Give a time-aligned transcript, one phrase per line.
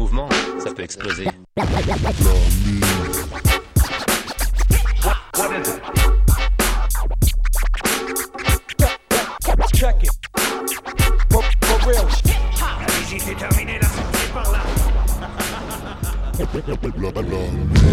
[0.00, 1.26] mouvement, ça peut exploser.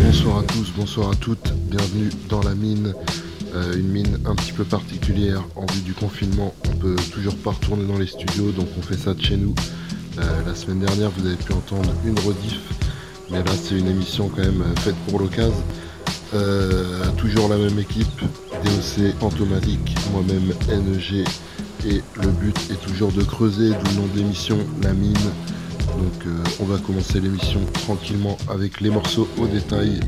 [0.06, 2.94] Bonsoir à tous, bonsoir à toutes, bienvenue dans la mine.
[3.54, 6.54] Euh, une mine un petit peu particulière en vue du confinement.
[6.70, 9.54] On peut toujours pas retourner dans les studios, donc on fait ça de chez nous.
[10.18, 12.60] La semaine dernière, vous avez pu entendre une rediff,
[13.30, 15.54] mais là c'est une émission quand même euh, faite pour l'occasion.
[16.34, 18.22] Euh, toujours la même équipe,
[18.64, 21.24] DOC, Antomalique, moi-même NEG,
[21.86, 25.14] et le but est toujours de creuser, d'où le nom de l'émission, la mine.
[25.14, 30.00] Donc euh, on va commencer l'émission tranquillement avec les morceaux au détail.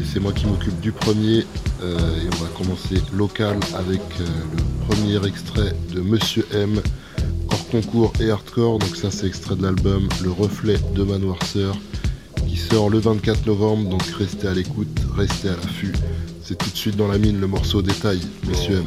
[0.00, 1.46] Et c'est moi qui m'occupe du premier.
[1.82, 6.80] Et on va commencer local avec le premier extrait de Monsieur M.
[7.74, 8.78] Concours et hardcore.
[8.78, 11.76] Donc ça c'est extrait de l'album Le Reflet de ma noirceur
[12.46, 13.90] qui sort le 24 novembre.
[13.90, 15.92] Donc restez à l'écoute, restez à l'affût.
[16.40, 18.84] C'est tout de suite dans la mine le morceau au détail, Monsieur M.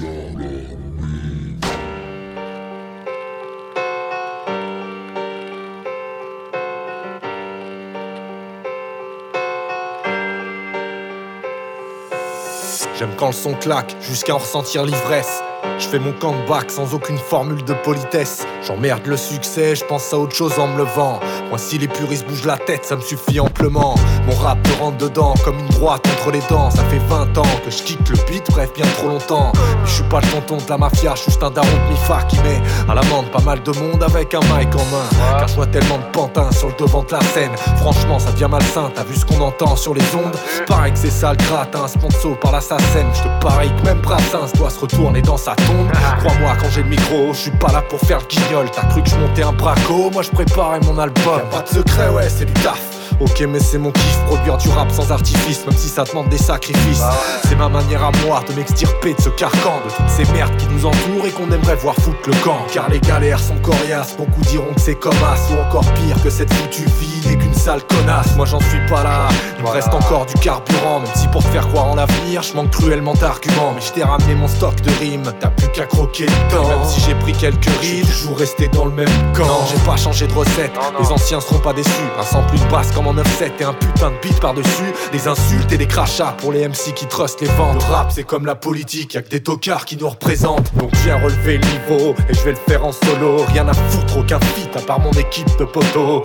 [12.97, 15.43] J'aime quand le son claque, jusqu'à en ressentir l'ivresse.
[15.77, 18.47] Je fais mon comeback sans aucune formule de politesse.
[18.67, 21.21] J'emmerde le succès, je pense à autre chose en me levant.
[21.49, 23.95] Moi, si les puristes bougent la tête, ça me suffit amplement.
[24.27, 26.69] Mon rap me rentre dedans comme une droite entre les dents.
[26.69, 29.51] Ça fait 20 ans que je quitte le beat, bref, bien trop longtemps.
[29.55, 31.91] Mais je suis pas le tonton de la mafia, je suis juste un daron de
[31.91, 35.07] mi-fa qui met à l'amende pas mal de monde avec un mic en main.
[35.39, 37.51] Car je vois tellement de pantins sur le devant de la scène.
[37.77, 40.35] Franchement, ça devient malsain, t'as vu ce qu'on entend sur les ondes?
[40.67, 43.05] Pareil que c'est ça le gratin, un sponsor par l'assassin.
[43.13, 45.91] Je te parie que même Brassens doit se retourner dans sa tombe.
[46.19, 48.69] Crois-moi, quand j'ai le micro, je suis pas là pour faire le guignol.
[48.73, 51.36] T'as cru que je montais un braco, moi je préparais mon album.
[51.51, 52.96] Pas de secret, ouais, c'est du taf.
[53.19, 56.37] Ok mais c'est mon kiff, produire du rap sans artifice Même si ça demande des
[56.37, 57.03] sacrifices.
[57.47, 60.67] C'est ma manière à moi de m'extirper de ce carcan De toutes ces merdes qui
[60.67, 62.59] nous entourent et qu'on aimerait voir foutre le camp.
[62.71, 66.29] Car les galères sont coriaces, beaucoup diront que c'est comme as Ou encore pire que
[66.29, 68.35] cette foutue vie n'est qu'une sale connasse.
[68.35, 71.47] Moi j'en suis pas là, il me reste encore du carburant Même si pour te
[71.47, 73.73] faire croire en l'avenir, je manque cruellement d'arguments.
[73.73, 76.67] Mais je t'ai ramené mon stock de rimes, t'as plus qu'à croquer le temps.
[76.67, 79.65] Même si j'ai pris quelques rides, je resté dans le même camp.
[79.71, 81.89] J'ai pas changé de recette, les anciens seront pas déçus.
[82.19, 84.93] Un sample plus basse comme en 9-7 et un putain de beat par-dessus.
[85.11, 87.83] Des insultes et des crachats pour les MC qui trustent les ventes.
[87.87, 90.75] Le rap c'est comme la politique, y'a que des tocards qui nous représentent.
[90.75, 93.37] Donc viens relever le niveau et je vais le faire en solo.
[93.47, 96.23] Rien à foutre, aucun feat à part mon équipe de poteaux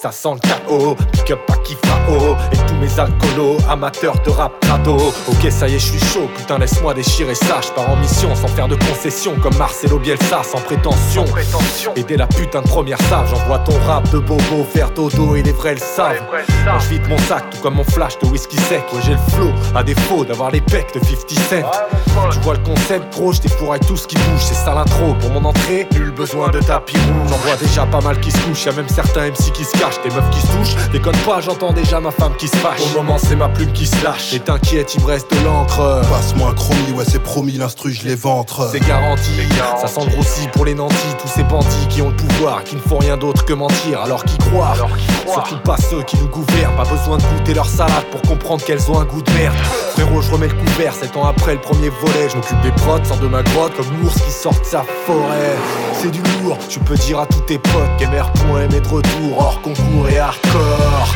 [0.00, 4.52] ça sent le chaos, pick up à Kifao Et tous mes alcoolos, amateurs de rap
[4.60, 4.96] crado
[5.28, 7.60] Ok ça y est je suis chaud, putain laisse-moi déchirer ça.
[7.62, 11.24] Je pars en mission sans faire de concessions Comme Marcelo Bielsa, sans prétention.
[11.96, 15.52] Aider la putain de première save J'envoie ton rap de bobo faire dodo et les
[15.52, 16.22] vrais le savent
[16.78, 18.82] je vide mon sac tout comme mon flash de whisky sec.
[18.92, 21.70] Ouais j'ai le flow, à défaut d'avoir les pecs de 50 cent.
[22.32, 25.30] Tu vois le concept gros, je défouraille tout ce qui bouge C'est ça l'intro, pour
[25.30, 27.30] mon entrée, nul besoin de tapis rouge.
[27.30, 29.89] J'en vois déjà pas mal qui se couchent, y'a même certains MC qui se cachent
[30.02, 30.90] des meufs qui se touchent.
[30.92, 32.80] Déconne pas, j'entends déjà ma femme qui se fâche.
[32.92, 34.32] Au moment, c'est ma plume qui se lâche.
[34.34, 36.02] Et t'inquiète, il me reste de l'encre.
[36.10, 38.68] Passe-moi un chromie, ouais, c'est promis, l'instru, je les ventre.
[38.70, 39.30] C'est garanti,
[39.76, 40.94] ça grossi pour les nantis.
[41.20, 44.24] Tous ces bandits qui ont le pouvoir, qui ne font rien d'autre que mentir, alors
[44.24, 44.74] qu'ils croient.
[45.30, 46.76] Surtout pas ceux qui nous gouvernent.
[46.76, 49.56] Pas besoin de goûter leur salade pour comprendre qu'elles ont un goût de merde.
[49.92, 52.28] Frérot, je remets le couvert, 7 ans après le premier volet.
[52.28, 55.56] Je m'occupe des prods, sors de ma grotte comme l'ours qui sort de sa forêt.
[55.94, 59.60] C'est du lourd, tu peux dire à tous tes potes qu'MR.M est de retour hors
[59.80, 61.14] concours et hardcore.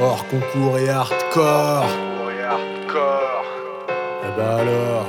[0.00, 1.86] Hors concours et hardcore.
[4.26, 5.06] Eh bah alors,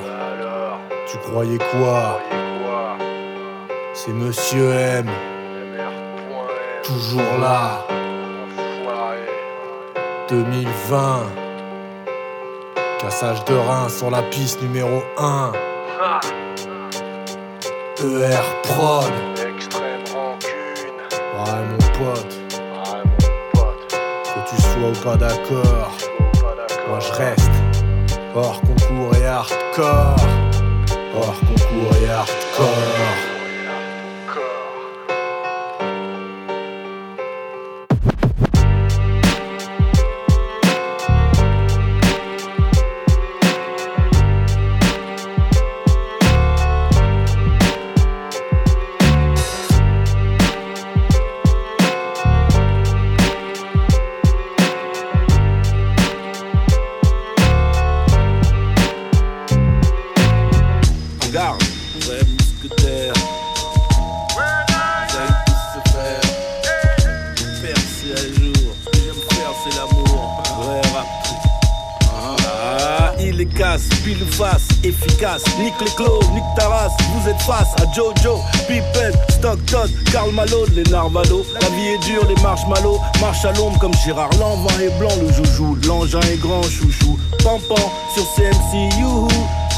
[1.07, 2.19] tu croyais quoi?
[3.93, 5.09] C'est Monsieur M.
[6.83, 7.85] Toujours là.
[10.29, 11.23] 2020.
[12.99, 15.51] Cassage de rein sur la piste numéro 1.
[17.99, 19.11] ER Prod.
[19.33, 20.99] Extrême rancune.
[21.37, 22.44] Ouais, mon pote.
[24.87, 25.97] Ou pas d'accord.
[26.87, 27.49] Moi je reste.
[28.35, 30.15] Hors concours et hardcore.
[31.15, 33.34] Hors concours et hardcore.
[75.81, 76.93] Les clos, nique ta race.
[77.13, 81.45] Vous êtes face à Jojo, Pippen, Stockton, Karl Malone, les Narvalo.
[81.61, 82.99] La vie est dure, les marshmallows.
[83.19, 85.77] Marche à l'ombre comme Gérard Lanvin est blanc, le joujou.
[85.85, 87.19] L'engin est grand, chouchou.
[87.43, 89.27] Pampan sur CMC, youhou.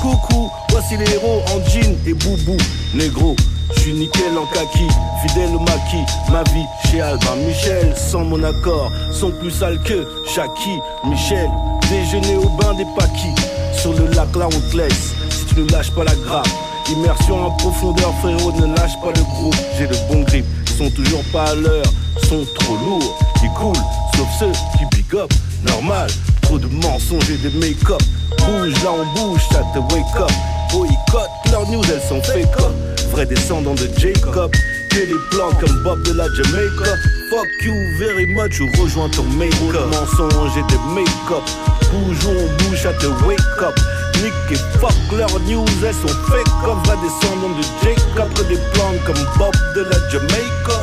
[0.01, 2.57] Coucou, voici les héros en jean et boubou.
[2.93, 3.35] Négro,
[3.75, 4.87] je suis nickel en kaki,
[5.25, 6.05] fidèle au maquis.
[6.31, 10.79] Ma vie chez Albin Michel, sans mon accord, sont plus sales que Jackie.
[11.05, 11.49] Michel,
[11.89, 13.33] déjeuner au bain des paquis.
[13.73, 15.13] Sur le lac là on te laisse,
[15.57, 16.47] ne lâches pas la grappe.
[16.89, 19.55] Immersion en profondeur, frérot, ne lâche pas le groupe.
[19.77, 20.45] J'ai le bon grip,
[20.77, 21.85] sont toujours pas à l'heure,
[22.29, 23.19] sont trop lourds.
[23.43, 23.75] Ils coulent,
[24.15, 25.31] sauf ceux qui big up.
[25.65, 26.09] Normal,
[26.41, 28.01] trop de mensonges et de make-up.
[28.39, 30.31] Bouge là on bouge, ça te wake up.
[30.71, 32.71] Boycott, leurs news elles sont fake up.
[33.11, 34.51] Vrai descendant de Jacob,
[34.91, 36.91] que les plans comme Bob de la Jamaica.
[37.29, 39.87] Fuck you very much ou rejoins ton make-up.
[39.91, 41.43] Mensonges et de make-up.
[41.91, 43.75] Bouge on bouge, ça te wake up.
[44.23, 46.77] Nick et fuck leurs news, elles sont fake up.
[46.85, 50.77] Vrai descendant de Jacob, que des plans comme Bob de la Jamaica.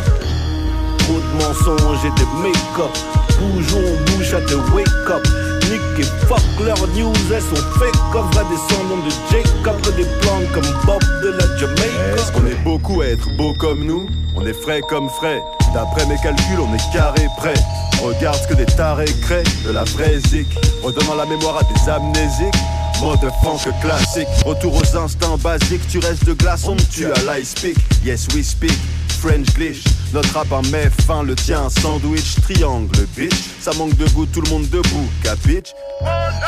[0.98, 2.94] Trop de mensonges et de make-up.
[3.42, 3.46] Où
[3.76, 5.26] on bouge, ça te wake up.
[5.70, 9.80] Nick et fuck leurs news, elles sont fake comme vrai descendant de Jacob.
[9.82, 12.16] Que des plans comme Bob de la Jamaica.
[12.16, 14.06] Est-ce qu'on est beaucoup à être beau comme nous?
[14.36, 15.42] On est frais comme frais.
[15.72, 17.54] D'après mes calculs, on est carré prêt.
[18.02, 20.46] Regarde ce que des tarés créent, de la vraie zik.
[20.82, 22.54] Redonnant la mémoire à des amnésiques.
[23.00, 25.86] Mode funk classique, retour aux instincts basiques.
[25.88, 27.76] Tu restes de glace, on tue à l'ice speak.
[28.04, 28.72] Yes, we speak.
[29.20, 29.82] French glitch,
[30.12, 33.32] notre rap met fin, le tien sandwich, triangle, bitch.
[33.58, 35.72] Ça manque de goût, tout le monde debout, capitch.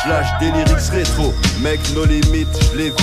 [0.04, 1.32] J'lâche des lyrics rétro,
[1.62, 2.98] mec, nos limites, j'lévite,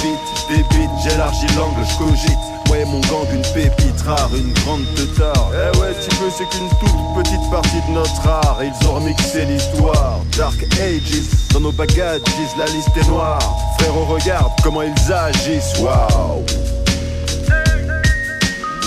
[0.47, 2.52] débite, j'élargis l'angle, j'cogite.
[2.73, 5.51] Ouais, mon gang, une pépite rare, une grande teutard.
[5.53, 8.57] Eh ouais, tu peux, c'est qu'une toute petite partie de notre art.
[8.63, 11.21] Ils ont remixé l'histoire, Dark Ages.
[11.53, 12.21] Dans nos bagages,
[12.57, 13.37] la liste est noire.
[13.77, 16.43] Frérot, regarde comment ils agissent, waouh.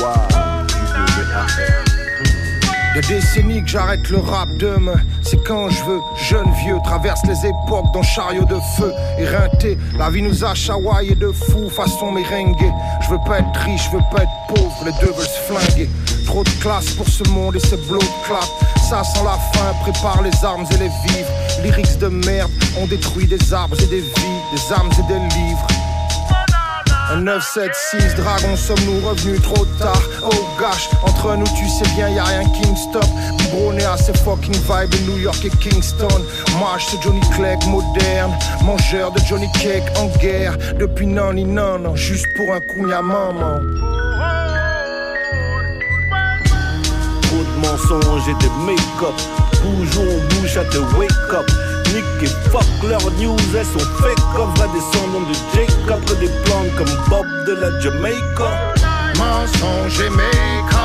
[0.01, 0.37] Waouh.
[2.97, 6.01] Des décennies que j'arrête le rap demain, c'est quand je veux.
[6.17, 8.91] Jeune vieux traverse les époques dans chariot de feu.
[9.19, 12.73] Éreinté, la vie nous a chawaillé de fou façon merengue.
[13.07, 15.89] Je veux pas être riche, je veux pas être pauvre, les deux veulent se flinguer.
[16.27, 18.45] Trop de classe pour ce monde et ces blocs clap.
[18.91, 21.31] Ça sent la fin, prépare les armes et les vivres.
[21.63, 22.51] Lyrics de merde,
[22.81, 25.67] on détruit des arbres et des vies, des armes et des livres.
[27.13, 30.03] Un 976 dragon, sommes-nous revenus trop tard?
[30.25, 33.07] Oh gosh, entre nous tu sais bien, y a rien qui me stop.
[33.47, 36.23] Biberonné à ces fucking vibes New York et Kingston.
[36.61, 38.33] Marche ce Johnny Clegg moderne,
[38.65, 40.57] mangeur de Johnny Cake en guerre.
[40.79, 43.61] Depuis non ni non, non, juste pour un coup, y'a maman.
[47.23, 49.15] Trop de mensonges et de make-up.
[49.63, 51.51] Bouge on bouge, ça te wake up.
[51.95, 56.19] Nick et fuck leurs news, elles sont fake comme vrai descendant de Jacob.
[56.21, 58.51] Des plans comme Bob de la Jamaica.
[59.17, 60.76] Mensonge et make-up,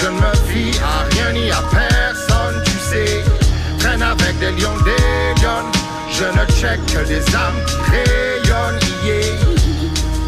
[0.00, 3.24] je ne me fie à rien ni à personne, tu sais.
[3.78, 5.70] Traîne avec des lions, des lions.
[6.10, 9.36] Je ne check que des âmes qui rayonnent, yeah.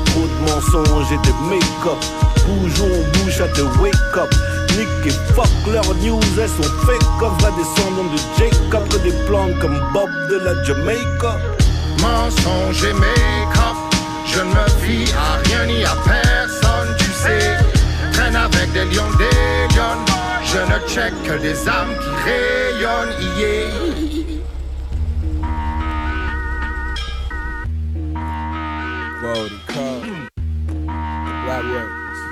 [0.06, 2.02] Trop de mensonges et de make-up.
[2.48, 4.34] On bouge, ça te wake up.
[4.76, 8.88] Nick et fuck leurs news, elles sont fake comme vrai descendant de Jacob.
[8.88, 11.36] Que des plans comme Bob de la Jamaica.
[12.00, 13.76] Mensonge et make-up,
[14.26, 17.67] je ne me fie à rien ni à personne, tu sais.
[18.54, 20.04] Avec des lions, des lions.
[20.44, 24.08] Je ne check que des âmes qui rayonnent, yeah.
[29.20, 30.28] Quality Code.
[31.44, 32.28] Black Records.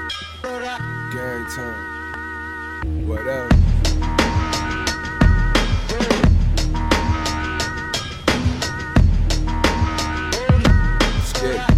[1.13, 1.79] Gang Time.
[3.09, 3.49] Whatever.
[11.25, 11.76] Skip.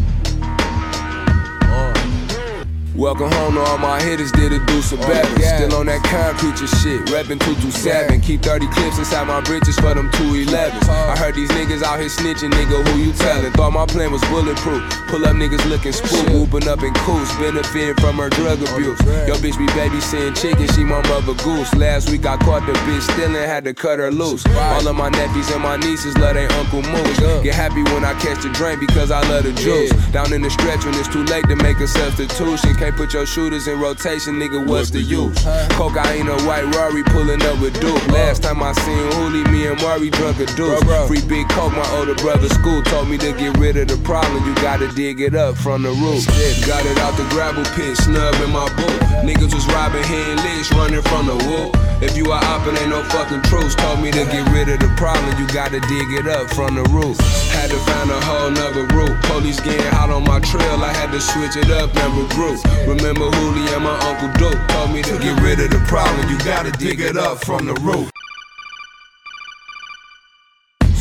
[2.98, 5.30] Welcome home to all my hitters, did a do some better.
[5.38, 8.20] Still on that concrete shit, reppin' 227.
[8.22, 10.82] Keep 30 clips inside my britches for them 211s.
[10.90, 13.52] I heard these niggas out here snitching, nigga, who you tellin'?
[13.52, 14.82] Thought my plan was bulletproof.
[15.06, 18.98] Pull up niggas looking spook, whooping up in coops, benefiting from her drug abuse.
[19.30, 21.72] Yo, bitch be babysitting chicken, she my mother goose.
[21.78, 24.44] Last week I caught the bitch stealing, had to cut her loose.
[24.74, 27.18] All of my nephews and my nieces love their Uncle Moose.
[27.46, 29.94] Get happy when I catch the drink because I love the juice.
[30.10, 32.74] Down in the stretch when it's too late to make a substitution.
[32.74, 35.36] Can't put your shooters in rotation, nigga, what's the use?
[35.72, 38.06] Cocaine or white Rari pulling up with Duke.
[38.08, 40.82] Last time I seen Hooli, me and Murray drunk a deuce.
[41.08, 44.44] Free big coke, my older brother school told me to get rid of the problem.
[44.46, 46.26] You gotta dig it up from the roof.
[46.66, 49.00] Got it out the gravel pit, snub in my boot.
[49.26, 50.02] Niggas was robbing
[50.44, 51.87] licks, running from the whoop.
[52.00, 54.78] If you are op and ain't no fucking truth, told me to get rid of
[54.78, 57.18] the problem, you gotta dig it up from the roof.
[57.50, 59.20] Had to find a whole nother route.
[59.24, 62.62] Police getting hot on my trail, I had to switch it up and regroup.
[62.86, 66.38] Remember Hooli and my Uncle Duke told me to get rid of the problem, you
[66.38, 68.10] gotta dig it up from the roof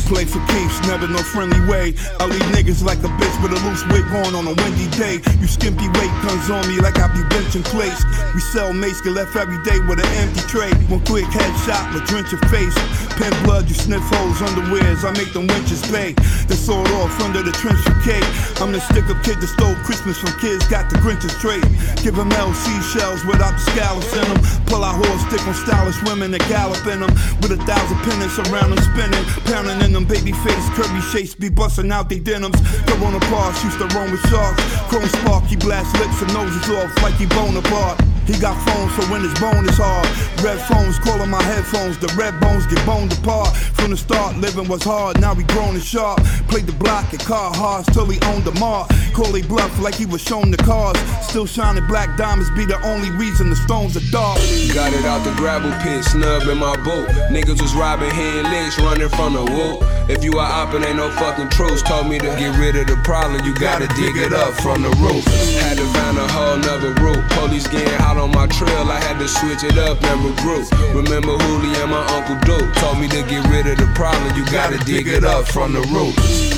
[0.08, 1.92] play for keeps, never no friendly way.
[2.18, 5.20] I leave niggas like a bitch with a loose wig on on a windy day.
[5.38, 8.02] You skimpy weight guns on me like I be benching plates.
[8.34, 10.72] We sell mace, get left every day with an empty tray.
[10.88, 12.74] One quick headshot will drench your face.
[13.20, 15.04] Pen blood, you sniff holes, underwears.
[15.04, 16.16] I make them winches pay.
[16.48, 18.24] They sawed off under the trench cake.
[18.64, 21.62] I'm the stick up kid that stole Christmas from kids, got the Grinch's trait.
[22.00, 22.64] Give them LC
[22.96, 24.40] shells without the scallops in them.
[24.72, 27.12] Pull out horse stick on stylish women that gallop in them.
[27.44, 31.34] With a thousand pennants around them spinning, pounding in them them baby face, curvy shapes
[31.34, 32.60] be busting out they denims.
[32.86, 34.62] Go on a parts, used to roam with sharks.
[34.88, 37.98] Chrome sparky blast lips and noses off like he bone apart.
[38.28, 40.04] He got phones, so when his bone is hard.
[40.44, 41.96] Red phones calling my headphones.
[41.96, 43.56] The red bones get boned apart.
[43.56, 45.18] From the start, living was hard.
[45.18, 46.22] Now we grown and sharp.
[46.46, 48.90] Played the block at car hearts till he owned the mark.
[49.14, 50.98] Call bluff like he was shown the cars.
[51.24, 54.38] Still shining black diamonds be the only reason the stones are dark.
[54.74, 57.08] Got it out the gravel pit, snub in my boat.
[57.32, 59.97] Niggas was robbing licks, running from the whoop.
[60.08, 62.96] If you are op ain't no fucking truth, told me to get rid of the
[63.04, 65.22] problem, you gotta dig it up from the roof.
[65.60, 67.28] Had to find a whole nother route.
[67.36, 70.64] Police getting out on my trail, I had to switch it up and regroup.
[70.94, 74.46] Remember Hooli and my Uncle Duke told me to get rid of the problem, you
[74.46, 76.56] gotta dig it up from the roots.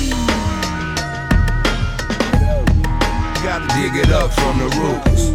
[3.43, 5.29] Gotta dig it up from the roots.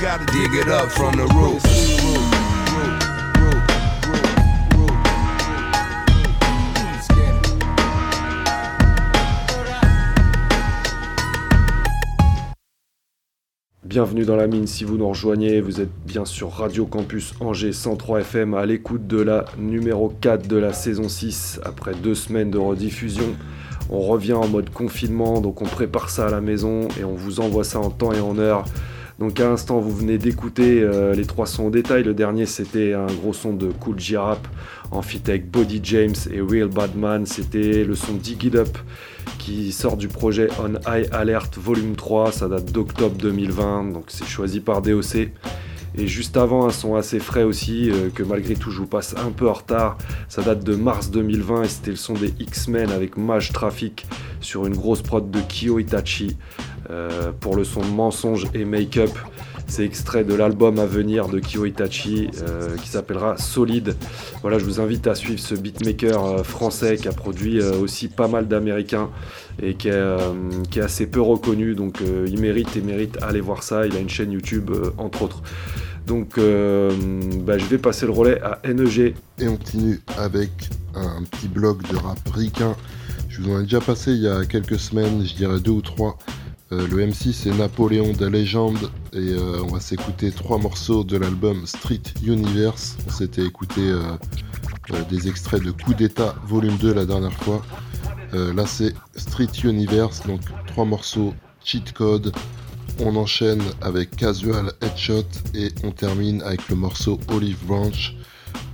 [0.00, 2.33] Gotta dig it up from the roots.
[13.94, 17.72] Bienvenue dans la mine, si vous nous rejoignez, vous êtes bien sur Radio Campus Angers
[17.72, 22.50] 103 FM à l'écoute de la numéro 4 de la saison 6 après deux semaines
[22.50, 23.36] de rediffusion.
[23.90, 27.38] On revient en mode confinement, donc on prépare ça à la maison et on vous
[27.38, 28.64] envoie ça en temps et en heure.
[29.18, 32.02] Donc à l'instant, vous venez d'écouter euh, les trois sons en détail.
[32.02, 34.46] Le dernier, c'était un gros son de Cool J-Rap
[34.90, 35.00] en
[35.52, 37.24] Body James et Real Badman.
[37.24, 38.76] C'était le son Dig It Up
[39.38, 42.32] qui sort du projet On High Alert Volume 3.
[42.32, 45.30] Ça date d'octobre 2020, donc c'est choisi par DOC.
[45.96, 49.14] Et juste avant, un son assez frais aussi, euh, que malgré tout je vous passe
[49.16, 49.96] un peu en retard.
[50.28, 54.06] Ça date de mars 2020 et c'était le son des X-Men avec Mage Traffic
[54.40, 56.36] sur une grosse prod de Kyo Itachi
[57.40, 59.10] pour le son Mensonge et Make-up.
[59.66, 63.96] C'est extrait de l'album à venir de Kyo Itachi euh, qui s'appellera Solide.
[64.42, 68.46] Voilà, je vous invite à suivre ce beatmaker français qui a produit aussi pas mal
[68.46, 69.08] d'américains
[69.62, 71.74] et qui est, assez peu reconnu.
[71.74, 73.86] Donc il mérite et mérite aller voir ça.
[73.86, 75.42] Il a une chaîne YouTube entre autres.
[76.06, 76.90] Donc euh,
[77.44, 79.14] bah, je vais passer le relais à NEG.
[79.38, 80.50] Et on continue avec
[80.94, 82.76] un petit bloc de rap ricain.
[83.28, 85.82] Je vous en ai déjà passé il y a quelques semaines, je dirais deux ou
[85.82, 86.18] trois.
[86.72, 91.16] Euh, le MC c'est Napoléon de légende et euh, on va s'écouter trois morceaux de
[91.16, 92.96] l'album Street Universe.
[93.06, 93.82] On s'était écouté
[95.08, 97.62] des extraits de Coup d'État volume 2 la dernière fois.
[98.32, 102.32] là c'est Street Universe, donc trois morceaux, cheat code,
[103.00, 108.14] on enchaîne avec Casual Headshot et on termine avec le morceau Olive Branch.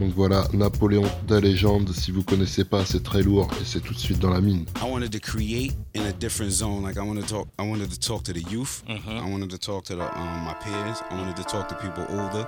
[0.00, 3.92] Donc voilà, Napoléon da légende, si vous connaissez pas, c'est très lourd et c'est tout
[3.92, 4.64] de suite dans la mine.
[4.82, 6.82] I wanted to create in a different zone.
[6.82, 8.82] Like I wanted to talk, I wanted to talk to the youth.
[8.88, 9.26] Mm -hmm.
[9.26, 11.02] I wanted to talk to the, um, my peers.
[11.10, 12.46] I wanted to talk to people older.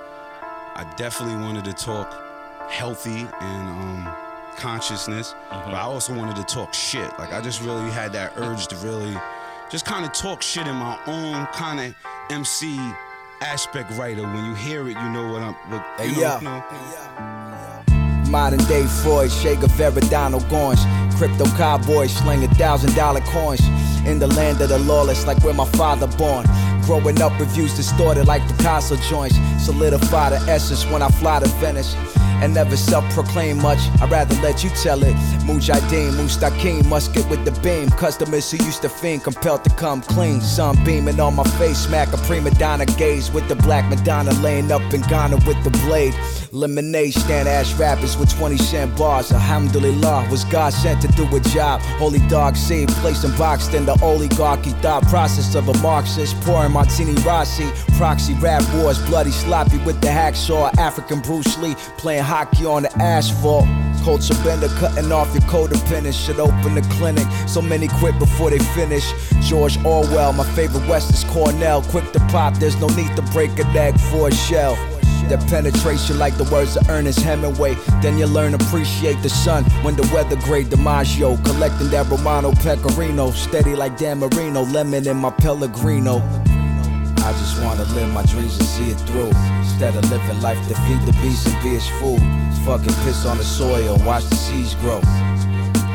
[0.75, 2.07] I definitely wanted to talk
[2.69, 4.07] healthy and um,
[4.61, 5.33] consciousness.
[5.33, 5.71] Mm -hmm.
[5.71, 7.11] But I also wanted to talk shit.
[7.19, 9.17] Like I just really had that urge to really
[9.71, 11.93] just kind of talk shit in my own kind of
[12.29, 12.79] MC
[13.43, 14.23] aspect writer.
[14.23, 15.53] When you hear it, you know what I'm.
[15.69, 17.83] What, you hey, know, yeah.
[18.29, 19.67] Modern day Freud, Shaker,
[20.09, 20.81] Donald Goines,
[21.17, 23.61] crypto cowboy, sling a thousand dollar coins.
[24.05, 26.45] In the land of the lawless, like where my father born.
[26.85, 29.37] Growing up, reviews distorted like Picasso joints.
[29.63, 31.95] Solidify the essence when I fly to Venice
[32.43, 33.79] and never self-proclaim much.
[34.01, 35.15] I'd rather let you tell it.
[35.47, 37.89] Mujahideen, Mustaqim, musket with the beam.
[37.91, 40.41] Customers who used to fiend, compelled to come clean.
[40.41, 44.71] Sun beaming on my face, smack a prima donna gaze with the black Madonna laying
[44.73, 46.13] up in Ghana with the blade.
[46.51, 49.31] Lemonade stand ash rappers with 20 cent bars.
[49.31, 51.81] Alhamdulillah, was God sent to do a job.
[51.97, 54.71] Holy dog saved, placed and boxed in the oligarchy.
[54.83, 57.69] Thought process of a Marxist, pouring martini Rossi.
[57.97, 60.75] Proxy rap wars, bloody sloppy with the hacksaw.
[60.77, 63.65] African Bruce Lee playing hockey on the asphalt.
[64.03, 67.25] Culture bender cutting off your codependence should open the clinic.
[67.47, 69.05] So many quit before they finish.
[69.41, 71.83] George Orwell, my favorite West is Cornel.
[71.83, 74.75] Quick to pop, there's no need to break a egg for a shell.
[75.29, 77.75] That penetration like the words of Ernest Hemingway.
[78.01, 81.41] Then you learn appreciate the sun when the weather gray DiMaggio.
[81.45, 83.31] Collecting that Romano Pecorino.
[83.31, 84.63] Steady like Dan Marino.
[84.63, 86.19] Lemon in my Pellegrino.
[87.23, 89.31] I just wanna live my dreams and see it through.
[89.63, 92.19] Instead of living life feed the beast and be its food.
[92.65, 94.99] Fucking piss on the soil watch the seeds grow.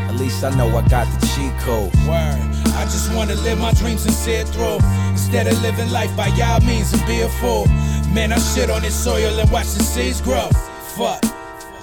[0.08, 1.92] At least I know I got the cheat code.
[2.08, 2.40] Word.
[2.80, 4.78] I just wanna live my dreams and see it through.
[5.10, 7.66] Instead of living life by y'all means and be a fool.
[8.08, 10.48] Man, I shit on this soil and watch the seeds grow.
[10.96, 11.22] Fuck.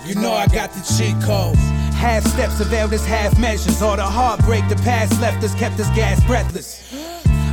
[0.06, 1.56] You know I got the cheat code.
[1.94, 3.80] Half steps of elders, half measures.
[3.84, 6.82] All the heartbreak the past left us kept us gas breathless.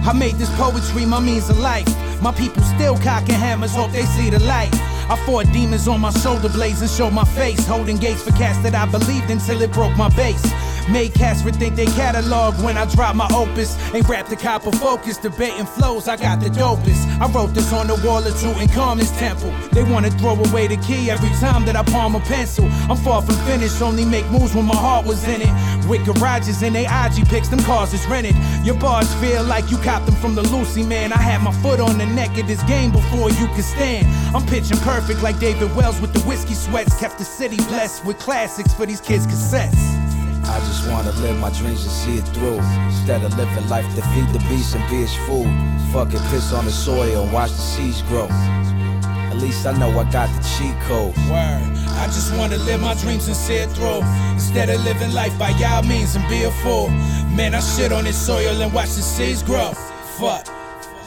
[0.04, 1.86] I made this poetry my means of life.
[2.20, 4.74] My people still cocking hammers, hope they see the light.
[5.08, 8.58] I fought demons on my shoulder blades and showed my face, holding gates for cats
[8.60, 10.42] that I believed until it broke my base.
[10.90, 13.76] Made cats rethink they catalog when I drop my opus.
[13.94, 17.06] Ain't rap the copper focus, debating flows, I got the dopest.
[17.20, 19.52] I wrote this on the wall of Tutankhamun's temple.
[19.72, 22.68] They wanna throw away the key every time that I palm a pencil.
[22.90, 25.88] I'm far from finished, only make moves when my heart was in it.
[25.88, 28.34] With garages and they IG pics, them cars is rented.
[28.64, 31.12] Your bars feel like you copped them from the Lucy man.
[31.12, 34.06] I had my foot on the neck of this game before you could stand.
[34.34, 36.98] I'm pitching perfect like David Wells with the whiskey sweats.
[36.98, 40.01] Kept the city blessed with classics for these kids' cassettes.
[40.44, 42.58] I just wanna live my dreams and see it through.
[42.86, 45.50] Instead of living life to feed the beast and be its food.
[45.92, 48.28] Fucking piss on the soil and watch the seeds grow.
[48.28, 51.16] At least I know I got the cheat code.
[51.30, 51.62] Word.
[52.02, 54.02] I just wanna live my dreams and see it through.
[54.32, 56.88] Instead of living life by y'all means and be a fool.
[57.36, 59.72] Man, I shit on this soil and watch the seeds grow.
[60.18, 60.48] Fuck.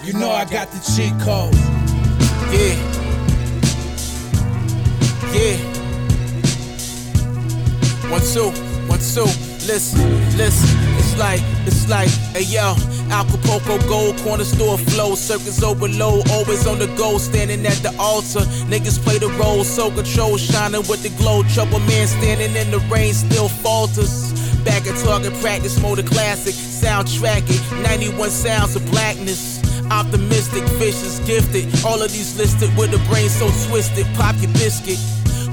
[0.04, 1.54] You know I got the cheat code.
[2.52, 2.76] Yeah.
[5.34, 5.58] Yeah.
[8.10, 9.28] One, two, Listen,
[10.38, 10.70] listen.
[10.98, 12.76] It's like, it's like, hey yo,
[13.12, 18.40] Acapulco gold, corner store flow, circus overload, always on the go, standing at the altar.
[18.72, 21.44] Niggas play the role, so control, shining with the glow.
[21.44, 24.32] Trouble man standing in the rain, still falters.
[24.64, 29.60] Back at target practice mode, classic, soundtracking, 91 sounds of blackness.
[29.92, 31.68] Optimistic, vicious, gifted.
[31.86, 34.06] All of these listed with a brain so twisted.
[34.16, 35.00] Pop your biscuit.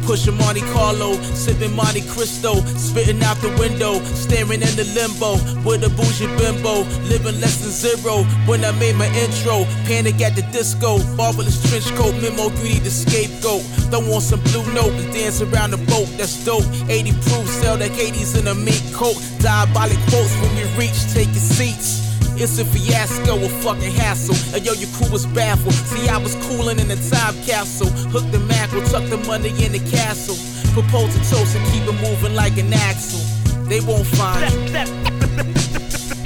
[0.03, 5.85] Pushing Monte Carlo, sipping Monte Cristo, spitting out the window, staring in the limbo with
[5.85, 8.25] a bougie bimbo, living less than zero.
[8.47, 12.83] When I made my intro, panic at the disco, marvelous trench coat, memo, you need
[12.83, 13.62] the scapegoat.
[13.91, 16.67] Throw on some blue note and dance around the boat, that's dope.
[16.88, 19.17] 80 proof, sell like 80s in a mink coat.
[19.38, 22.12] Diabolic quotes when we reach, your seats.
[22.37, 24.37] It's a fiasco, a fucking hassle.
[24.55, 25.75] And yo, your crew was baffled.
[25.75, 27.90] See, I was cooling in the time capsule.
[28.11, 30.37] Hook the mackerel, tuck the money in the castle.
[30.73, 33.21] Propose a toast and keep it moving like an axle.
[33.68, 34.68] They won't find you.
[34.68, 34.88] Step,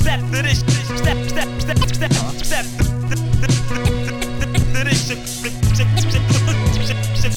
[0.00, 0.60] step to this,
[1.00, 2.12] step, step, step, step,
[2.44, 2.76] step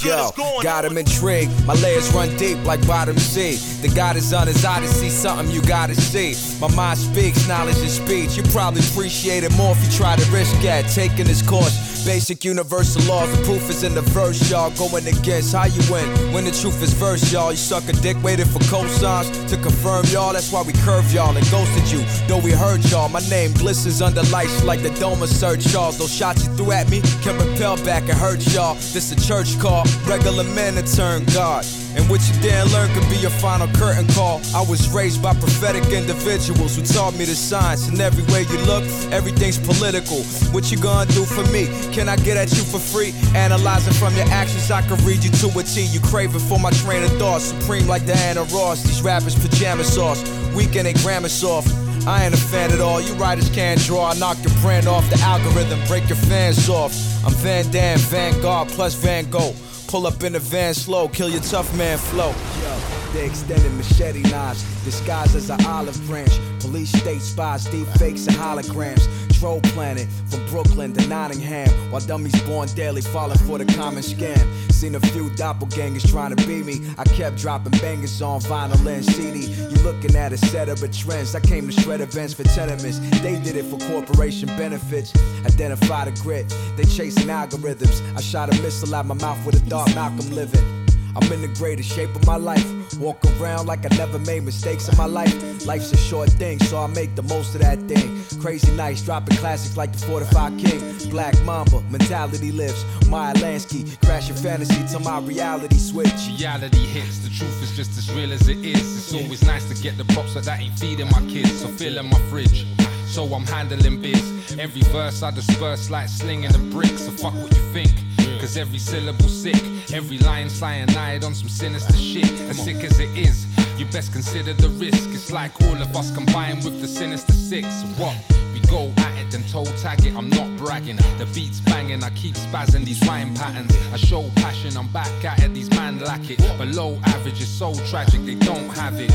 [0.04, 0.32] Yo,
[0.62, 1.52] got him intrigued.
[1.66, 3.58] My layers run deep like bottom sea.
[3.82, 6.36] The God is on his odyssey, something you gotta see.
[6.62, 8.38] My mind speaks, knowledge is speech.
[8.38, 11.90] You probably appreciate it more if you try to risk at taking this course.
[12.06, 14.72] Basic universal laws, the proof is in the verse, y'all.
[14.72, 17.52] Going against how you win when the truth is verse, y'all.
[17.52, 20.32] You suck a dick, waiting for cosigns to confirm, y'all.
[20.32, 22.00] That's why we curve y'all and ghosted you.
[22.28, 25.98] Though we heard y'all, my name glistens under lights like the dome of Sir Charles.
[25.98, 28.76] Those shots you threw at me can repel back and hurt y'all.
[28.76, 31.66] This a church call, regular men to turn God.
[31.96, 34.42] And what you didn't learn could be your final curtain call.
[34.56, 37.88] I was raised by prophetic individuals who taught me the science.
[37.88, 40.22] And every way you look, everything's political.
[40.54, 41.68] What you gonna do for me?
[41.92, 43.14] Can I get at you for free?
[43.36, 45.86] Analyzing from your actions, I can read you to a T.
[45.86, 48.84] You craving for my train of thought, supreme like Diana Ross.
[48.84, 50.22] These rappers pajama sauce,
[50.54, 51.70] weekend ain't grammar soft.
[52.08, 53.02] I ain't a fan at all.
[53.02, 54.10] You writers can't draw.
[54.10, 56.94] I knock your brand off the algorithm, break your fans off.
[57.26, 59.54] I'm Van Damme, Vanguard plus Van Gogh.
[59.90, 62.28] Pull up in a van slow, kill your tough man flow.
[62.62, 66.30] Yo, they extended machete knives, disguised as an olive branch.
[66.60, 69.29] Police state spies, deep fakes and holograms.
[69.40, 71.70] Troll planet from Brooklyn to Nottingham.
[71.92, 74.38] While dummies born daily falling for the common scam.
[74.70, 76.82] Seen a few doppelgangers trying to be me.
[76.98, 79.46] I kept dropping bangers on vinyl and CD.
[79.46, 81.36] You looking at a set of trends.
[81.36, 83.00] I came to shred events for tenements.
[83.22, 85.14] They did it for corporation benefits.
[85.46, 86.54] Identify the grit.
[86.76, 88.02] They chasing algorithms.
[88.18, 90.79] I shot a missile out my mouth with a dark Malcolm living.
[91.22, 92.66] I'm in the greatest shape of my life.
[92.98, 95.66] Walk around like I never made mistakes in my life.
[95.66, 98.24] Life's a short thing, so I make the most of that thing.
[98.42, 101.10] Crazy nights, dropping classics like the 45 King.
[101.10, 102.86] Black Mamba, mentality lives.
[103.08, 106.14] Meyer Lansky, crashing fantasy till my reality switch.
[106.40, 108.98] Reality hits, the truth is just as real as it is.
[108.98, 111.60] It's always nice to get the props, that ain't feeding my kids.
[111.60, 112.66] So filling my fridge.
[113.08, 114.58] So I'm handling biz.
[114.58, 116.98] Every verse I disperse like slinging a brick.
[116.98, 117.92] So fuck what you think.
[118.40, 119.62] Cause every syllable sick,
[119.94, 122.32] every line cyanide on some sinister shit.
[122.50, 123.46] As sick as it is,
[123.78, 125.10] you best consider the risk.
[125.10, 127.68] It's like all of us combined with the sinister six.
[127.98, 128.16] What?
[128.54, 130.16] We go at it, then toe tag it.
[130.16, 130.96] I'm not bragging.
[131.18, 133.76] The beat's banging, I keep spazzing these rhyme patterns.
[133.94, 135.54] I show passion, I'm back at it.
[135.54, 136.40] These man lack it.
[136.58, 139.14] Below average is so tragic, they don't have it.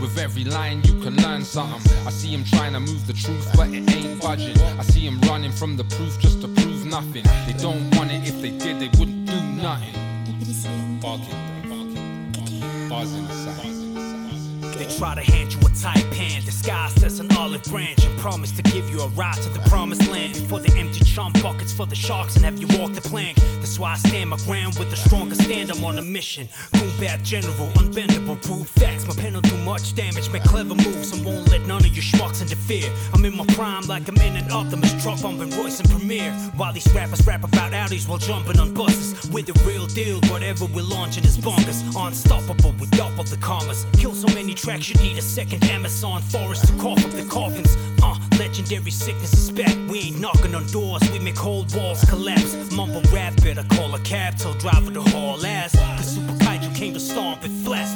[0.00, 2.06] With every line you can learn something.
[2.06, 4.56] I see him trying to move the truth, but it ain't budging.
[4.78, 7.24] I see him running from the proof just to prove nothing.
[7.46, 9.94] They don't want it, if they did, they wouldn't do nothing.
[11.00, 13.85] Barking, bars in the side.
[14.78, 18.52] They try to hand you a tight pan disguised as an olive branch and promise
[18.52, 21.86] to give you a ride to the promised land before they empty chump buckets for
[21.86, 23.38] the sharks and have you walk the plank.
[23.60, 25.70] That's why I stand my ground with the strongest stand.
[25.70, 26.48] I'm on a mission.
[26.72, 29.06] Boom bap general, unbendable, proof facts.
[29.06, 32.04] My pen will do much damage, make clever moves and won't let none of your
[32.04, 32.90] schmucks interfere.
[33.14, 36.32] I'm in my prime like I'm in an Optimus truck bumping Royce and Premier.
[36.56, 39.30] While these rappers rap about Audis while jumping on buses.
[39.30, 41.80] With the real deal, whatever we're launching is bonkers.
[41.96, 43.86] Unstoppable with double the commas.
[43.94, 47.76] Kill so many tracks, you need a second Amazon forest to cough up the coffins.
[48.02, 49.76] Uh, legendary sickness is back.
[49.88, 52.72] We ain't knocking on doors, we make whole walls collapse.
[52.72, 55.76] Mumble rap, better call a cab, tell driver to haul ass.
[55.76, 57.86] Cause Super Kaiju came to stomp it flat.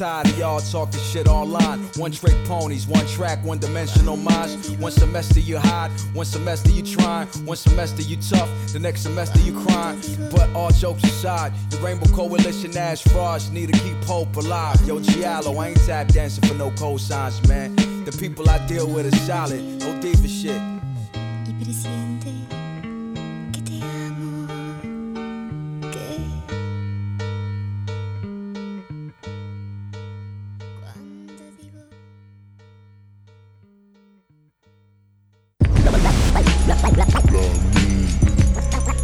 [0.00, 1.80] Tired of y'all talking shit online.
[1.96, 4.70] One trick ponies, one track, one dimensional minds.
[4.78, 9.38] One semester you hide, one semester you trying, one semester you tough, the next semester
[9.40, 10.00] you crying.
[10.30, 14.80] But all jokes aside, the Rainbow Coalition ash frauds need to keep hope alive.
[14.86, 17.74] Yo, Giallo, I ain't tap dancing for no cosigns, man.
[18.04, 20.60] The people I deal with are solid, no diva shit.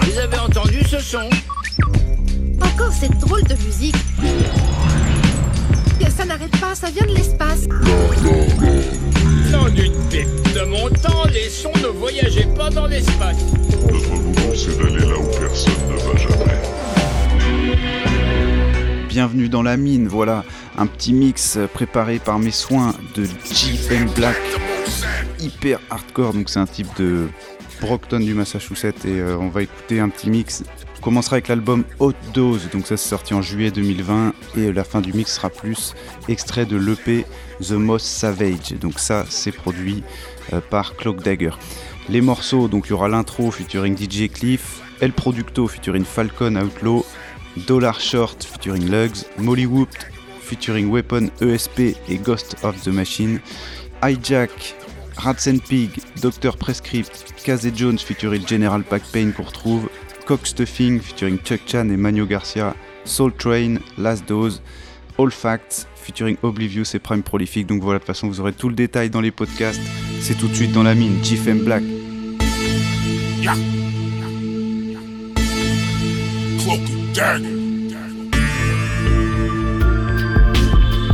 [0.01, 1.29] Vous avez entendu ce son?
[2.61, 3.95] Encore cette drôle de musique.
[6.27, 7.69] N'arrête pas, ça vient de l'espace.
[9.53, 10.27] Non d'une pipe.
[10.55, 13.37] De mon temps, les sons ne voyageaient pas dans l'espace.
[13.93, 16.63] Notre boulot, c'est d'aller là où personne ne va jamais.
[19.09, 20.45] Bienvenue dans la mine, voilà
[20.77, 24.37] un petit mix préparé par mes soins de JM Black,
[25.39, 27.29] hyper hardcore, donc c'est un type de
[27.81, 30.65] Brockton du Massachusetts et euh, on va écouter un petit mix.
[31.07, 35.01] Commencera avec l'album Hot Dose, donc ça c'est sorti en juillet 2020 et la fin
[35.01, 35.95] du mix sera plus
[36.27, 37.25] extrait de l'EP
[37.63, 40.03] The Most Savage, donc ça c'est produit
[40.53, 41.53] euh, par Cloak Dagger.
[42.09, 47.07] Les morceaux, donc il y aura l'intro featuring DJ Cliff, El Producto featuring Falcon Outlaw,
[47.69, 50.09] Dollar Short featuring Lugs, Molly Whooped
[50.41, 53.39] featuring Weapon ESP et Ghost of the Machine,
[54.03, 54.75] Hijack,
[55.19, 55.91] Rats and Pig,
[56.21, 59.89] Dr Prescript, Kazé Jones featuring General Pack Pain qu'on retrouve,
[60.27, 64.61] Cock Stuffing featuring Chuck Chan et Manu Garcia, Soul Train, Last Dose,
[65.19, 67.67] All Facts featuring Oblivious et Prime Prolific.
[67.67, 69.81] Donc voilà, de toute façon, vous aurez tout le détail dans les podcasts.
[70.21, 71.85] C'est tout de suite dans la mine, GFM Black.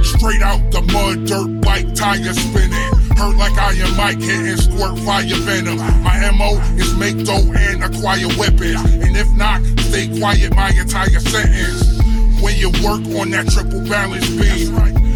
[0.03, 2.92] Straight out the mud, dirt bike, tire spinning.
[3.17, 5.79] Hurt like Iron Mike, hitting squirt fire venom.
[6.03, 8.81] My MO is make dough and acquire weapons.
[9.03, 12.01] And if not, stay quiet my entire sentence.
[12.43, 14.75] When you work on that triple balance beam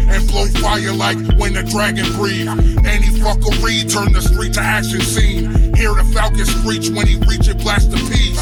[0.09, 2.47] and blow fire like when the dragon breathe.
[2.87, 5.75] Any fuckery turn the street to action scene.
[5.75, 8.39] Hear the falcon screech when he reach it, blast the piece.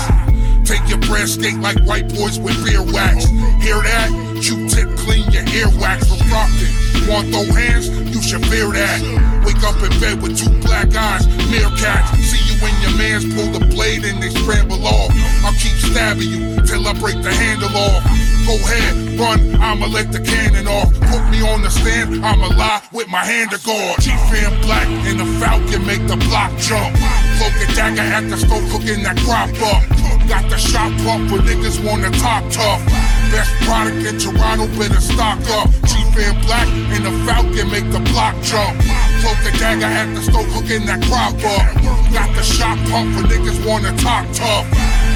[0.70, 3.26] Take your breath, skate like white boys with beer wax.
[3.62, 4.10] Hear that?
[4.42, 6.95] Q-tip clean your earwax from Compton.
[7.08, 7.90] Want throw hands?
[8.10, 9.00] You should fear that.
[9.46, 12.18] Wake up in bed with two black eyes, meerkats.
[12.18, 15.14] See you when your mans pull the blade and they scramble off.
[15.46, 18.02] I'll keep stabbing you till I break the handle off.
[18.50, 20.90] Go ahead, run, I'ma let the cannon off.
[21.10, 24.02] Put me on the stand I'ma lie with my hand to guard.
[24.02, 26.98] Chief in black and the falcon make the block jump.
[27.38, 29.86] Cloak and dagger at the stove cooking that crop up.
[30.26, 32.82] Got the shop pump for niggas wanna talk tough.
[33.30, 35.70] Best product in Toronto, better stock up.
[35.86, 38.80] Chief in black and the falcon make the block jump.
[39.20, 41.68] Cloak and dagger at the stove cooking that crop up.
[42.14, 44.66] Got the shop pump for niggas wanna talk tough.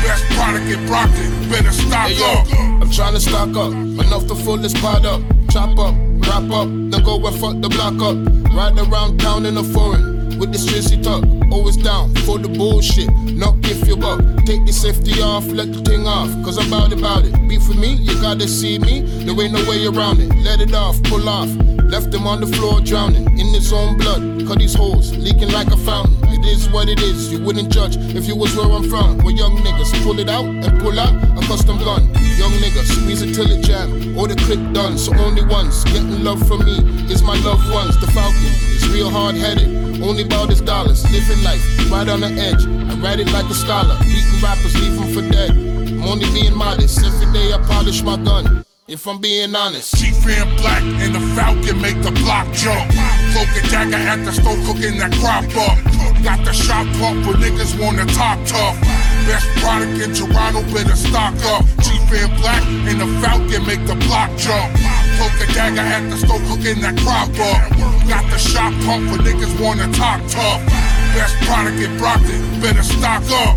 [0.03, 2.81] Best product in Brockton, better stock Hey, yo, up.
[2.81, 5.95] I'm trying to stock up, enough to full this pot up, chop up,
[6.27, 8.17] wrap up, then go and fuck the block up.
[8.53, 13.09] Ride around town in a foreign with the stressy talk, always down for the bullshit.
[13.33, 16.93] Knock if you buck, take the safety off, let the thing off, cause I'm about
[16.93, 17.33] about it.
[17.47, 20.33] Be for me, you gotta see me, there ain't no way around it.
[20.43, 21.49] Let it off, pull off,
[21.89, 24.21] left him on the floor drowning in his own blood.
[24.47, 26.15] Cut these holes, leaking like a fountain.
[26.29, 29.17] It is what it is, you wouldn't judge if you was where I'm from.
[29.19, 32.07] Where young niggas pull it out and pull out a custom gun.
[32.37, 34.97] Young niggas squeeze it till it jam, or the click done.
[34.97, 36.77] So only ones getting love from me
[37.11, 37.99] is my loved ones.
[37.99, 41.03] The Falcon is real hard headed, only about his dollars.
[41.11, 42.65] Living life right on the edge.
[42.89, 45.51] I ride it like a scholar, beating rappers, leave leave 'em for dead.
[45.51, 47.03] I'm only being modest.
[47.03, 48.68] Every day I polish my gun.
[48.89, 52.89] If I'm being honest, Chief in black and the falcon make the block jump.
[53.37, 55.77] Cloak and dagger at the stove cooking that crop up.
[56.25, 58.81] Got the shop pump for niggas wanna talk tough.
[59.29, 61.69] Best product in Toronto, better stock up.
[61.85, 64.73] Chief in black and the falcon make the block jump.
[65.21, 67.69] Cloak and dagger at the stove cooking that crop up.
[68.09, 70.65] Got the shop pump for niggas wanna talk tough.
[71.13, 73.53] Best product in Brockton, better stock up.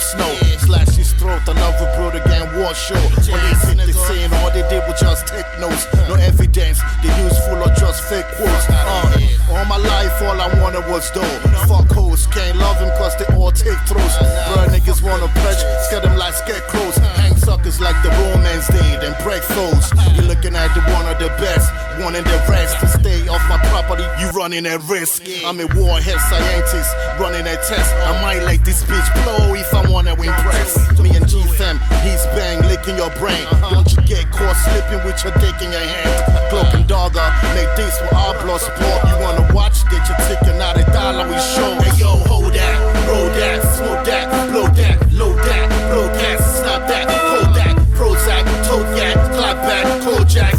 [0.00, 0.34] Snow.
[0.58, 0.93] Slash
[1.24, 3.00] throat, another brother gang war show.
[3.24, 5.88] They think they saying all they did was just take notes.
[6.08, 8.68] No evidence, they use full of just fake quotes.
[8.68, 11.24] Uh, all my life, all I wanted was dough.
[11.64, 14.14] Fuck hoes, can't love him cause they all take throws.
[14.52, 16.96] Bruh, niggas wanna pledge, scare them like scarecrows.
[17.16, 19.92] Hang suckers like the romance did and break foes.
[20.14, 21.72] You're looking at the one of the best,
[22.04, 22.76] one in the rest.
[22.80, 25.22] To stay off my property, you running at risk.
[25.46, 27.90] I'm a warhead scientist, running a test.
[28.04, 31.00] I might let this bitch blow if I wanna impress.
[31.00, 33.46] Me and G Fam, he's bang, licking your brain.
[33.50, 33.70] Uh-huh.
[33.74, 36.50] Don't you get caught slipping with your dick in your hand?
[36.50, 37.10] Cloak and uh-huh.
[37.10, 39.00] dogger, make this with our blood sport.
[39.06, 41.74] You wanna watch, get your ticket, not a dollar we show.
[41.82, 42.76] Hey yo, hold that,
[43.08, 48.44] roll that, smoke that, blow that, load that, blow that, stop that, hold that, Prozac,
[48.66, 50.53] tote that, clap back, Kojak.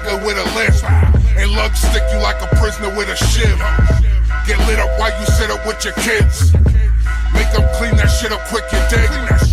[0.00, 0.84] Nigga with a lisp,
[1.36, 3.58] and Lughz stick you like a prisoner with a shiv.
[4.46, 6.52] Get lit up while you sit up with your kids.
[7.36, 9.10] Make them clean that shit up quick, you dig?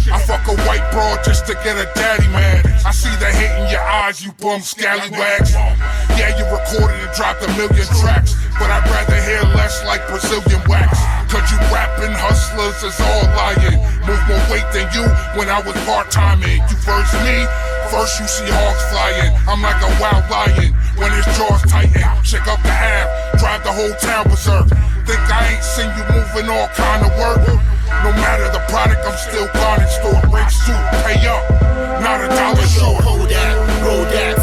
[0.07, 2.65] I fuck a white broad just to get a daddy mad.
[2.85, 5.51] I see the hate in your eyes, you bum scallywags.
[6.15, 10.63] Yeah, you recorded and dropped a million tracks, but I'd rather hear less like Brazilian
[10.71, 10.95] wax.
[11.27, 13.83] Cause you rapping hustlers is all lying.
[14.07, 15.03] Move more weight than you
[15.35, 16.63] when I was part timing.
[16.71, 17.43] You first me,
[17.91, 19.31] first you see hawks flying.
[19.47, 22.03] I'm like a wild lion when his jaws tighten.
[22.23, 23.07] Shake up the half,
[23.39, 24.67] drive the whole town berserk.
[25.07, 27.43] Think I ain't seen you moving all kind of work?
[28.03, 30.21] No matter the product, I'm still gone in store.
[30.29, 31.43] Break suit, pay up,
[32.03, 33.03] not a dollar short.
[33.03, 34.35] Hold that, roll that,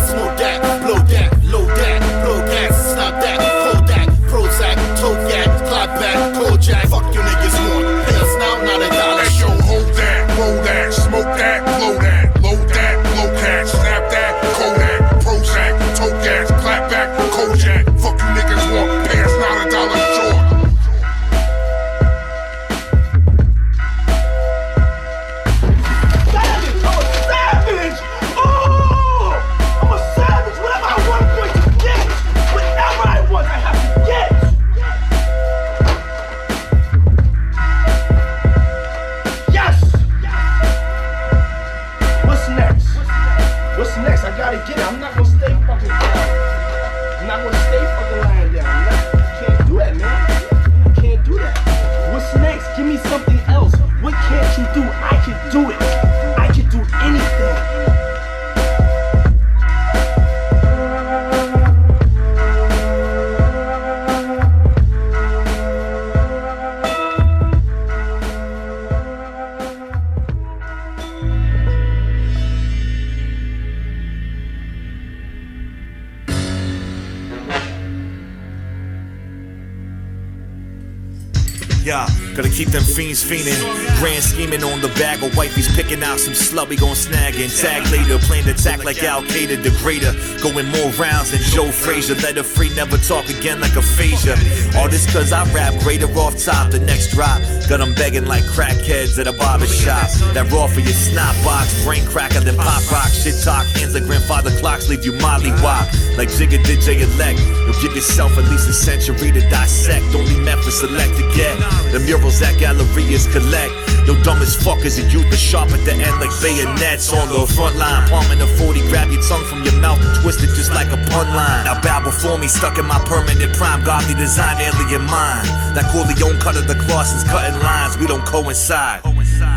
[82.34, 83.58] gotta keep them fiends fiending.
[83.98, 87.50] Grand scheming on the bag of wifeys, picking out some slut we gon' snag and
[87.50, 88.18] tag later.
[88.18, 90.12] To attack like Al Qaeda, degrader.
[90.42, 92.14] Going more rounds than Joe Frazier.
[92.16, 94.36] Let her free, never talk again like a phaser.
[94.76, 96.72] All this cause I rap greater off top.
[96.72, 100.10] The next drop, got them begging like crackheads at a barber shop.
[100.34, 103.08] That raw for your snot box, brain cracker, then pop rock.
[103.08, 105.86] Shit talk, hands like grandfather clocks, leave you molly wop.
[106.16, 107.38] Like Jigga did J elect.
[107.64, 110.04] You'll give yourself at least a century to dissect.
[110.14, 111.58] Only meant for select to get.
[111.92, 113.72] The murals that gallerias collect.
[114.06, 117.28] Yo, dumb as fuck as a youth, but sharp at the end like bayonets on
[117.28, 118.08] the front line.
[118.08, 120.96] Palming a 40, grab your tongue from your mouth and twist it just like a
[121.10, 121.64] pun line.
[121.64, 125.48] Now bow before me, stuck in my permanent prime, godly design, alien mind.
[125.76, 129.04] That Corleone cut of the Clausens cutting lines, we don't coincide.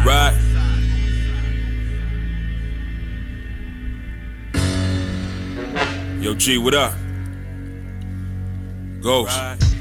[0.05, 0.35] Right.
[6.19, 6.93] Yo, G, what up?
[9.01, 9.76] Ghost.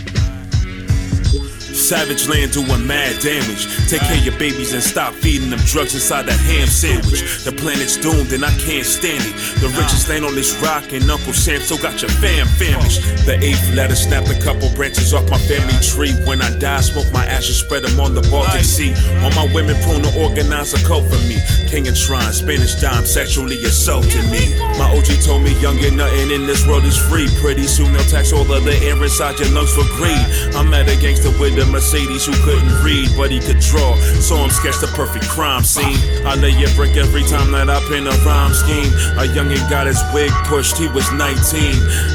[1.76, 3.68] Savage land doing mad damage.
[3.88, 7.44] Take care of your babies and stop feeding them drugs inside that ham sandwich.
[7.44, 9.36] The planet's doomed and I can't stand it.
[9.60, 13.04] The richest land on this rock and Uncle Sam still got your fam famished.
[13.28, 16.16] The eighth letter snapped a couple branches off my family tree.
[16.24, 18.96] When I die, smoke my ashes, spread them on the Baltic Sea.
[19.20, 21.36] All my women prone to organize a cult for me.
[21.68, 24.56] King and shrine, Spanish dime, sexually assaulting me.
[24.80, 27.28] My OG told me young and nothing in this world is free.
[27.44, 30.24] Pretty soon they'll tax all of the air inside your lungs for greed.
[30.56, 33.96] I'm at a gangster with a Mercedes who couldn't read, but he could draw.
[34.20, 35.96] Saw him sketch the perfect crime scene.
[36.26, 38.92] I lay a brick every time that I pin a rhyme scheme.
[39.18, 41.36] A youngin' got his wig pushed, he was 19.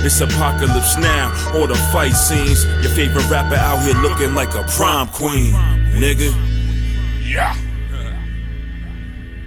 [0.06, 2.66] It's apocalypse now, all the fight scenes.
[2.84, 5.54] Your favorite rapper out here looking like a prom queen,
[5.96, 6.32] nigga.
[7.24, 7.56] Yeah.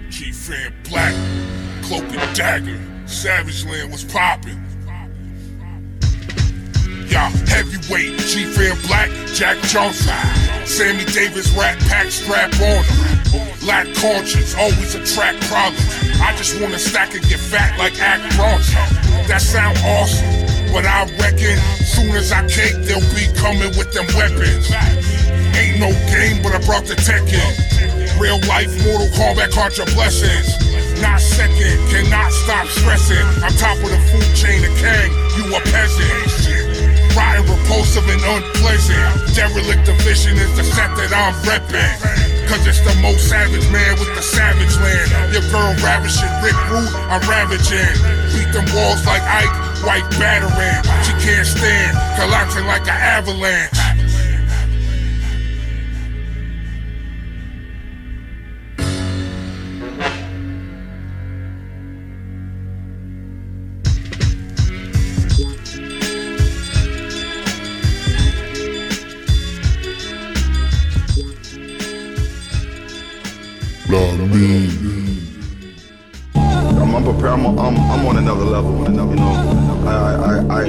[0.09, 1.13] G Fam Black,
[1.83, 4.64] Cloak and Dagger, Savage Land was poppin'.
[7.07, 10.13] Yeah, heavyweight, G Fam Black, Jack Johnson.
[10.65, 13.67] Sammy Davis rat pack strap on him.
[13.67, 15.85] Lack conscience, always attract problems.
[16.21, 18.75] I just wanna stack and get fat like Act Bronson.
[19.27, 24.05] That sound awesome, but I reckon soon as I cake, they'll be coming with them
[24.15, 24.69] weapons.
[25.55, 28.19] Ain't no game, but I brought the tech in.
[28.19, 30.49] Real life, Mortal Kombat contra blessings.
[31.01, 33.25] Not second, cannot stop stressing.
[33.43, 36.64] I'm top of the food chain of Kang, you a peasant.
[37.15, 39.33] Rotten, repulsive, and unpleasant.
[39.33, 42.25] Derelict division is the set that I'm reppin'.
[42.45, 45.33] Cause it's the most savage man with the savage land.
[45.33, 47.95] Your girl ravishing Rick Root, I'm ravaging.
[48.37, 50.83] Beat them walls like Ike, white battering.
[51.01, 54.04] She can't stand, collapsing like an avalanche.
[77.05, 77.39] I'm, prepared.
[77.39, 78.83] I'm, I'm, I'm on another level.
[78.83, 79.11] You know,
[79.85, 80.65] I, I, I,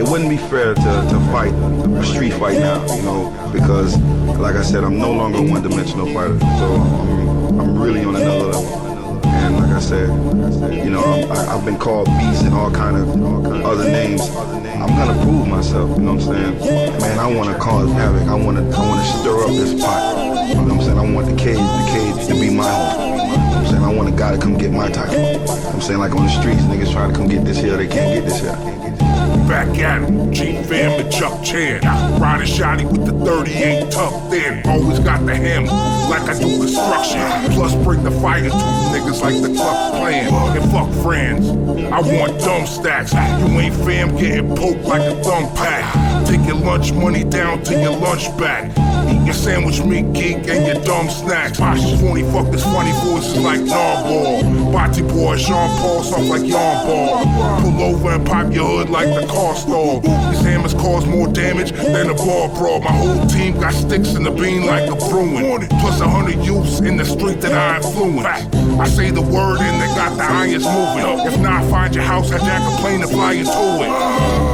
[0.00, 2.84] it wouldn't be fair to, to fight a street fight now.
[2.94, 3.98] You know, because
[4.38, 6.38] like I said, I'm no longer a one-dimensional fighter.
[6.38, 9.26] So I'm, I'm really on another level.
[9.26, 10.08] And like I said,
[10.72, 14.22] you know, I, I've been called beast and all kind of other names.
[14.30, 15.90] I'm gonna prove myself.
[15.96, 17.00] You know what I'm saying?
[17.00, 18.28] Man, I want to cause havoc.
[18.28, 20.48] I want to, I want to stir up this pot.
[20.48, 20.98] You know what I'm saying?
[20.98, 23.41] I want the cage, the cage to be my home.
[23.82, 23.94] Saying?
[23.94, 25.14] I want a guy to come get my title.
[25.70, 25.98] I'm saying?
[25.98, 28.40] Like on the streets, niggas try to come get this here, they can't get this
[28.40, 29.11] here.
[29.52, 31.82] Back at him, G Fam and Chuck Chan.
[32.18, 34.66] Riding shotty with the 38 tucked in.
[34.66, 35.66] Always got the hammer,
[36.08, 37.20] like I do construction.
[37.52, 40.32] Plus bring the fire to niggas like the club playing.
[40.32, 41.50] And fuck friends,
[41.92, 43.12] I want dumb stacks.
[43.12, 46.26] You ain't fam getting poked like a thumb pack.
[46.26, 48.70] Take your lunch money down to your lunch back.
[49.10, 51.58] Eat your sandwich meat geek and your dumb snacks.
[51.58, 54.72] Posh 20 fuck this funny voices like Narwhal.
[54.72, 57.60] Body boy, Sean Paul, soft like yarn ball.
[57.60, 60.00] Pull over and pop your hood like the car stall.
[60.00, 62.80] These hammers cause more damage than a bar brawl.
[62.80, 65.68] My whole team got sticks in the bean like a Bruin.
[65.80, 68.26] Plus a hundred youths in the street that I influence.
[68.78, 71.26] I say the word and they got the irons moving.
[71.26, 74.51] If not, find your house, hijack a plane and fly into it.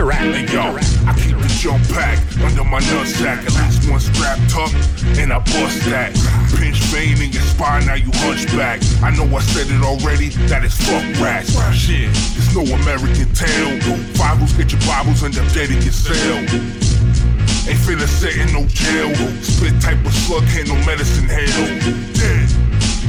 [0.00, 0.24] Rap.
[0.24, 0.72] Hey yo,
[1.04, 3.44] I keep the jump pack under my nutsack.
[3.44, 4.72] At least one strap tucked,
[5.20, 6.16] and I bust that.
[6.56, 8.80] Pinch vein in your spine, now you hunch back.
[9.02, 11.52] I know I said it already, that is fuck rats.
[11.76, 13.76] Shit, it's no American tale.
[14.16, 16.40] Fathers get your Bibles and them dead in your cell.
[17.68, 19.12] Ain't finna sit in no jail.
[19.44, 21.68] Spit type of slug, ain't no medicine hell.
[22.16, 22.48] Dead.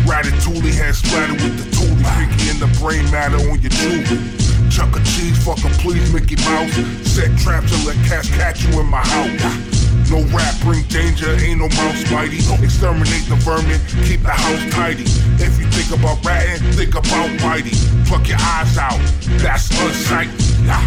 [0.03, 2.03] Ratatouille had splattered with the toolie.
[2.19, 4.42] Pinky in the brain matter on your jewelry.
[4.73, 6.73] Chuck a cheese, fuck a please, Mickey Mouse.
[7.05, 10.09] Set traps and let cats catch you in my house.
[10.09, 12.37] No rap bring danger, ain't no mouse mighty.
[12.57, 15.03] Exterminate the vermin, keep the house tidy.
[15.37, 17.77] If you think about ratting, think about whitey.
[18.07, 18.97] Pluck your eyes out,
[19.37, 20.41] that's unsightly.
[20.65, 20.81] Yeah.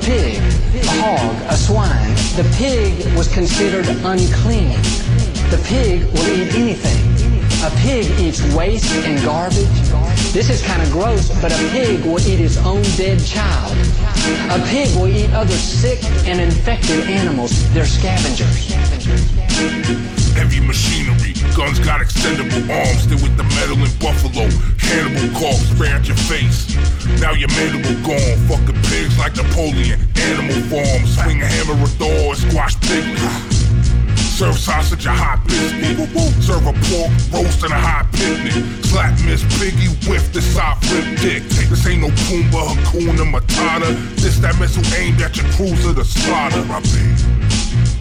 [0.00, 0.38] pig,
[0.84, 2.14] a hog, a swine.
[2.36, 4.78] The pig was considered unclean.
[5.50, 7.02] The pig will eat anything.
[7.66, 9.66] A pig eats waste and garbage.
[10.32, 13.76] This is kind of gross, but a pig will eat its own dead child.
[14.50, 17.52] A pig will eat other sick and infected animals.
[17.72, 18.72] They're scavengers.
[20.34, 23.08] Heavy machinery, guns got extendable arms.
[23.08, 24.46] They're with the metal and buffalo.
[24.78, 26.76] Cannibal corpse, spray your face.
[27.20, 28.36] Now your mandible gone.
[28.46, 29.98] Fucking pigs like Napoleon.
[30.16, 33.57] Animal farm, swing a hammer or Thor, squash piglets.
[34.38, 35.98] Serve sausage a hot biscuit.
[36.40, 38.54] Serve a pork roast and a hot picnic.
[38.84, 41.42] Slap Miss Piggy with the soft flip dick.
[41.42, 43.90] This ain't no Pumbaa, Hakuna Matata.
[44.14, 46.62] This that missile aimed at your cruiser to slaughter.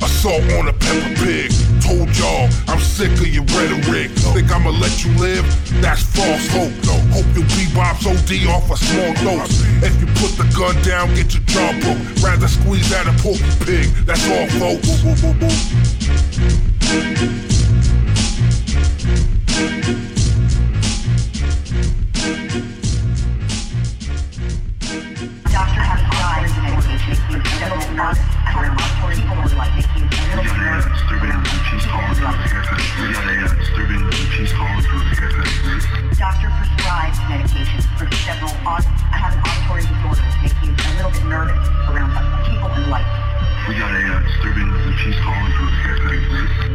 [0.01, 1.51] Assault on a Peppa Pig.
[1.81, 4.11] Told y'all I'm sick of your rhetoric.
[4.11, 5.45] Think I'ma let you live?
[5.81, 6.73] That's false hope.
[7.11, 9.61] Hope you bebop's OD off a small dose.
[9.83, 12.23] If you put the gun down, get your jaw broke.
[12.23, 13.87] Rather squeeze out a porky pig.
[14.05, 14.87] That's all, folks.
[38.67, 41.55] On I have an auditory disorder making a little bit nervous
[41.87, 42.11] around
[42.43, 43.07] people and light.
[43.63, 44.67] We got a uh, disturbing
[44.99, 46.19] she's calling for the haircut.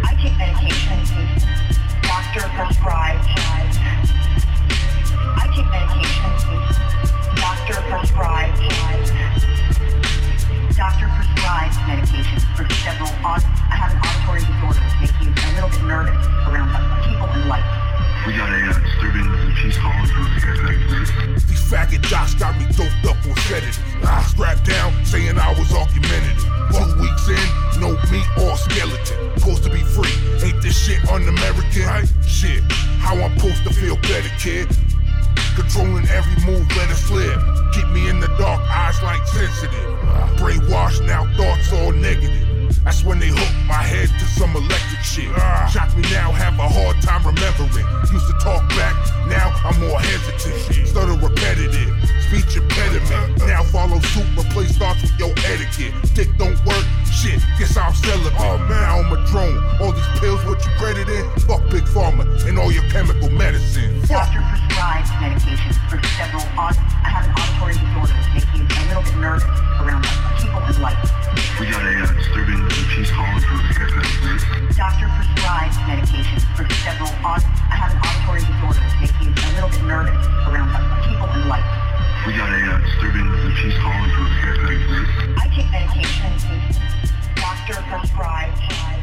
[0.08, 1.04] I take medication.
[2.00, 3.28] Doctor prescribes.
[5.36, 6.32] I take medication.
[7.36, 8.56] Doctor prescribes.
[10.72, 16.24] Doctor prescribes medication for several I have an auditory disorder making a little bit nervous
[16.48, 16.72] around
[17.04, 17.68] people and light.
[18.24, 18.91] We got a uh,
[21.72, 23.80] faggot docs got me doped up on sedative.
[24.04, 26.44] I strapped down, saying I was argumentative.
[26.68, 29.16] Two weeks in, no meat or skeleton.
[29.38, 30.12] Supposed to be free.
[30.44, 31.86] Ain't this shit un-American?
[31.88, 32.08] Right?
[32.28, 32.60] Shit,
[33.00, 34.68] how I'm supposed to feel better, kid?
[35.56, 37.40] Controlling every move, let it slip.
[37.72, 39.88] Keep me in the dark, eyes like sensitive.
[40.36, 42.51] Brainwashed, now thoughts all negative.
[42.84, 45.30] That's when they hook my head to some electric shit.
[45.70, 47.86] Shock me now, have a hard time remembering.
[48.10, 48.94] Used to talk back,
[49.30, 50.86] now I'm more hesitant.
[50.86, 51.94] Stutter repetitive,
[52.26, 53.38] speech impediment.
[53.46, 55.94] Now follow suit, replace thoughts with your etiquette.
[56.14, 58.34] Dick don't work, shit, guess I'm celibate.
[58.36, 59.62] Oh, now I'm a drone.
[59.80, 61.24] All these pills, what you credit in?
[61.46, 64.02] Fuck Big Pharma and all your chemical medicine.
[64.10, 64.26] Fuck.
[64.26, 69.06] Doctor prescribes medication for several on I have an auditory disorder making me a little
[69.06, 69.44] bit nervous
[69.78, 70.02] around
[70.60, 71.00] and light.
[71.58, 72.60] We got a uh, disturbing
[72.92, 74.76] she's calling for the haircut.
[74.76, 77.40] Doctor prescribes medication for several on
[77.72, 80.68] I have an auditory disorder making a little bit nervous around
[81.08, 81.64] people and light.
[82.26, 84.76] We got a uh, disturbing she's calling for the haircut.
[85.40, 86.36] I take medication.
[87.36, 89.01] Doctor prescribes.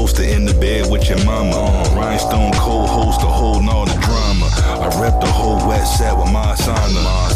[0.00, 1.84] Four poster in the bed with your mama.
[1.94, 4.49] Rhinestone co-host to holding all the drama.
[4.80, 7.30] I rep the whole wet set with my asana.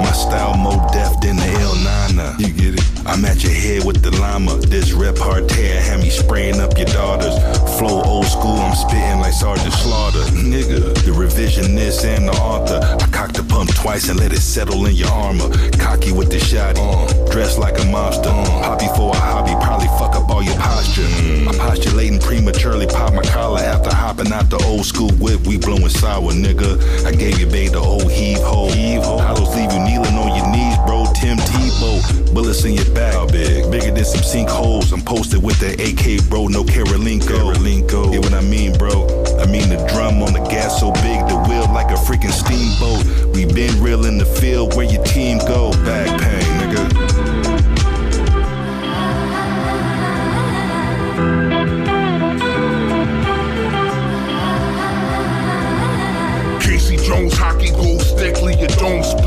[0.00, 2.40] My style more deft than the L9.
[2.40, 2.96] You get it?
[3.06, 4.56] I'm at your head with the llama.
[4.56, 7.38] This repartee had me spraying up your daughters.
[7.78, 10.24] Flow old school, I'm spitting like Sergeant Slaughter.
[10.34, 12.80] Nigga, the revisionist and the author.
[12.82, 15.48] I cocked the pump twice and let it settle in your armor.
[15.78, 18.32] Cocky with the shot, uh, dressed like a mobster.
[18.62, 21.06] Hobby for a hobby, probably fuck up all your posture.
[21.48, 25.46] I'm postulating prematurely, pop my collar after hopping out the old school whip.
[25.46, 26.75] We blowing sour, nigga.
[27.04, 28.70] I gave you babe the old heave ho.
[28.70, 29.18] Heave ho.
[29.18, 31.04] I don't leave you kneeling on your knees, bro.
[31.14, 33.14] Tim Tebow, bullets in your back.
[33.14, 33.70] How big?
[33.70, 34.92] Bigger than some sinkholes.
[34.92, 36.48] I'm posted with the AK, bro.
[36.48, 37.54] No Carolinko.
[37.54, 38.12] Carolinko.
[38.12, 39.06] Hear what I mean, bro?
[39.38, 43.34] I mean the drum on the gas so big, the wheel like a freaking steamboat.
[43.34, 45.72] We been real in the field where your team go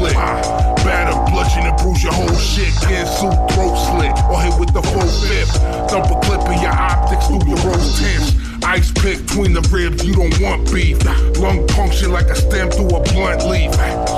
[0.10, 0.86] slick.
[0.86, 2.74] Batter, bludgeon, and bruise your whole shit.
[2.88, 5.54] Get suit, throat slit, or hit with the full fifth.
[5.90, 8.36] Dump a clip in your optics through your rose tips.
[8.64, 11.00] Ice pick between the ribs, you don't want beef.
[11.40, 13.72] Lung puncture like a stem through a blunt leaf.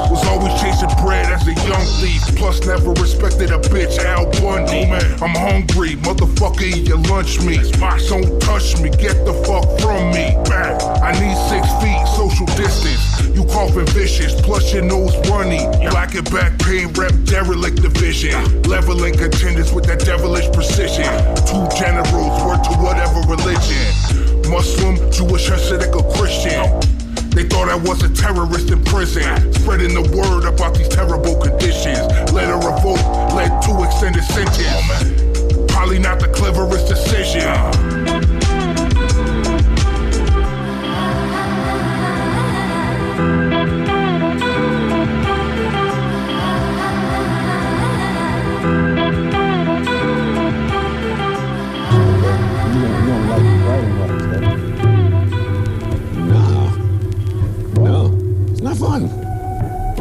[0.10, 2.22] Was always chasing bread as a young thief.
[2.36, 4.90] Plus, never respected a bitch, Al Bundy.
[5.22, 7.72] I'm hungry, motherfucker, eat your lunch meat.
[8.10, 10.36] Don't touch me, get the fuck from me.
[10.42, 13.36] I need six feet, so social distance.
[13.36, 15.60] You coughing vicious, plus your nose runny.
[15.90, 18.62] Black and back pain, rep derelict division.
[18.64, 21.06] Leveling contenders with that devilish precision.
[21.46, 24.50] Two generals, word to whatever religion.
[24.50, 26.80] Muslim, Jewish, Hasidic, or Christian.
[27.32, 32.00] They thought I was a terrorist in prison, spreading the word about these terrible conditions.
[32.34, 33.00] Led a revolt,
[33.34, 35.72] led to extended sentence.
[35.72, 38.31] Probably not the cleverest decision.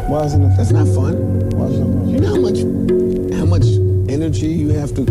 [0.07, 1.49] Why isn't it That's not fun.
[1.51, 2.09] Why is it fun?
[2.09, 2.59] You know how much
[3.37, 3.65] how much
[4.09, 5.03] energy you have to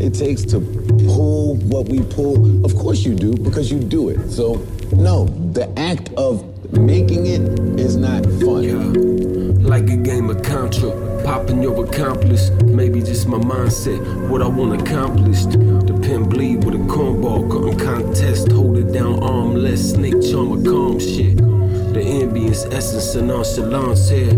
[0.00, 0.60] it takes to
[1.06, 2.64] pull what we pull?
[2.64, 4.30] Of course you do, because you do it.
[4.30, 4.54] So
[4.92, 7.40] no, the act of making it
[7.80, 9.62] is not fun.
[9.62, 10.90] Like a game of Contra,
[11.24, 12.50] popping your accomplice.
[12.64, 15.52] Maybe just my mindset, what I want accomplished.
[15.52, 18.52] The pen bleed with a cornball, cutting contest.
[18.52, 21.40] Hold it down, armless, snake charmer, calm shit.
[21.96, 24.28] The ambience, essence, and nonchalance here.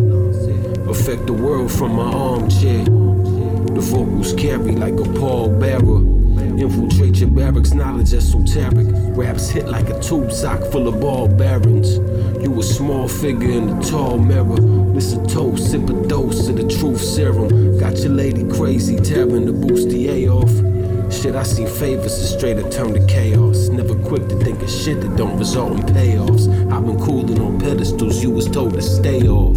[0.88, 2.84] Affect the world from my armchair.
[2.84, 6.60] The vocals carry like a pallbearer.
[6.60, 8.86] Infiltrate your barracks, knowledge esoteric.
[9.16, 11.96] Raps hit like a tube sock full of ball bearings.
[12.40, 14.54] You a small figure in a tall mirror.
[14.96, 17.76] A toast, sip a dose of the truth serum.
[17.80, 20.77] Got your lady crazy, tearing the bustier off.
[21.10, 23.68] Shit, I see favors to straight up turn to chaos.
[23.68, 26.46] Never quick to think of shit that don't result in payoffs.
[26.72, 29.56] I've been cooling on pedestals you was told to stay off.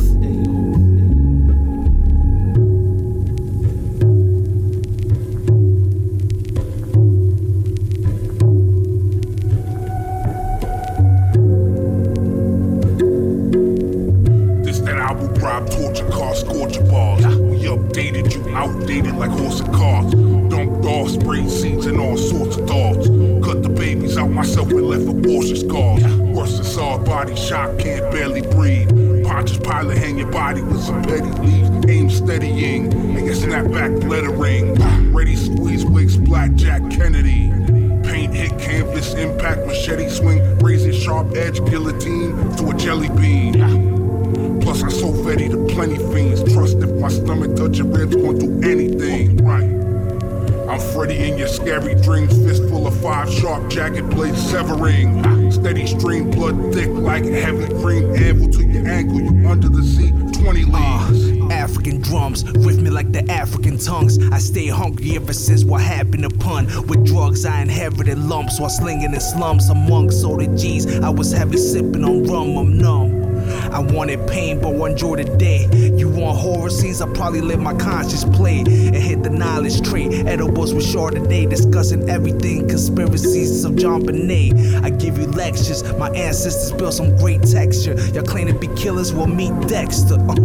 [39.91, 43.53] Machete swing, razor sharp edge guillotine to a jelly bean.
[44.61, 46.41] Plus, I'm so ready to plenty fiends.
[46.53, 49.37] Trust if my stomach touch your ribs, gon' do anything.
[49.37, 49.69] Right.
[50.69, 55.51] I'm Freddy in your scary dreams, fist full of five sharp jagged blades severing.
[55.51, 59.19] Steady stream, blood thick like heavy cream anvil to your ankle.
[59.19, 60.11] You under the sea,
[60.41, 61.07] 20 ah.
[61.09, 61.30] leagues.
[62.11, 64.19] Drums riff me like the African tongues.
[64.33, 66.65] I stay hungry ever since what happened upon.
[66.87, 70.99] With drugs, I inherited lumps while slinging in slums amongst all the G's.
[70.99, 73.21] I was heavy sipping on rum, I'm numb.
[73.71, 75.67] I wanted pain, but enjoy the day.
[75.97, 77.01] You want horror scenes?
[77.01, 80.07] I probably let my conscience play and hit the knowledge tree.
[80.27, 82.67] Edibles with Chardonnay, discussing everything.
[82.67, 84.83] Conspiracies of JonBenét.
[84.83, 85.83] I give you lectures.
[85.97, 87.95] My ancestors built some great texture.
[88.13, 90.15] Y'all claim to be killers, well meet Dexter.
[90.15, 90.35] Uh,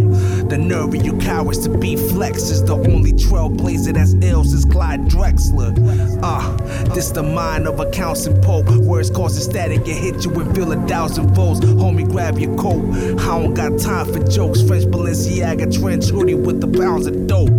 [0.49, 2.67] the nerve of you cowards to be flexes.
[2.67, 5.75] The only trailblazer that's ill since Clyde Drexler.
[6.23, 8.69] Ah, uh, this the mind of a council pope.
[8.71, 11.61] Words causing static, it hit you and feel a thousand volts.
[11.61, 12.83] Homie, grab your coat.
[13.21, 14.63] I don't got time for jokes.
[14.63, 17.51] French Balenciaga trench hoodie with the pounds of dope.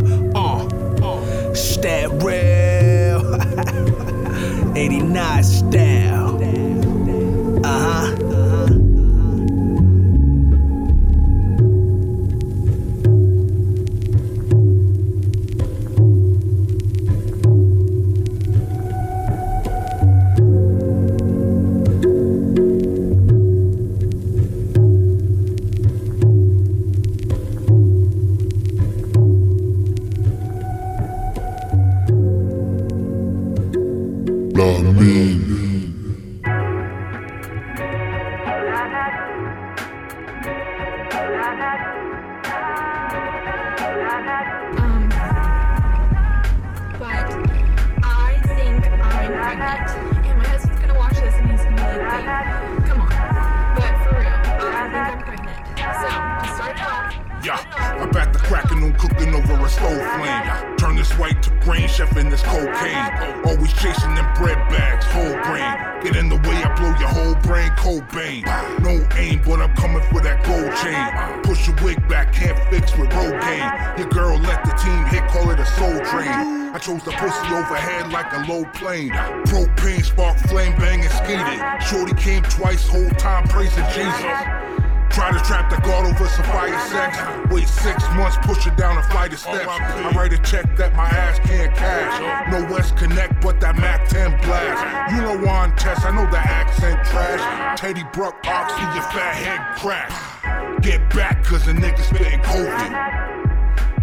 [57.47, 57.97] "Babe, come on.
[57.97, 58.07] But for real, I think I'm.
[58.07, 60.77] So, to Yeah, cracking on cooking over a stove flame.
[60.77, 63.45] Turn this white to green, chef in this cocaine.
[63.45, 66.03] Always chasing them bread bags, whole grain.
[66.03, 68.43] Get in the way, I blow your whole brain, Cobain.
[68.81, 71.43] No aim, but I'm coming for that gold chain.
[71.43, 73.97] Push your wig back, can't fix with Rogaine.
[73.97, 76.31] Your girl let the team hit, call it a soul train.
[76.75, 79.11] I chose the pussy overhead like a low plane.
[79.47, 81.59] Propane spark, flame banging, skated.
[81.87, 84.86] Shorty came twice, whole time praising Jesus.
[85.17, 87.17] Try to trap the guard over some fire sex.
[87.51, 89.65] Wait six months, push it down a flight of steps.
[89.67, 92.51] I write a check that my ass can't cash.
[92.51, 95.15] No West Connect, but that Mac 10 blast.
[95.15, 97.79] You know I'm test, I know the accent trash.
[97.79, 100.81] Teddy Bruck, Oxy, your fat head crack.
[100.83, 103.36] Get back, cause the nigga spitting COVID.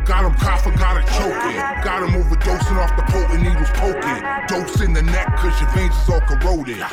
[0.04, 1.56] Got him coughing, got him choking.
[1.82, 4.20] Got him overdosing off the potent needles poking.
[4.48, 6.84] Dose in the neck, cause your veins is all corroded.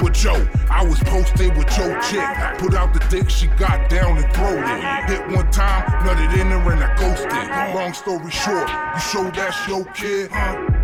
[0.00, 0.34] But yo,
[0.70, 2.24] I was posted with your chick.
[2.58, 5.10] Put out the dick, she got down and throwed it.
[5.10, 7.74] Hit one time, nutted in her and I ghosted.
[7.74, 10.30] Long story short, you show that's your kid?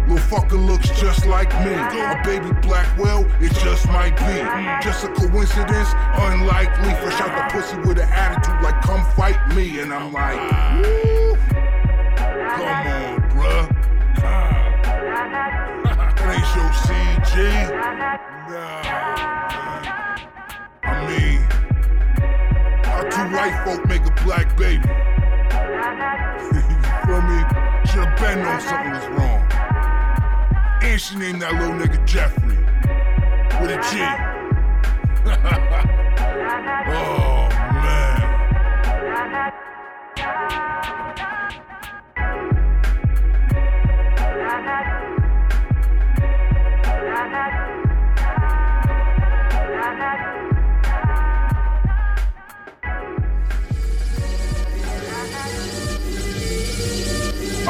[0.07, 1.73] Little fucker looks just like me.
[1.73, 4.85] A baby Blackwell, it just might be.
[4.85, 6.91] Just a coincidence, unlikely.
[7.01, 9.81] Fresh out the pussy with an attitude like, come fight me.
[9.81, 11.20] And I'm like, woo.
[12.51, 13.67] Come on, bruh.
[16.17, 17.35] That ain't your CG.
[18.51, 18.83] Nah.
[20.83, 21.41] I mean,
[22.85, 24.89] how two white folk make a black baby?
[26.51, 26.63] you
[27.07, 27.39] feel me?
[27.87, 29.43] Should've been known something was wrong.
[30.83, 32.59] And she named that little nigga Jeffrey.
[33.61, 34.01] With a G.
[36.91, 37.49] oh,
[37.85, 38.21] man.
[47.33, 47.35] I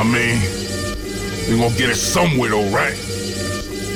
[0.02, 0.40] mean,
[1.50, 3.09] we gonna get it somewhere though, right?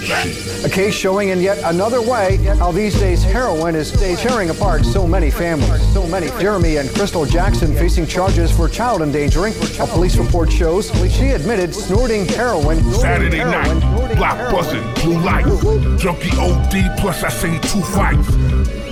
[0.05, 3.91] A case showing in yet another way how these days heroin is
[4.21, 5.81] tearing apart so many families.
[5.95, 6.27] So many.
[6.41, 9.55] Jeremy and Crystal Jackson facing charges for child endangering.
[9.81, 12.83] A police report shows she admitted snorting heroin.
[12.93, 13.81] Saturday night,
[14.17, 16.99] blockbuster, blue light, junkie OD.
[16.99, 18.29] Plus I seen two fights.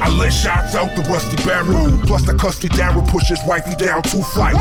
[0.02, 1.96] I let shots out the rusty barrel.
[2.06, 4.56] Plus the custody Darryl pushes wifey down two flight.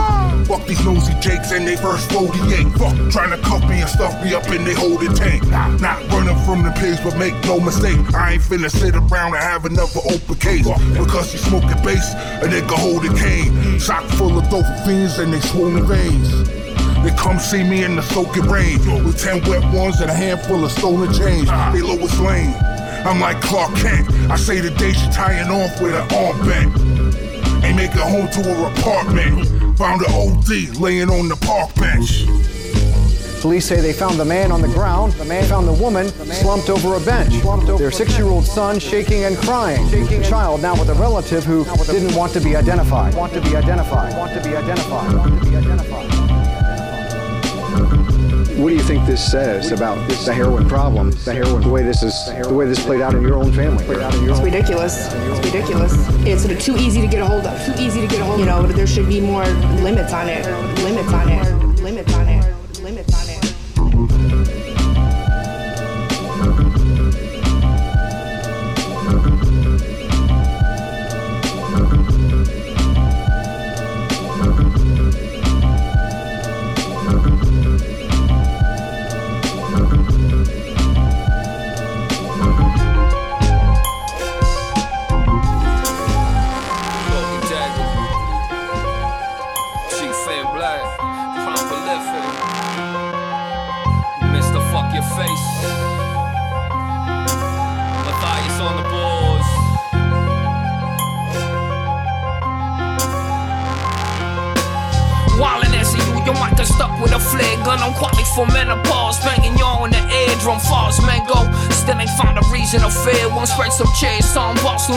[0.46, 2.68] Fuck these nosy jakes and they first 48.
[2.78, 5.48] Fuck trying to cuff me and stuff me up in they holding tank.
[5.48, 7.98] Not running from the pigs, but make no mistake.
[8.14, 10.68] I ain't finna sit around and have another open case.
[10.98, 13.80] Because you smoking bass, a nigga holding cane.
[13.80, 16.50] Sock full of dope fiends and they swollen veins.
[17.04, 20.64] They come see me in the soaking rain with ten wet ones and a handful
[20.64, 21.48] of stolen change.
[21.74, 22.54] They Lois Lane.
[23.06, 24.10] I'm like Clark Kent.
[24.30, 27.64] I say the day she tying off with an armband.
[27.64, 29.78] Ain't make home to her apartment.
[29.78, 32.26] Found an OD laying on the park bench.
[33.42, 35.14] Police say they found the man on the ground.
[35.14, 37.34] The man found the woman slumped over a bench.
[37.80, 39.90] Their six-year-old son shaking and crying.
[39.90, 43.16] The child now with a relative who didn't want to be identified.
[43.16, 44.16] Want to be identified.
[44.16, 45.14] Want to be identified.
[45.16, 46.08] Want to be identified.
[48.60, 51.10] What do you think this says about the heroin problem?
[51.10, 52.14] The heroin, the way this is,
[52.48, 53.84] the way this played out in your own family.
[53.88, 55.12] It's ridiculous.
[55.12, 55.94] It's ridiculous.
[56.28, 57.60] It's sort of too easy to get a hold of.
[57.66, 58.40] Too easy to get a hold of.
[58.42, 59.46] You know, there should be more
[59.82, 60.46] limits on it.
[60.84, 61.82] Limits on it.
[61.82, 62.46] Limits on it.
[62.84, 63.21] Limits on it.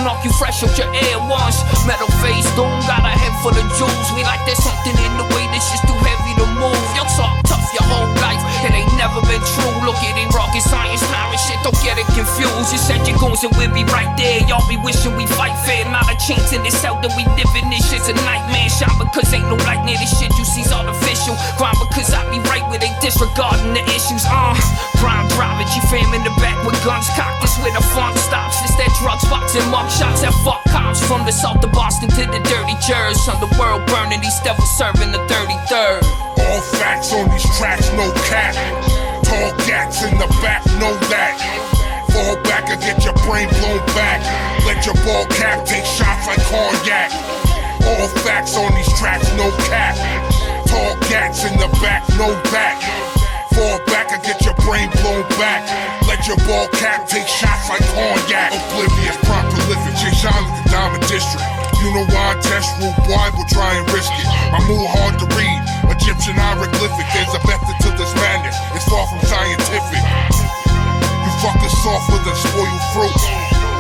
[0.04, 0.93] Knock you fresh out your
[34.84, 36.02] serving the 33rd.
[36.44, 38.52] All facts on these tracks, no cap.
[39.24, 41.40] Tall gats in the back, know that.
[42.12, 44.20] Fall back and get your brain blown back.
[44.66, 47.10] Let your ball cap take shots like cognac.
[47.88, 49.96] All facts on these tracks, no cap.
[50.68, 52.76] Tall gats in the back, know that.
[53.54, 55.64] Fall back and get your brain blown back.
[56.24, 58.48] Your ball cap take shots like cognac.
[58.72, 61.44] Oblivious, prompt, prolific, shine like the diamond district.
[61.84, 64.24] You know why I test rule, boy, will try and risk it.
[64.48, 65.60] My move hard to read,
[65.92, 67.04] Egyptian hieroglyphic.
[67.12, 70.00] There's a method to this madness, it's far from scientific.
[70.00, 73.20] You fucking soft with a spoiled fruit.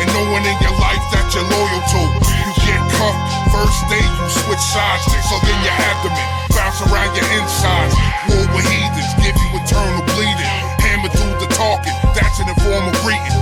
[0.04, 2.00] And no one in your life that you're loyal to.
[2.28, 3.24] You get cuffed,
[3.56, 7.96] first day you switch sides, so then your abdomen bounce around your insides.
[8.28, 10.52] War with heathens, give you eternal bleeding.
[10.84, 11.96] Hammer through the talking,
[12.40, 13.38] an informal greeting.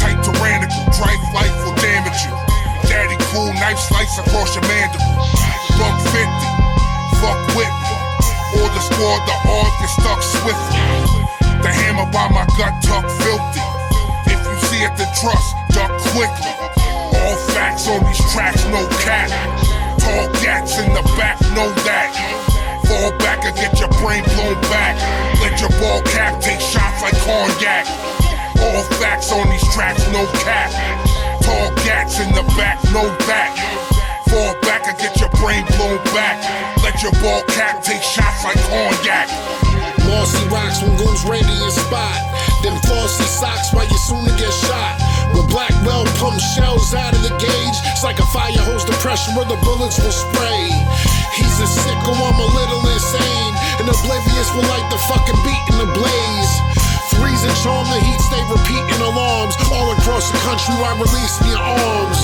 [0.00, 2.32] Tight tyrannical, drive life will damage you.
[2.88, 5.04] Daddy cool, knife slice across your mandible.
[5.76, 6.22] Buck 50,
[7.20, 7.96] fuck with me.
[8.56, 10.80] Or the squad, the arm get stuck swiftly.
[11.60, 13.64] The hammer by my gut tuck filthy.
[14.32, 16.52] If you see it, then trust, duck quickly.
[17.12, 19.28] All facts on these tracks, no cap.
[20.00, 22.10] Tall gats in the back, know that.
[22.88, 24.96] Fall back and get your brain blown back.
[25.40, 28.11] Let your ball cap take shots like cognac.
[28.62, 30.70] All facts on these tracks, no cap.
[31.42, 33.50] Tall gats in the back, no that.
[34.30, 36.38] Fall back and get your brain blown back.
[36.82, 39.28] Let your ball cap take shots like cognac.
[40.06, 42.16] Mossy rocks when goons ready and spot.
[42.62, 45.00] Them flossy socks while you soon to get shot.
[45.32, 47.78] With black well pumped shells out of the gauge.
[47.90, 50.68] It's like a fire hose, the pressure of the bullets will spray.
[51.32, 53.54] He's a sicko, I'm a little insane.
[53.80, 56.52] And oblivious will light the fucking beat in the blaze.
[57.16, 61.58] Freeze and charm, the heat stay repeating alarms all across the country while releasing your
[61.58, 62.18] arms.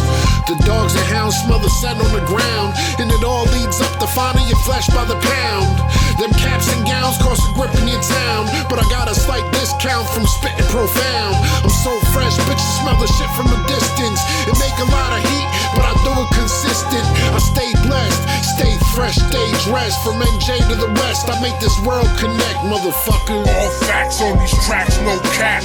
[0.46, 3.92] The dogs and hounds smell the scent on the ground, and it all leads up
[4.00, 5.76] to finding your flesh by the pound.
[6.18, 9.46] Them caps and gowns cost a grip in your town, but I got a slight
[9.54, 11.38] discount from spitting profound.
[11.62, 14.18] I'm so fresh, bitches smell the shit from a distance.
[14.50, 15.48] It make a lot of heat,
[15.78, 17.06] but I do it consistent.
[17.30, 18.18] I stay blessed,
[18.58, 20.02] stay fresh, stay dressed.
[20.02, 23.38] From NJ to the West, I make this world connect, motherfucker.
[23.46, 25.64] All facts on these tracks, no cap.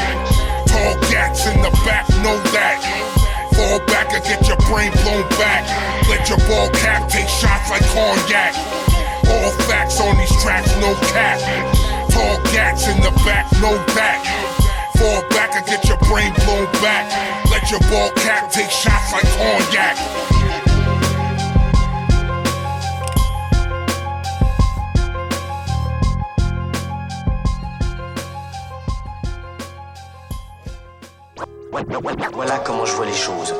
[0.72, 2.80] Tall gats in the back, know that.
[3.52, 5.68] Fall back and get your brain blown back.
[6.08, 8.56] Let your ball cap take shots like cognac.
[9.28, 11.40] All facts on these tracks, no cap.
[12.10, 14.24] Tall gats in the back, know that.
[14.96, 17.06] Fall back and get your brain blown back.
[17.52, 20.43] Let your ball cap take shots like cognac.
[31.90, 33.54] Voilà comment je vois les choses.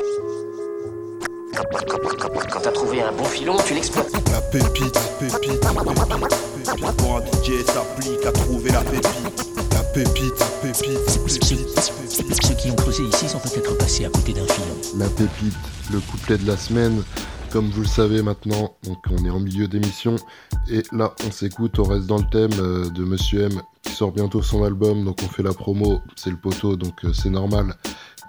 [1.54, 4.12] Quand, t'as trouvé un bon filon, tu l'exploites.
[4.30, 6.96] La pépite, pépite, pépite, pépite.
[6.96, 9.46] Pour un DJ s'applique à trouver la pépite.
[9.72, 12.42] La pépite, pépite, pépite.
[12.42, 14.98] Ceux qui ont creusé ici sont peut-être passés à côté d'un filon.
[14.98, 15.54] La pépite,
[15.92, 17.02] le couplet de la semaine.
[17.50, 20.16] Comme vous le savez maintenant, donc on est en milieu d'émission.
[20.68, 24.10] Et là, on s'écoute, on reste dans le thème euh, de Monsieur M qui sort
[24.10, 25.04] bientôt son album.
[25.04, 27.76] Donc on fait la promo, c'est le poteau, donc euh, c'est normal.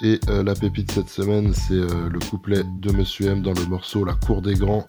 [0.01, 3.65] Et euh, la pépite cette semaine, c'est euh, le couplet de Monsieur M dans le
[3.65, 4.85] morceau La Cour des Grands,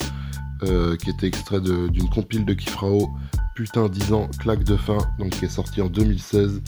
[0.65, 3.09] euh, qui était extrait d'une compile de Kifrao.
[3.55, 6.61] Putain, 10 ans, claque de fin, donc qui est sorti en 2016.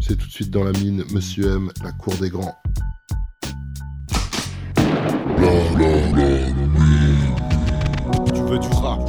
[0.00, 2.56] C'est tout de suite dans la mine, Monsieur M, La Cour des Grands.
[8.32, 9.00] Tu veux du rap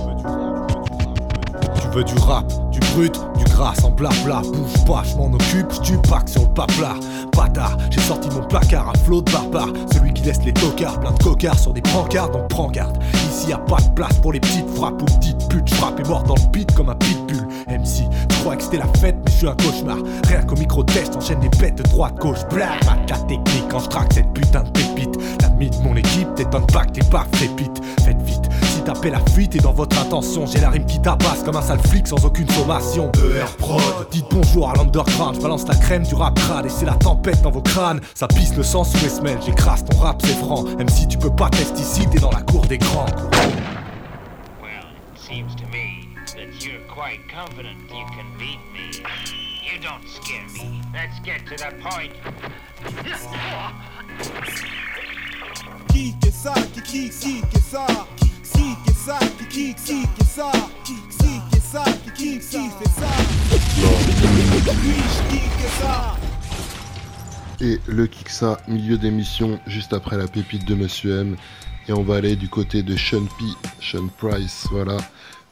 [1.79, 4.41] Tu veux du rap, du brut, du gras sans blabla.
[4.41, 6.95] Bouge pas, je m'en occupe, tu pack sur le paplar
[7.35, 11.11] Bâtard, j'ai sorti mon placard, un flot de barbare Celui qui laisse les tocards, plein
[11.11, 12.97] de cocards sur des brancards Donc prends garde,
[13.27, 15.67] ici y a pas de place pour les petites frappes ou petites putes.
[15.67, 17.47] Je frappe et mort dans le beat comme un pitbull.
[17.67, 19.97] MC, tu crois que c'était la fête mais je suis un cauchemar.
[20.27, 23.79] Rien qu'au micro-test, enchaîne des bêtes de droite gauche Blah, pas de la technique quand
[23.79, 27.05] je traque cette putain de pépite La mine de mon équipe, t'étonnes pas que t'es
[27.09, 28.49] pas frépite Faites vite,
[28.83, 31.79] tapez la fuite et dans votre intention J'ai la rime qui tabasse comme un sale
[31.79, 33.81] flic sans aucune sommation ER Prod
[34.11, 37.41] Dites bonjour à l'underground, je balance la crème du rap crade Et c'est la tempête
[37.41, 40.63] dans vos crânes, ça pisse le sang sous les semelles J'écrase ton rap c'est franc,
[40.77, 43.05] même si tu peux pas tester ici T'es dans la cour des grands
[45.15, 49.03] Seems to me that you're quite confident you can beat me.
[49.63, 50.81] You don't scare me.
[50.93, 52.11] Let's get to the point.
[55.87, 58.32] Qui que ça, qui qui qui que ça, qui
[67.59, 71.37] fait et le Kiksa, milieu d'émission, juste après la pépite de Monsieur M.
[71.87, 73.45] Et on va aller du côté de Sean P,
[73.81, 74.97] Sean Price, voilà.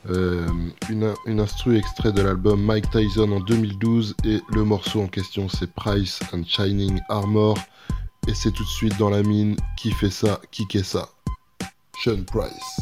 [0.09, 0.47] Euh,
[0.89, 5.47] une, une instru extrait de l'album Mike Tyson en 2012 et le morceau en question
[5.47, 7.55] c'est Price and Shining Armor
[8.27, 11.07] et c'est tout de suite dans la mine qui fait ça, qui qu'est ça?
[12.25, 12.81] Price.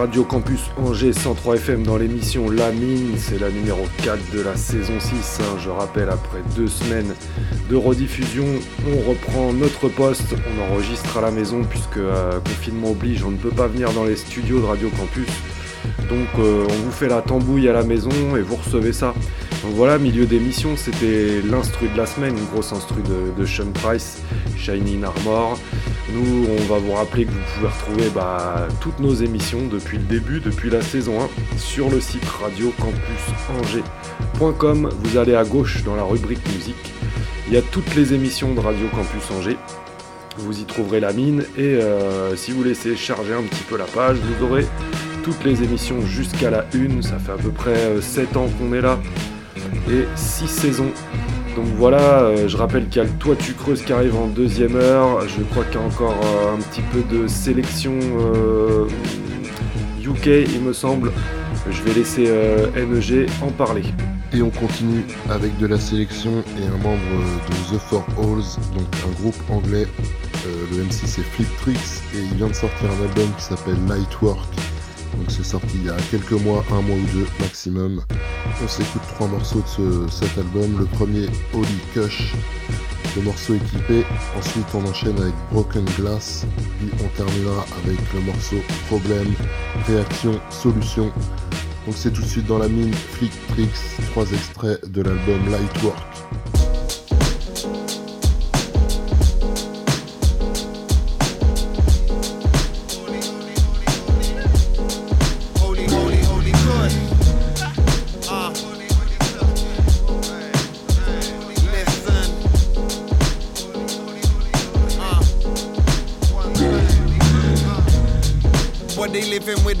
[0.00, 4.56] Radio Campus Angers 103 FM dans l'émission La Mine, c'est la numéro 4 de la
[4.56, 5.40] saison 6.
[5.42, 5.58] hein.
[5.62, 7.14] Je rappelle, après deux semaines
[7.68, 8.46] de rediffusion,
[8.88, 13.36] on reprend notre poste, on enregistre à la maison puisque euh, confinement oblige, on ne
[13.36, 15.28] peut pas venir dans les studios de Radio Campus.
[16.08, 19.12] Donc euh, on vous fait la tambouille à la maison et vous recevez ça.
[19.62, 23.70] Donc voilà, milieu d'émission, c'était l'instru de la semaine, une grosse instru de, de Sean
[23.74, 24.22] Price,
[24.56, 25.58] Shining Armor.
[26.12, 30.04] Nous, on va vous rappeler que vous pouvez retrouver bah, toutes nos émissions depuis le
[30.04, 34.90] début, depuis la saison 1, sur le site radiocampusangers.com.
[35.02, 36.92] Vous allez à gauche dans la rubrique musique.
[37.46, 39.58] Il y a toutes les émissions de Radio Campus Angers.
[40.38, 43.84] Vous y trouverez la mine et euh, si vous laissez charger un petit peu la
[43.84, 44.64] page, vous aurez
[45.22, 47.02] toutes les émissions jusqu'à la une.
[47.02, 48.98] Ça fait à peu près 7 ans qu'on est là
[49.88, 50.90] et 6 saisons.
[51.60, 54.28] Donc voilà, euh, je rappelle qu'il y a le Toi tu creuses qui arrive en
[54.28, 55.28] deuxième heure.
[55.28, 58.86] Je crois qu'il y a encore euh, un petit peu de sélection euh,
[60.02, 61.12] UK, il me semble.
[61.70, 63.82] Je vais laisser euh, NEG en parler.
[64.32, 66.98] Et on continue avec de la sélection et un membre
[67.50, 69.86] de The Four Halls, donc un groupe anglais.
[70.46, 71.76] Euh, le MC c'est Flip Tricks
[72.14, 74.48] et il vient de sortir un album qui s'appelle Lightwork.
[75.16, 78.00] Donc c'est sorti il y a quelques mois, un mois ou deux maximum.
[78.62, 80.78] On s'écoute trois morceaux de ce- cet album.
[80.78, 82.34] Le premier, Holy Kush,
[83.16, 84.04] le morceau équipé.
[84.38, 86.46] Ensuite, on enchaîne avec Broken Glass.
[86.78, 88.56] Puis on terminera avec le morceau
[88.88, 89.32] Problème,
[89.86, 91.10] Réaction, Solution.
[91.86, 93.70] Donc c'est tout de suite dans la mine Flick Tricks,
[94.10, 95.98] trois extraits de l'album Lightwork.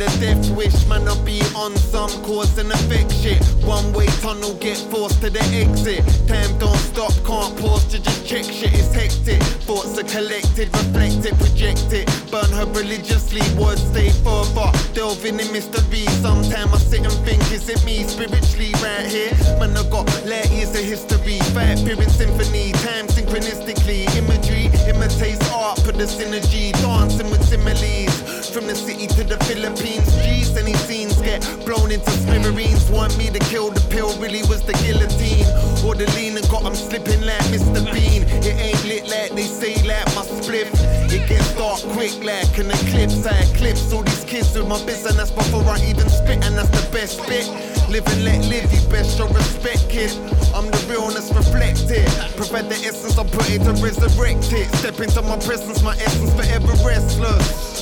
[0.02, 3.42] A death wish, man, I be on some cause and effect shit.
[3.64, 6.04] One way tunnel, get forced to the exit.
[42.62, 43.26] Like an eclipse.
[43.26, 46.90] I eclipse all these kids with my business before I even spit, and that's the
[46.92, 47.46] best bit.
[47.88, 50.10] Live and let live, you best show respect, kid.
[50.54, 52.06] I'm the realness reflected.
[52.36, 54.68] Provide the essence, I put it to resurrect it.
[54.76, 57.80] Step into my presence, my essence forever restless.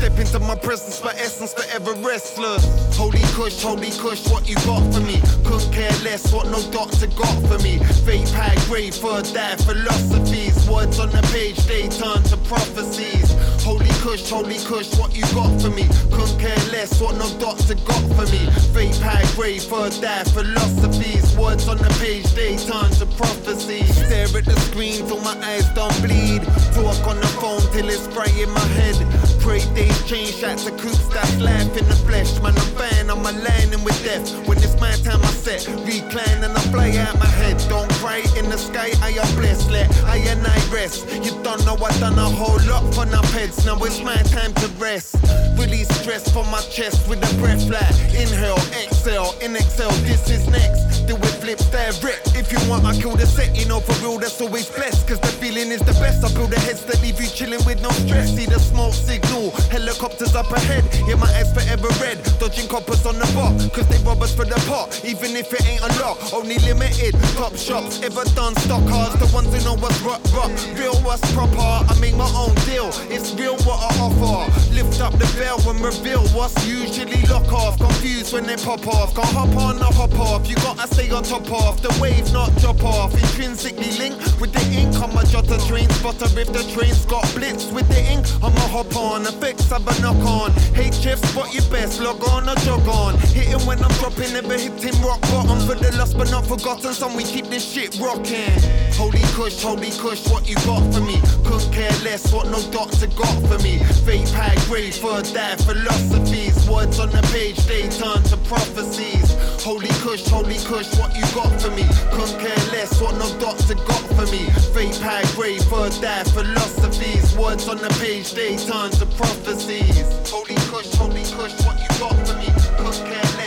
[0.00, 2.64] Step into my presence, my essence forever restless.
[2.96, 5.20] Holy kush, holy kush, what you got for me?
[5.44, 7.76] Couldn't care less what no doctor got for me.
[8.06, 10.56] Fake high grade, third die philosophies.
[10.70, 13.30] Words on the page, they turn to prophecies.
[13.62, 15.86] Holy kush, holy kush, what you got for me?
[16.10, 18.42] Couldn't care less what no doctor got for me.
[18.74, 21.36] Fake high grade, third die philosophies.
[21.38, 23.94] Words on the page, they turn to prophecies.
[23.94, 26.42] Stare at the screen till my eyes don't bleed.
[26.74, 28.96] Talk on the phone till it's bright in my head.
[29.40, 32.38] Pray days change, shots of coops, that's life in the flesh.
[32.40, 34.30] Man, I'm fan, I'm aligning with death.
[34.46, 37.56] When it's my time, I set, recline and I fly out my head.
[37.68, 39.70] Don't cry in the sky, I am blessed.
[39.70, 41.08] Let I and I rest.
[41.24, 43.64] You don't know I done a whole lot for our heads.
[43.64, 45.16] Now it's my time to rest.
[45.58, 49.90] Release stress from my chest with a breath like inhale, exhale, in exhale.
[50.04, 51.06] This is next.
[51.06, 53.56] Do it If you want, I kill the set.
[53.58, 55.08] You know, for real, that's always blessed.
[55.08, 56.24] Cause the feeling is the best.
[56.24, 58.34] I build the heads that leave you chilling with no stress.
[58.34, 59.50] See the smoke signal.
[59.66, 60.84] Helicopters up ahead.
[61.06, 62.22] Yeah, my eyes forever red.
[62.38, 63.58] Dodging coppers on the block.
[63.74, 65.02] Cause they rob us for the pot.
[65.04, 66.18] Even if it ain't a lot.
[66.32, 67.18] Only limited.
[67.34, 68.00] Top shops.
[68.02, 69.14] Ever done stock cars.
[69.18, 70.50] The ones who know what's rock, rock.
[70.78, 71.58] Real what's proper.
[71.58, 72.94] I make my own deal.
[73.10, 74.46] It's real what I offer.
[74.70, 77.78] Lift up the bell and reveal what's usually lock off.
[77.78, 79.14] Confused when they pop off.
[79.14, 80.48] Can't hop on or hop off.
[80.48, 83.14] You gotta stay on top of the wave, not drop off.
[83.14, 84.94] Intrinsically linked with the ink.
[85.00, 86.26] on my a jot a train spotter.
[86.38, 89.22] If the train's got blitz with the ink, I'ma hop on.
[89.22, 90.50] Effects have a knock on.
[90.74, 92.00] HF spot your best.
[92.00, 93.18] Log on or jog on.
[93.32, 95.58] Hitting when I'm dropping, never hitting rock bottom.
[95.66, 98.52] For the lost but not forgotten, some we keep this shit rocking.
[98.94, 101.20] Holy kush, holy kush, what you got for me?
[101.44, 103.78] Couldn't care less what no doctor got for me.
[104.04, 106.68] Fake high grade, third die philosophies.
[106.68, 109.36] Words on the page, they turn to prophecies.
[109.62, 111.84] Holy kush, holy kush, what you got for me?
[112.12, 114.48] Couldn't care less what no doctor got for me.
[114.74, 117.36] Fake high grade, third die philosophies.
[117.36, 120.06] Words on the page, they turn to prophecies.
[120.30, 122.48] Holy kush, holy kush, what you got for me?
[122.78, 123.39] Couldn't care less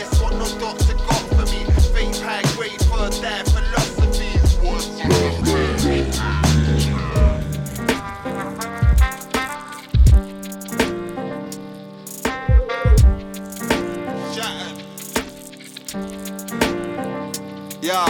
[17.84, 18.06] Yeah.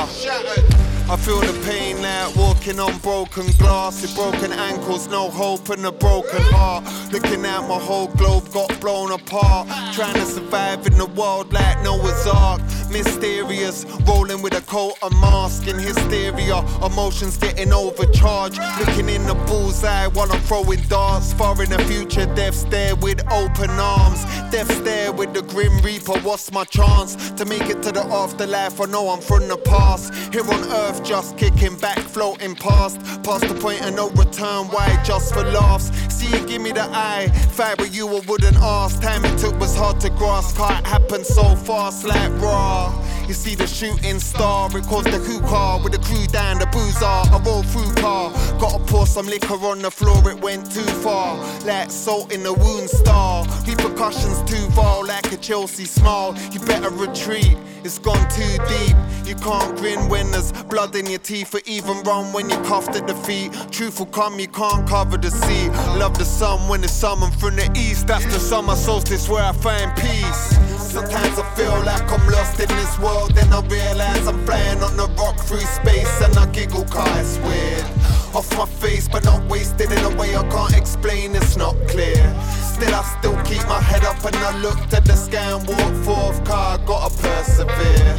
[1.11, 5.85] I feel the pain like walking on broken glass with broken ankles, no hope and
[5.85, 6.85] a broken heart.
[7.12, 9.66] Looking at my whole globe got blown apart.
[9.93, 12.61] Trying to survive in the world like Noah's Ark.
[12.95, 16.59] Mysterious, rolling with a coat of mask hysteria.
[16.81, 18.61] Emotions getting overcharged.
[18.79, 21.33] Looking in the bullseye while I'm throwing darts.
[21.33, 24.25] Far in the future, death stare with open arms.
[24.53, 26.17] Death stare with the grim reaper.
[26.21, 28.81] What's my chance to make it to the afterlife?
[28.81, 30.15] I know I'm from the past.
[30.33, 33.01] Here on earth, just kicking back, floating past.
[33.25, 34.69] Past the point of no return.
[34.69, 35.03] Why?
[35.05, 35.91] Just for laughs.
[36.25, 37.31] See you give me the eye.
[37.79, 39.01] With you, I wouldn't ask.
[39.01, 40.57] Time it took was hard to grasp.
[40.57, 42.93] Can't happen so fast, like raw.
[43.27, 47.05] You see the shooting star, it caused the hookah with the crew down the boozer.
[47.05, 51.37] I roll through car, gotta pour some liquor on the floor, it went too far.
[51.64, 53.47] like salt in a wound star.
[53.66, 56.37] Repercussions too vile, like a Chelsea smile.
[56.53, 58.97] You better retreat, it's gone too deep.
[59.25, 62.95] You can't grin when there's blood in your teeth, or even run when you're cuffed
[62.95, 63.53] at the feet.
[63.70, 65.68] Truth will come, you can't cover the sea.
[65.99, 68.07] Love the sun when it's summoned from the east.
[68.07, 70.74] That's the summer solstice where I find peace.
[70.95, 74.97] Sometimes I feel like I'm lost in this world, then I realize I'm flying on
[74.97, 77.85] the rock through space, and I giggle cause it's weird.
[78.33, 82.23] Off my face, but not wasted in a way I can't explain, it's not clear.
[82.63, 85.95] Still, I still keep my head up and I look to the sky and walk
[86.05, 88.15] forth, car gotta persevere.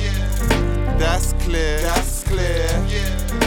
[1.00, 3.45] That's clear, that's clear.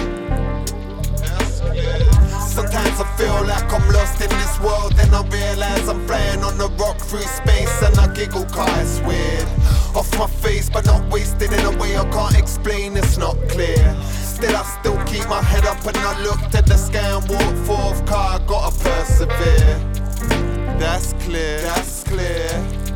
[2.58, 6.58] Sometimes I feel like I'm lost in this world, then I realize I'm flying on
[6.58, 9.46] the rock through space, and I giggle cause it's weird.
[9.94, 13.96] Off my face, but not wasted in a way I can't explain, it's not clear.
[14.02, 17.54] Still, I still keep my head up and I look to the sky and walk
[17.64, 19.78] forth, car I gotta persevere.
[20.80, 22.87] That's clear, that's clear.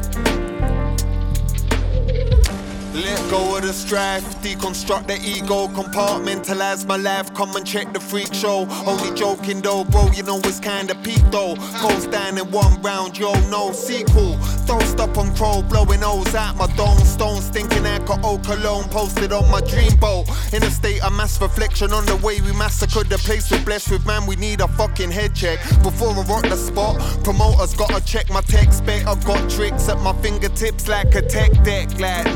[2.95, 7.33] Let go of the strife, deconstruct the ego, compartmentalize my life.
[7.33, 8.67] Come and check the freak show.
[8.87, 11.55] Only joking though, bro, you know it's kinda peak though.
[11.81, 14.37] Goes down in one round, yo, no sequel.
[14.67, 16.99] Don't stop on crow, blowing O's out my dome.
[16.99, 20.29] Stone stinking alcohol cologne posted on my dream boat.
[20.53, 23.91] In a state of mass reflection on the way we massacred the place we're blessed
[23.91, 24.27] with, man.
[24.27, 27.01] We need a fucking head check before I rock the spot.
[27.25, 29.07] Promoters gotta check my tech spec.
[29.07, 32.27] I've got tricks at my fingertips like a tech deck, like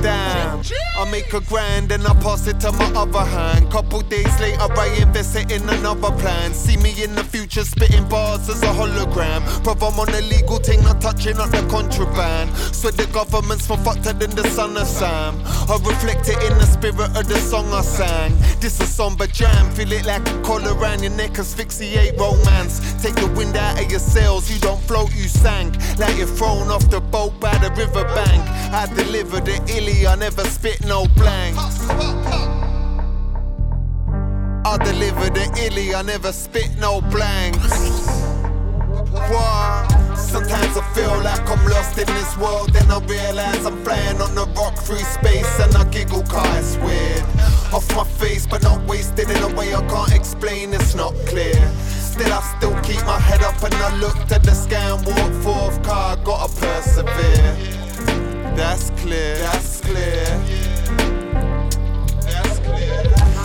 [0.46, 3.70] I make a grand and I pass it to my other hand.
[3.70, 6.54] Couple days later, I invest it in another plan.
[6.54, 9.42] See me in the future spitting bars as a hologram.
[9.64, 12.50] Bruv, I'm on a legal thing, not touching up the contraband.
[12.74, 15.40] So the government's more fucked than the son of Sam.
[15.44, 18.36] I reflect it in the spirit of the song I sang.
[18.60, 22.80] This a somber jam, feel it like a collar around your neck, asphyxiate romance.
[23.02, 25.76] Take the wind out of your sails, you don't float, you sank.
[25.98, 28.42] Like you're thrown off the boat by the riverbank.
[28.72, 31.80] I deliver the illy, I never spit no blanks.
[34.64, 38.06] I deliver the illy, I never spit no blanks.
[39.30, 40.16] What?
[40.16, 44.34] Sometimes I feel like I'm lost in this world, then I realize I'm flying on
[44.34, 47.22] the rock through space, and I giggle cause it's weird.
[47.72, 51.54] Off my face, but not wasted in a way I can't explain, it's not clear.
[51.78, 55.32] Still, I still keep my head up and I look to the sky and walk
[55.42, 57.76] forth, car I gotta persevere.
[58.56, 60.24] That's clear, that's clear.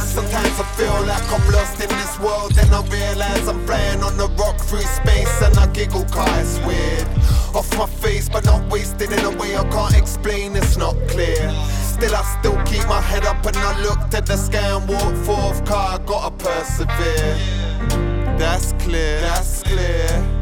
[0.05, 4.15] Sometimes I feel like I'm lost in this world, then I realize I'm flying on
[4.15, 7.07] the rock through space, and I giggle cause it's weird.
[7.53, 11.51] Off my face, but not wasted in a way I can't explain, it's not clear.
[11.83, 15.13] Still, I still keep my head up and I look to the sky and walk
[15.25, 17.35] forth, car I gotta persevere.
[18.37, 20.40] That's clear, that's clear.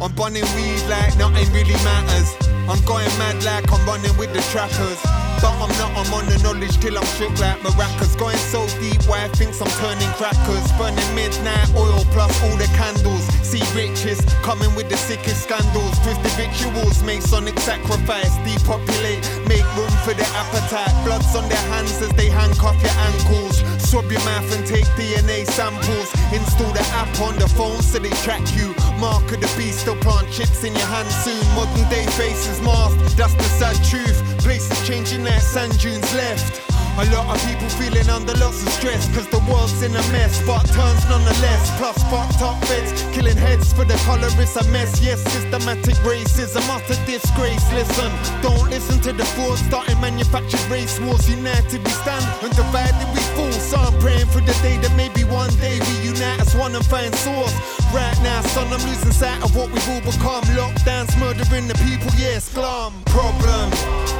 [0.00, 2.34] I'm bunning weed like nothing really matters.
[2.66, 5.00] I'm going mad like I'm running with the trappers.
[5.38, 8.18] But I'm not, I'm on the knowledge till I'm shook like maracas.
[8.18, 10.66] Going so deep why I thinks I'm turning crackers.
[10.74, 13.22] Burning midnight oil plus all the candles.
[13.46, 15.94] See riches coming with the sickest scandals.
[16.02, 18.34] Twisted rituals, Masonic sacrifice.
[18.42, 20.92] Depopulate, make room for the appetite.
[21.04, 23.64] Bloods on their hands as they handcuff your ankles.
[23.80, 26.12] Swab your mouth and take DNA samples.
[26.30, 28.74] Install the app on the phone so they track you.
[29.00, 31.40] Mark of the beast, still plant chips in your hand soon.
[31.56, 34.20] Modern day faces masked, that's the sad truth.
[34.44, 36.73] Places changing like sand dunes left.
[36.94, 40.38] A lot of people feeling under lots of stress Cause the world's in a mess
[40.46, 41.66] But turns nonetheless.
[41.76, 45.02] Plus fucked up feds Killing heads for the colour it's a mess.
[45.02, 47.66] Yes, systematic racism Utter disgrace.
[47.74, 48.10] Listen,
[48.42, 51.28] don't listen to the fools Starting manufactured race wars.
[51.28, 53.50] United we stand And divided we fall.
[53.58, 56.86] So I'm praying for the day that maybe one day We unite as one and
[56.86, 57.54] find source.
[57.94, 60.42] Right now, son, I'm losing sight of what we've all become.
[60.58, 62.92] Lockdowns murdering the people, yes, glum.
[63.06, 63.70] Problem,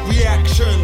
[0.07, 0.79] reaction,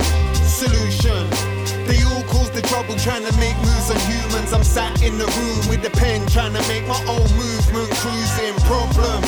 [0.50, 1.60] solution
[1.90, 4.52] they all cause the trouble trying to make moves on humans.
[4.52, 7.90] I'm sat in the room with the pen trying to make my own movement.
[7.98, 9.18] Cruising, problem,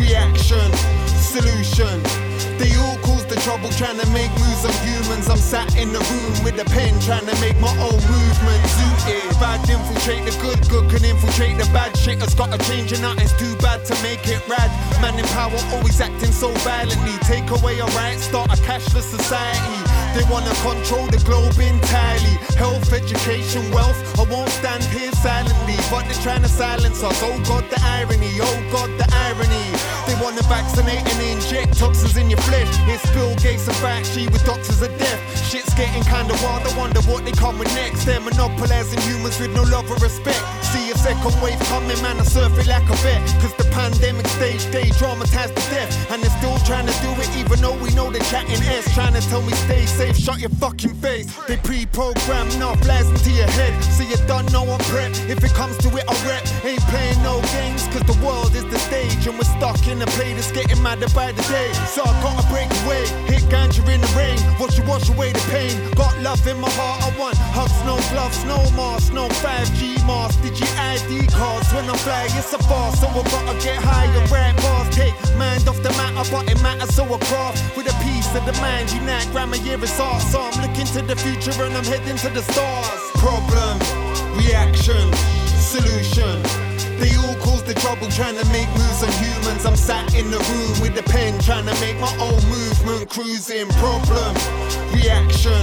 [0.00, 0.72] reaction,
[1.20, 2.00] solution.
[2.56, 5.28] They all cause the trouble trying to make moves on humans.
[5.28, 8.60] I'm sat in the room with the pen trying to make my own movement.
[8.80, 11.92] Zooted, bad infiltrate the good, good can infiltrate the bad.
[11.96, 14.72] Shit has got to change and nothing's too bad to make it rad.
[15.04, 17.12] Man in power always acting so violently.
[17.28, 19.87] Take away our rights, start a cashless society.
[20.18, 22.34] They wanna control the globe entirely.
[22.58, 23.94] Health, education, wealth.
[24.18, 27.22] I won't stand here silently, but they're trying to silence us.
[27.22, 28.34] Oh God, the irony.
[28.42, 29.70] Oh God, the irony.
[30.10, 32.66] They wanna vaccinate and inject toxins in your flesh.
[32.90, 35.20] It's Bill Gates and Fauci with doctors of death.
[35.48, 36.66] Shit's getting kinda wild.
[36.66, 38.04] I wonder what they coming next.
[38.04, 40.42] They're monopolizing humans with no love or respect.
[40.72, 43.22] See a second wave coming, man, I surf it like a vet.
[43.40, 45.90] Cause the pandemic stage, day dramatized to death.
[46.10, 48.92] And they're still trying to do it, even though we know they're chatting S.
[48.94, 51.26] Trying to tell me stay safe, shut your fucking face.
[51.46, 53.72] They pre programmed enough lies into your head.
[53.84, 55.12] So you don't know I'm prep.
[55.28, 56.44] If it comes to it, I rep.
[56.64, 59.26] Ain't playing no games, cause the world is the stage.
[59.26, 61.72] And we're stuck in a play that's getting madder by the day.
[61.86, 64.38] So I gotta break away, hit ganja in the rain.
[64.60, 65.74] Watch you wash away the pain.
[65.94, 70.42] Got love in my heart, I want hugs, no gloves, no mask, no 5G mask.
[70.42, 72.28] Did you ID cards when I fly?
[72.38, 74.24] It's a farce, so I gotta get higher.
[74.32, 76.94] Rap bars, take mind off the matter, but it matters.
[76.94, 77.96] So I craft with a
[78.34, 78.92] of the mind.
[78.92, 80.22] Unite grammar, yeah, it's art.
[80.22, 83.00] So I'm looking to the future and I'm heading to the stars.
[83.14, 83.78] Problem,
[84.36, 85.06] reaction,
[85.46, 86.42] solution.
[86.98, 89.64] They all cause the trouble trying to make moves on humans.
[89.64, 93.08] I'm sat in the room with a pen trying to make my own movement.
[93.08, 94.34] Cruising, problem,
[94.92, 95.62] reaction,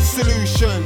[0.00, 0.84] solution.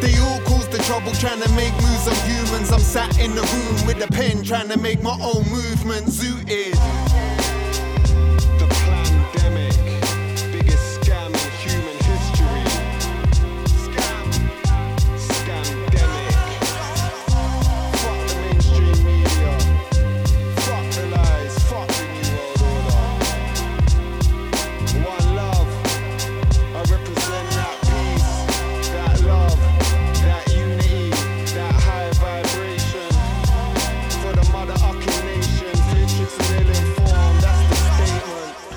[0.00, 2.72] They all cause the trouble trying to make moves on humans.
[2.72, 6.06] I'm sat in the room with a pen trying to make my own movement.
[6.06, 7.35] Zooted.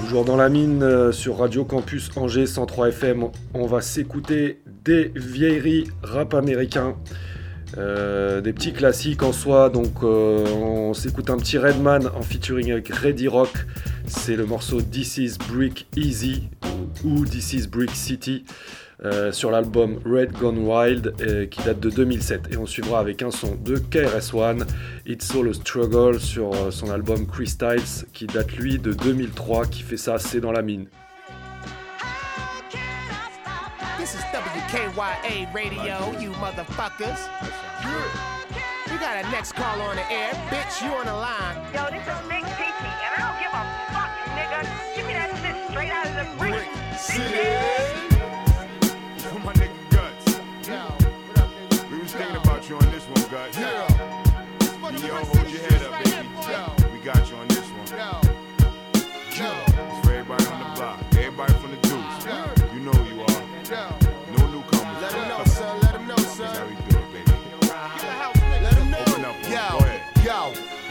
[0.10, 5.12] Toujours dans la mine euh, sur Radio Campus Angers 103 FM, on va s'écouter des
[5.16, 6.96] vieilleries rap américains.
[7.78, 12.72] Euh, des petits classiques en soi, donc euh, on s'écoute un petit Redman en featuring
[12.72, 13.52] avec Ready Rock.
[14.08, 16.50] C'est le morceau This is Brick Easy
[17.06, 18.46] ou This is Brick City
[19.06, 22.52] euh, sur l'album Red Gone Wild euh, qui date de 2007.
[22.52, 24.66] Et on suivra avec un son de KRS-One,
[25.06, 29.84] It's All a Struggle sur euh, son album Crystals qui date lui de 2003 qui
[29.84, 30.88] fait ça assez dans la mine.
[33.98, 37.30] This is WKYA Radio, you motherfuckers.
[38.90, 40.34] We got a next call on the air.
[40.50, 41.56] Bitch, you on the line.
[41.74, 43.64] Yo, this is Big Titi, and I don't give a
[43.94, 44.66] fuck, nigga.
[44.96, 46.68] Give me that shit straight out of the brick.
[46.98, 48.09] For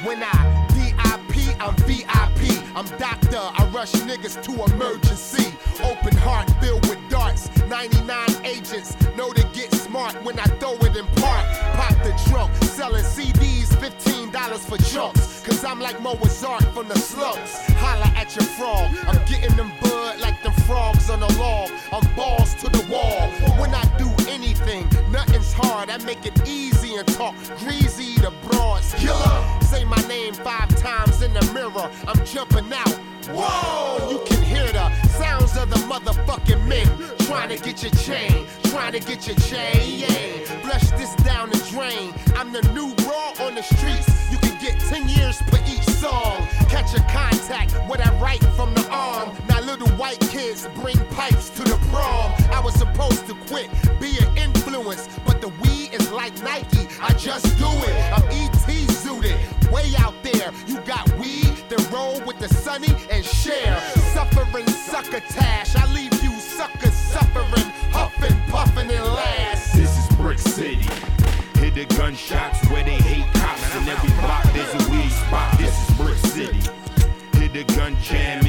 [0.08, 2.40] when I DIP, I'm VIP.
[2.74, 5.52] I'm doctor, I rush niggas to emergency.
[5.84, 7.50] Open heart filled with darts.
[7.68, 11.44] 99 agents know to get smart when I throw it in park.
[11.76, 15.42] Pop the trunk, selling CDs, $15 for chunks.
[15.44, 17.52] Cause I'm like Mozart from the slums.
[17.82, 18.88] Holla at your frog.
[19.06, 21.70] I'm getting them bud like the frogs on the log.
[21.92, 23.28] I'm balls to the wall.
[23.60, 25.90] When I do anything, nothing's hard.
[25.90, 28.94] I make it easy and talk greasy to broads.
[28.94, 31.90] Killer, say my name five times in the mirror.
[32.06, 32.98] I'm jumping out.
[33.30, 36.86] Whoa, you can hear the sounds of the motherfucking men
[37.26, 40.00] trying to get your chain, trying to get your chain.
[40.00, 42.14] Yeah, flush this down the drain.
[42.36, 44.08] I'm the new raw on the streets.
[44.32, 46.46] You can get 10 years for each song.
[46.70, 49.36] Catch a contact with I write from the arm.
[49.48, 52.32] Now little white kids bring pipes to the prom.
[52.52, 53.70] I was supposed to quit,
[54.00, 56.88] be an influence, but the weed is like Nike.
[57.00, 58.12] I just do it.
[58.12, 58.52] I'm ET
[59.02, 59.38] zooted,
[59.70, 60.52] way out there.
[60.66, 63.80] You got weed, then roll with the sunny and share.
[64.14, 65.76] Suffering succotash.
[65.76, 69.74] I leave you suckers suffering, huffing, puffing, and last.
[69.74, 70.88] This is Brick City.
[71.58, 73.74] Hit the gunshots where they hate cops.
[73.76, 75.58] and every block there's a weed spot.
[75.58, 76.70] This is Brick City.
[77.38, 78.44] Hit the gun jam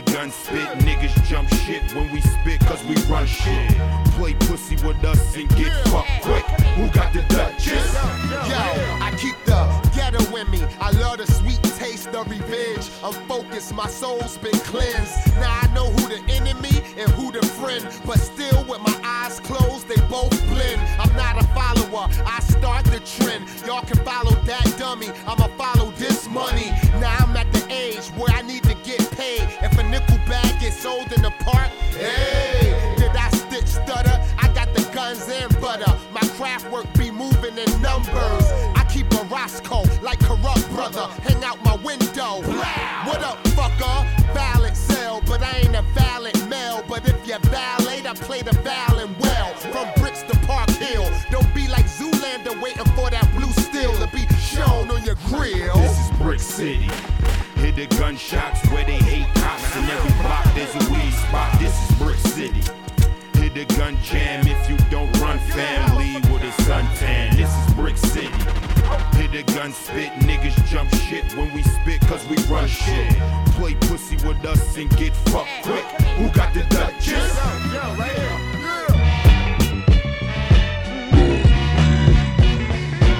[0.00, 3.70] the gun spit, niggas jump shit when we spit cause we run shit.
[4.16, 6.44] Play pussy with us and get fucked quick.
[6.76, 7.94] Who got the Duchess?
[7.94, 8.62] Yo,
[9.02, 9.58] I keep the
[9.94, 10.62] ghetto in me.
[10.80, 12.90] I love the sweet taste of revenge.
[13.02, 15.34] I'm focused, my soul's been cleansed.
[15.36, 17.86] Now I know who the enemy and who the friend.
[18.06, 20.80] But still, with my eyes closed, they both blend.
[21.00, 23.48] I'm not a follower, I start the trend.
[23.66, 26.70] Y'all can follow that dummy, I'ma follow this money.
[27.00, 28.37] Now I'm at the age where I
[30.68, 31.70] get sold in the park.
[31.96, 34.20] Hey, did I stitch stutter?
[34.38, 35.92] I got the guns and butter.
[36.12, 38.44] My craft work be moving in numbers.
[38.76, 41.06] I keep a Roscoe like corrupt brother.
[41.22, 42.42] Hang out my window.
[43.08, 43.98] What up, fucker?
[44.34, 46.84] Valid sell, but I ain't a valid male.
[46.86, 47.38] But if you're
[48.08, 49.52] I play the violin well.
[49.72, 51.06] From bricks to Park Hill.
[51.30, 55.76] Don't be like Zoolander waiting for that blue steel to be shown on your grill.
[55.76, 56.88] This is Brick City.
[57.56, 59.37] Hit the gunshots where they hate
[60.42, 61.58] block there's a weed spot.
[61.58, 62.62] This is Brick City.
[63.34, 67.36] Hit the gun jam if you don't run family with a suntan.
[67.36, 68.28] This is Brick City.
[69.16, 73.16] Hit the gun spit, niggas jump shit when we spit cause we run shit.
[73.56, 75.84] Play pussy with us and get fucked quick.
[76.18, 77.38] Who got the Duchess?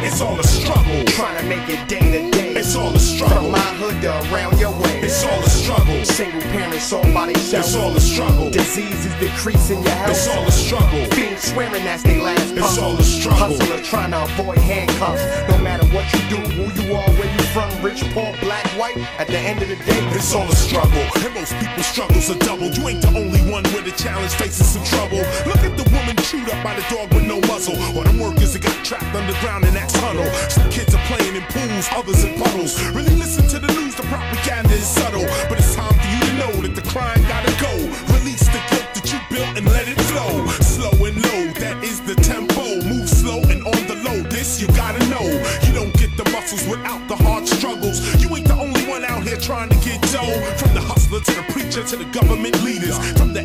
[0.00, 1.04] It's all a struggle.
[1.04, 2.54] Trying to make it day to day.
[2.54, 3.36] It's all a struggle.
[3.36, 4.97] From my hood to around your way.
[5.08, 6.04] It's all a struggle.
[6.04, 7.68] Single parents all by themselves.
[7.68, 8.50] It's all a struggle.
[8.50, 10.10] Diseases decreasing your health.
[10.10, 11.06] It's all a struggle.
[11.16, 12.84] Fiends swearing that's they last It's puzzle.
[12.84, 13.56] all a struggle.
[13.56, 15.24] Hustler trying to avoid handcuffs.
[15.48, 18.98] No matter what you do, who you are, where you from, rich, poor, black, white.
[19.18, 22.38] At the end of the day, It's all a struggle, and most people's struggles are
[22.44, 22.68] double.
[22.68, 25.24] You ain't the only one with a challenge facing some trouble.
[25.48, 28.52] Look at the woman chewed up by the dog with no muzzle, or them workers
[28.52, 30.28] that got trapped underground in that tunnel.
[30.52, 32.76] Some kids are playing in pools, others in puddles.
[32.92, 36.32] Really listen to the news, the propaganda is subtle, but it's time for you to
[36.40, 37.72] know that the crime gotta go.
[38.14, 40.46] Release the guilt that you built and let it flow.
[40.60, 42.64] Slow and low, that is the tempo.
[42.84, 44.18] Move slow and on the low.
[44.28, 45.26] This you gotta know.
[45.66, 47.98] You don't get the muscles without the hard struggles.
[48.22, 50.38] You ain't the only one out here trying to get dough.
[50.60, 52.96] From the hustler to the preacher to the government leaders.
[53.18, 53.44] From the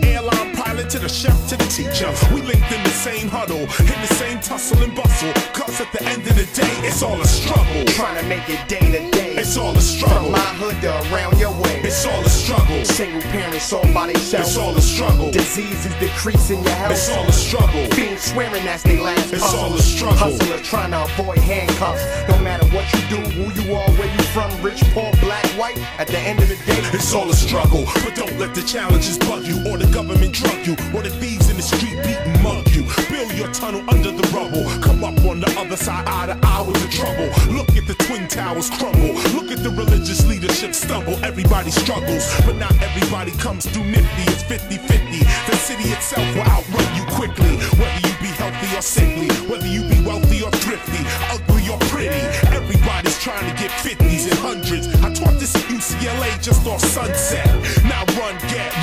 [0.90, 2.10] to the chef to the teacher.
[2.34, 5.34] We linked in the same huddle, in the same tussle and bustle.
[5.54, 7.86] Cause at the end of the day, it's all a struggle.
[7.86, 9.36] trying to make it day to day.
[9.36, 10.24] It's all a struggle.
[10.24, 11.82] From my hood to around your way.
[11.84, 12.84] It's all a struggle.
[12.86, 14.50] Single parents all by themselves.
[14.50, 15.32] It's all a struggle.
[15.32, 16.92] Diseases decreasing your health.
[16.94, 17.86] It's all a struggle.
[17.92, 19.60] Fiends swearing that's their last It's puzzle.
[19.60, 20.18] all a struggle.
[20.18, 22.04] Hustler trying to avoid handcuffs.
[22.30, 25.78] No matter what you do, who you are, where you from, rich, poor, black, white.
[26.00, 29.18] At the end of the day, It's all a struggle, but don't let the challenges
[29.18, 32.44] bug you, or the government drug you, or the thieves in the street beat and
[32.44, 32.84] mug you.
[33.10, 34.66] Build your tunnel under the rubble.
[34.82, 37.30] Come up on the other side, to eye with the trouble.
[37.54, 39.14] Look at the twin towers crumble.
[39.36, 41.16] Look at the religious leadership stumble.
[41.24, 44.24] Everybody struggles, but not everybody comes through nifty.
[44.32, 45.24] It's 50-50.
[45.50, 47.58] The city itself will outrun you quickly.
[47.80, 52.24] Whether you be healthy or sickly, whether you be wealthy or thrifty, ugly or pretty.
[52.56, 54.88] Everybody's trying to get 50s and hundreds.
[55.04, 57.48] I taught this at UCLA just off sunset.
[57.84, 58.83] Now run, get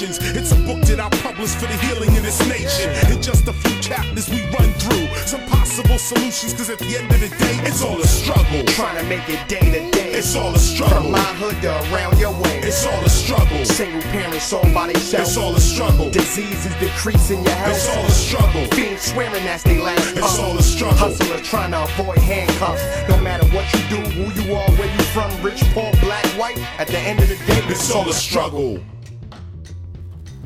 [0.00, 2.86] It's a book that I published for the healing of this nation.
[3.10, 7.10] In just a few chapters we run through some possible solutions, cause at the end
[7.10, 8.62] of the day, it's all a struggle.
[8.78, 10.12] trying to make it day to day.
[10.14, 11.02] It's all a struggle.
[11.02, 12.62] From my hood to around your way.
[12.62, 13.64] It's all a struggle.
[13.64, 15.30] Single parents all by themselves.
[15.30, 16.10] It's all a struggle.
[16.10, 17.74] Diseases decreasing your health.
[17.74, 18.64] It's all a struggle.
[18.78, 20.96] Fiends swearing that's they last It's uh, all a struggle.
[20.96, 22.86] Hustler trying to avoid handcuffs.
[23.08, 26.58] No matter what you do, who you are, where you from, rich, poor, black, white.
[26.78, 28.78] At the end of the day, It's all a struggle.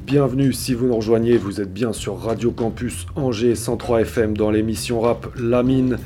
[0.05, 4.51] Bienvenue si vous nous rejoignez, vous êtes bien sur Radio Campus Angers 103 FM dans
[4.51, 5.97] l'émission rap La Mine.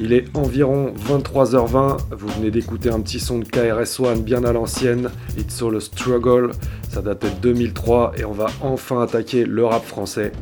[0.00, 5.08] Il est environ 23h20, vous venez d'écouter un petit son de KRS-One bien à l'ancienne,
[5.38, 6.50] It's All a Struggle,
[6.90, 10.32] ça datait de 2003 et on va enfin attaquer le rap français.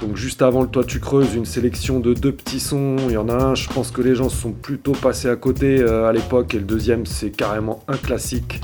[0.00, 3.16] Donc juste avant le Toi tu creuses, une sélection de deux petits sons, il y
[3.16, 6.12] en a un, je pense que les gens sont plutôt passés à côté euh, à
[6.12, 8.60] l'époque et le deuxième c'est carrément un classique.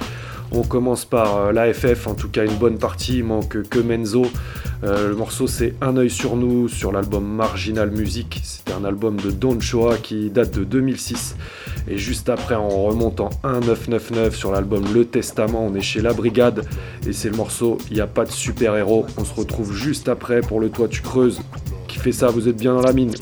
[0.57, 4.27] On commence par euh, l'AFF, en tout cas une bonne partie, il manque que Menzo.
[4.85, 8.41] Euh, le morceau c'est Un œil sur nous sur l'album Marginal Music.
[8.45, 11.35] C'était un album de Don Choa qui date de 2006.
[11.89, 16.13] Et juste après on remonte en 1999 sur l'album Le Testament, on est chez La
[16.13, 16.65] Brigade
[17.05, 19.07] et c'est le morceau Il n'y a pas de super-héros.
[19.17, 21.41] On se retrouve juste après pour le Toi tu creuses.
[21.89, 23.13] Qui fait ça, vous êtes bien dans la mine.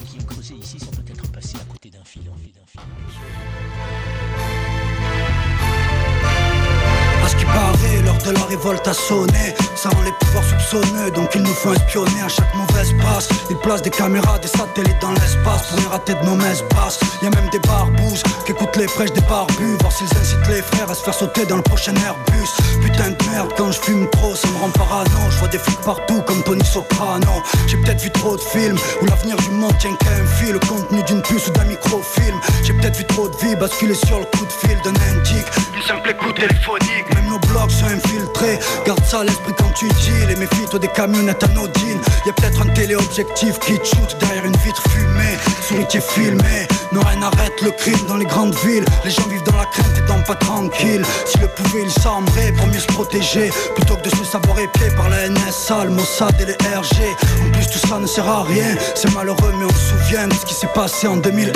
[8.23, 9.62] De la révolte a sonné.
[9.83, 13.27] Ça les pouvoirs soupçonneux, donc il nous faut espionner à chaque mauvaise passe.
[13.49, 17.01] Ils placent des caméras, des satellites dans l'espace pour y rater de nos messes basses.
[17.21, 20.61] Y a même des barbouzes qui écoutent les prêches des barbus, voir s'ils incitent les
[20.61, 22.47] frères à se faire sauter dans le prochain Airbus.
[22.81, 25.19] Putain de merde, quand je fume trop, ça me rend parano.
[25.29, 27.43] Je vois des flics partout comme Tony Soprano.
[27.67, 30.59] J'ai peut-être vu trop de films où l'avenir du monde tient qu'à un fil, le
[30.59, 32.39] contenu d'une puce ou d'un microfilm.
[32.63, 35.83] J'ai peut-être vu trop de vie basculer sur le coup de fil d'un indique, une
[35.83, 37.13] simple écoute téléphonique.
[37.15, 38.59] Même nos blogs sont infiltrés.
[38.85, 42.01] Garde ça à l'esprit quand tu deals et méfie-toi des camionnettes anodines.
[42.25, 45.37] Y a peut-être un téléobjectif qui te shoot derrière une vitre fumée.
[45.67, 48.85] Souritier filmé, non rien n'arrête le crime dans les grandes villes.
[49.03, 51.03] Les gens vivent dans la crainte et pas tranquille.
[51.25, 53.51] Si le pouvaient, ils s'armeraient pour mieux se protéger.
[53.75, 57.15] Plutôt que de se savoir épié par la NSA, le Mossad et les RG.
[57.45, 58.75] En plus, tout ça ne sert à rien.
[58.95, 61.51] C'est malheureux, mais on se souvient de ce qui s'est passé en 2001.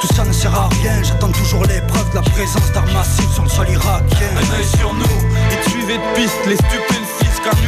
[0.00, 1.02] Tout ça ne sert à rien.
[1.02, 4.28] J'attends toujours les preuves de la présence d'armes massives sur le sol irakien.
[4.36, 6.96] Un œil sur nous, et suivez de piste, les stupes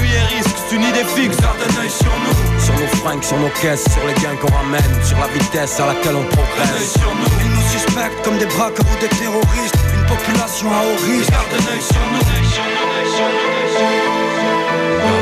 [0.09, 2.37] le fisc, car nuit et risque, c'est une idée fixe, un œil sur nous.
[2.65, 5.87] Sur nos fringues, sur nos caisses, sur les gains qu'on ramène, sur la vitesse à
[5.87, 6.93] laquelle on Un œil progresse.
[6.93, 7.31] sur nous.
[7.45, 9.75] Ils nous suspectent comme des braqueurs ou des terroristes.
[9.95, 11.31] Une une population à haut risque.
[11.31, 12.21] Garde un œil sur nous.
[12.21, 12.33] Garde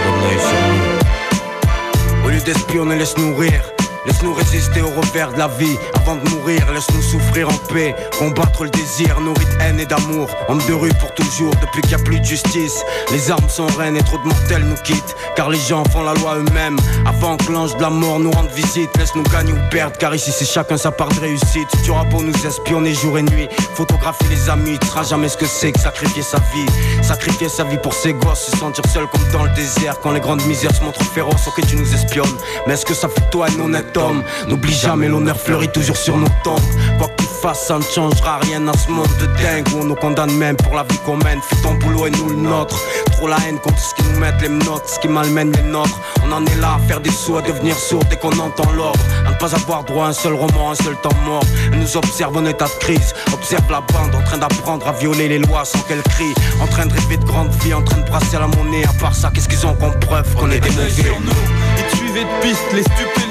[0.06, 2.24] un œil sur nous.
[2.24, 3.75] Au lieu d'espionner, laisse nourrir.
[4.06, 6.70] Laisse-nous résister au revers de la vie avant de mourir.
[6.72, 10.28] Laisse-nous souffrir en paix, combattre le désir, nourri de haine et d'amour.
[10.48, 12.84] Homme de rue pour toujours, depuis qu'il n'y a plus de justice.
[13.10, 15.16] Les armes sont reines et trop de mortels nous quittent.
[15.34, 16.76] Car les gens font la loi eux-mêmes.
[17.04, 19.96] Avant que l'ange de la mort nous rende visite, laisse-nous gagner ou perdre.
[19.98, 21.68] Car ici c'est chacun sa part de réussite.
[21.84, 24.78] Tu auras beau nous espionner jour et nuit, photographier les amis.
[24.78, 26.66] Tu jamais ce que c'est que sacrifier sa vie.
[27.02, 29.98] Sacrifier sa vie pour ses gosses, se sentir seul comme dans le désert.
[30.00, 32.36] Quand les grandes misères se montrent féroces, ok tu nous espionnes.
[32.66, 36.16] Mais est-ce que ça fait toi un honnête homme N'oublie jamais, l'honneur fleurit toujours sur
[36.16, 36.60] nos tombes.
[36.98, 39.84] Quoi que tu fasses, ça ne changera rien à ce monde de dingue où on
[39.84, 41.40] nous condamne même pour la vie qu'on mène.
[41.42, 42.78] Fais ton boulot et nous le nôtre.
[43.12, 45.98] Trop la haine contre ce qui nous mettent les notes, ce qui malmène les nôtres.
[46.24, 49.00] On en est là à faire des sous, à devenir sourd dès qu'on entend l'ordre.
[49.26, 51.44] À ne pas avoir droit à un seul roman, un seul temps mort.
[51.72, 53.14] Elle nous observe en état de crise.
[53.32, 56.34] Observe la bande en train d'apprendre à violer les lois sans qu'elle crie.
[56.60, 58.84] En train de rêver de grande vie, en train de brasser à la monnaie.
[58.84, 60.86] À part ça, qu'est-ce qu'ils ont comme preuve qu'on est des mauvais.
[60.88, 63.25] Et suivez de piste, les stupes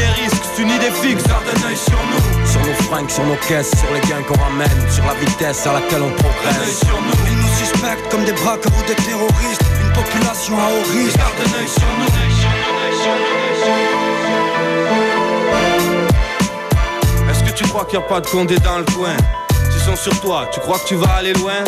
[0.00, 1.24] et risque, c'est une idée fixe.
[1.24, 2.46] Garde un œil sur nous.
[2.46, 5.74] Sur nos fringues, sur nos caisses, sur les gains qu'on ramène, sur la vitesse à
[5.74, 6.82] laquelle on progresse.
[7.26, 9.62] Ils nous suspectent comme des braqueurs ou des terroristes.
[9.82, 11.16] Une population à haut risque.
[11.16, 11.88] Garde un œil sur
[17.30, 19.16] Est-ce que tu crois qu'il n'y a pas de condé dans le coin?
[19.70, 21.64] S'ils sont sur toi, tu crois que tu vas aller loin?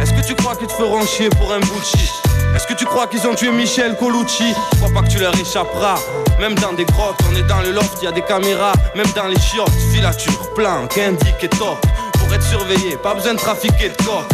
[0.00, 2.12] Est-ce que tu crois qu'ils te feront chier pour un bout de shit
[2.58, 4.52] Est-ce que tu crois qu'ils ont tué Michel Colucci?
[4.78, 5.94] Crois pas que tu leur échapperas.
[6.40, 8.72] Même dans des grottes, on est dans le loft, y a des caméras.
[8.96, 11.78] Même dans les chiottes, filature, planque, indique et top
[12.18, 14.26] Pour être surveillé, pas besoin de trafiquer de coke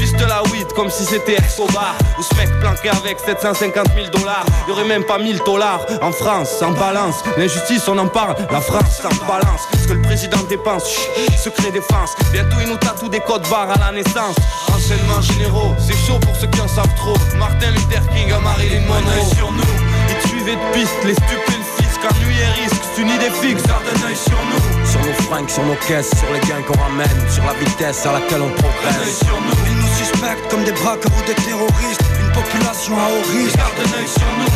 [0.00, 4.46] Pistent la weed comme si c'était Escobar Ou ce mec planqué avec 750 000 dollars.
[4.66, 5.84] Y'aurait même pas 1000 dollars.
[6.00, 7.22] En France, en balance.
[7.36, 9.68] L'injustice on en parle, la France en balance.
[9.78, 12.14] Ce que le président dépense, chut, secret défense.
[12.32, 14.36] Bientôt il nous tatoue des codes barres à la naissance.
[14.68, 17.16] Enchaînement généraux, c'est chaud pour ceux qui en savent trop.
[17.36, 19.34] Martin Luther King à Marilyn Monroe.
[19.36, 19.62] Sur nous.
[20.08, 21.14] Ils suivaient de piste, les
[22.00, 23.62] Car nuit et risque, c'est une idée fixe.
[23.64, 26.76] Garde un œil sur nous Sur nos fringues, sur nos caisses, sur les gains qu'on
[26.78, 29.20] ramène, sur la vitesse à laquelle on progresse.
[29.66, 32.02] Ils nous suspectent comme des braqueurs ou des terroristes.
[32.20, 33.56] Une population à haut risque.
[33.56, 34.50] Garde un œil sur nous.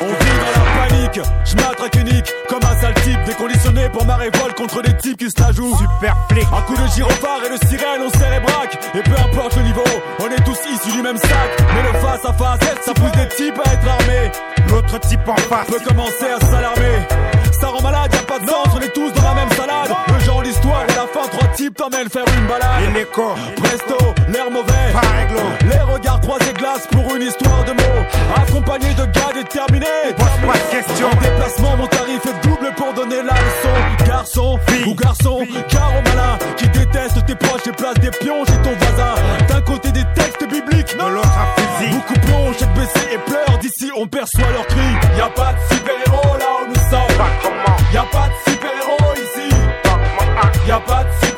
[0.00, 4.14] On vit dans la panique, je m'attraque unique Comme un sale type déconditionné pour ma
[4.16, 5.76] révolte contre des types qui se la jouent.
[5.76, 6.46] Super flic.
[6.52, 8.78] Un coup de gyrophare et de sirène on serre et braque.
[8.94, 9.84] Et peu importe le niveau,
[10.20, 11.50] on est tous issus du même sac.
[11.74, 14.30] Mais le face à face, ça pousse des types à être armés.
[14.68, 15.66] L'autre type en face.
[15.66, 17.06] Peut commencer à s'alarmer
[17.60, 19.90] ça rend malade, y'a pas de sens, on est tous dans la même salade.
[20.08, 22.94] Le genre, l'histoire et la fin, trois types t'emmènent faire une balade.
[22.94, 25.40] L'écho, presto, l'air mauvais, pas réglo.
[25.70, 28.02] Les regards croisés glace pour une histoire de mots.
[28.36, 30.14] Accompagné de gars déterminés.
[30.16, 31.10] Pose pas de questions.
[31.22, 34.06] Déplacement, mon tarif est double pour donner la leçon.
[34.06, 38.58] Garçon, ou garçon, car au malin, qui déteste tes proches et place des pions chez
[38.62, 39.14] ton voisin.
[39.48, 41.94] D'un côté des textes bibliques, de l'autre un fusil.
[41.94, 43.58] Beaucoup plongent, chaque baissé et pleurent.
[43.60, 44.94] D'ici, on perçoit leurs cris.
[45.16, 47.00] Y a pas de super-héros là nous sommes.
[47.92, 49.48] Y'a pas de super-héros ici.
[50.66, 51.29] Y'a pas de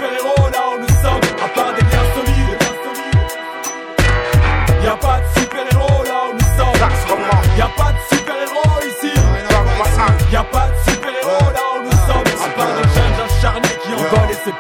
[14.44, 14.52] c'est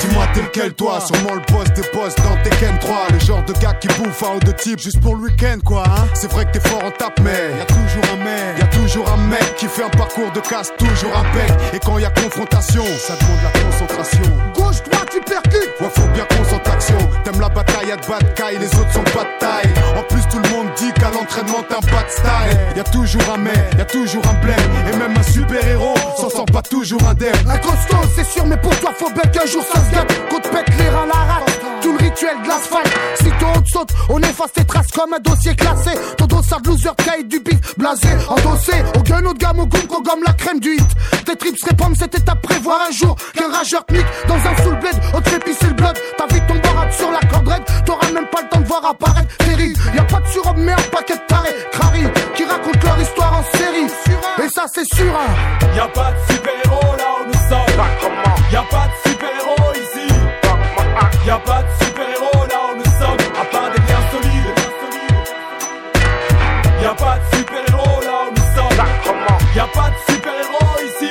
[0.00, 3.52] Dis-moi t'es lequel toi, sûrement le boss des boss dans Tekken 3 Le genre de
[3.54, 6.06] gars qui bouffe un haut de type juste pour le week-end quoi hein?
[6.14, 8.66] C'est vrai que t'es fort en tape mais y a toujours un mec, y a
[8.66, 11.50] toujours un mec qui fait un parcours de casse, toujours un bec.
[11.72, 14.32] Et quand y a confrontation, ça demande la concentration.
[14.54, 16.26] Gauche, droite, tu percutes Ouais faut bien
[16.72, 19.72] action T'aimes la bataille, y'a de bad caille, les autres sont pas de taille.
[19.96, 22.76] En plus tout le monde dit qu'à l'entraînement t'as un bad style.
[22.76, 24.56] Y a toujours un mec, y a toujours un blême
[24.92, 27.32] Et même un super héros s'en sort pas toujours indemne.
[27.48, 30.28] Un costaud, c'est sûr, mais pour toi, faut bien qu'un jour ça se gâte.
[30.28, 31.60] Qu'on te pète les reins, la rate.
[31.82, 32.98] Tout le rituel de l'asphalte.
[33.16, 35.90] Si ton haut saute, on efface tes traces comme un dossier classé.
[36.16, 38.08] Ton dossard de loser caille du bif blasé.
[38.28, 40.88] Endossé au gun de gamme au goût qu'on gomme la crème du hit.
[41.24, 44.96] Tes trips répondent, cette étape prévoir un jour qu'un rageur nique dans un full bled.
[45.14, 45.98] On te le blood.
[46.18, 47.62] Ta vie tombe barade sur la corde raide.
[47.84, 49.36] T'auras même pas le temps de voir apparaître.
[49.38, 49.78] Terrible.
[49.94, 51.54] Y a pas de surhomme, mais un paquet de tarés.
[51.72, 52.04] Crari
[52.34, 53.86] qui racontent leur histoire en série.
[54.44, 55.66] Et ça, c'est sûr, hein.
[55.74, 56.95] Y'a pas de super-héros
[57.48, 60.08] Y'a pas de super-héros ici.
[61.26, 64.54] Y'a pas de super-héros là où nous sommes, à part des liens solides.
[66.82, 68.78] Y'a pas de super-héros là où nous sommes.
[69.54, 71.10] Y'a pas de super-héros ici.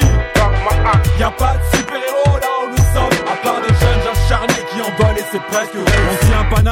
[1.19, 4.91] Y'a pas de super-héros là où nous sommes, à part des jeunes acharnés qui en
[4.97, 6.14] volent et c'est presque réussi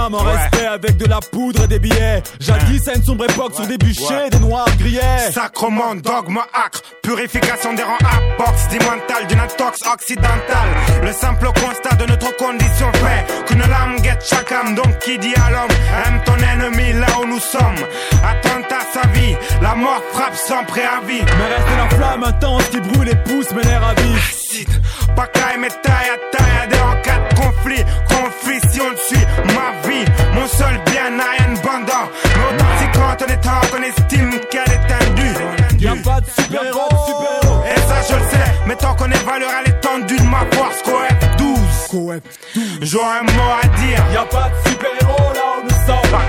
[0.10, 2.24] m'en restait avec de la poudre et des billets.
[2.40, 5.32] Jadis à une sombre époque sur des bûchers, des noirs grillés.
[5.32, 7.98] Sacrement, dogme, acre, purification des rangs
[8.38, 10.70] box mental d'une intox occidentale.
[11.04, 14.76] Le simple constat de notre condition fait qu'une lame guette chaque âme.
[14.76, 15.76] Donc qui dit à l'homme,
[16.06, 17.82] aime ton ennemi là où nous sommes.
[18.24, 21.22] Attente à sa vie, la mort frappe sans préavis.
[21.22, 24.34] Mais reste la flamme intense qui brûle et pousse mes nerfs à vif.
[24.34, 24.82] Acide,
[25.16, 25.28] pas
[25.60, 27.84] mais taille à taille, des en conflit.
[28.08, 32.10] Conflit si on suit ma vie, mon seul bien n'a rien de bandant.
[32.36, 35.80] Mais autant c'est quand on est temps qu'on estime qu'elle est tendue.
[35.80, 39.50] Y'a pas de super-héros, super Et ça je le sais, mais tant qu'on est valeur
[39.50, 41.58] à l'étendue de ma force, Coep 12.
[41.90, 42.24] Coep
[42.56, 42.66] 12.
[42.82, 44.04] J'aurais un mot à dire.
[44.14, 46.20] Y'a pas de super-héros là où nous sommes.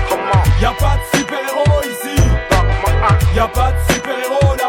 [0.61, 2.21] Y'a pas de super-héros ici.
[3.35, 4.64] Y'a pas de super-héros là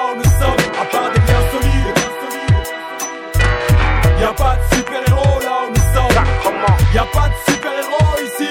[7.13, 8.51] pas de super-héros ici.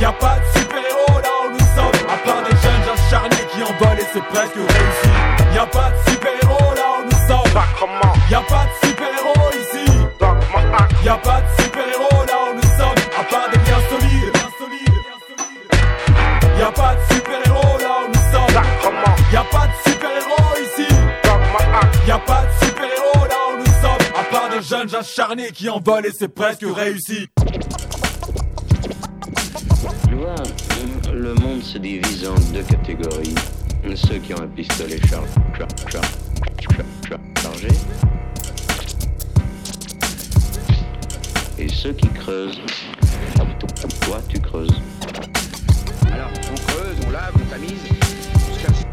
[0.00, 2.08] Y'a pas de super-héros là où nous sommes.
[2.08, 5.10] À part des jeunes acharnés qui en volent et c'est presque réussi.
[5.54, 7.62] Y'a pas de super-héros là où nous sommes.
[8.30, 9.86] Y'a pas de super-héros ici.
[11.04, 11.37] Y'a pas
[24.98, 27.28] acharnés qui en volent et c'est presque réussi.
[30.08, 30.34] Tu vois,
[31.12, 33.34] le monde se divise en deux catégories.
[33.94, 35.22] Ceux qui ont un pistolet char
[35.56, 36.02] char char
[37.08, 37.68] char chargé.
[41.58, 42.60] Et ceux qui creusent.
[44.02, 44.82] Toi, tu creuses.
[46.12, 47.72] Alors, on creuse, on lave, on tamise,
[48.34, 48.84] on se casse,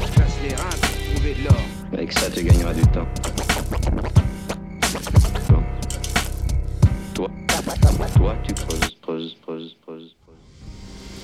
[0.00, 1.79] on se casse les reins pour trouver de l'or.
[1.92, 3.06] Avec ça, tu gagneras du temps.
[7.14, 7.28] Toi,
[8.14, 10.16] toi, tu creuses, creuses, creuses, creuses.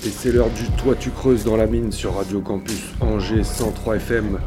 [0.05, 3.97] Et c'est l'heure du Toi tu creuses dans la mine sur Radio Campus Angers 103
[3.97, 4.39] FM.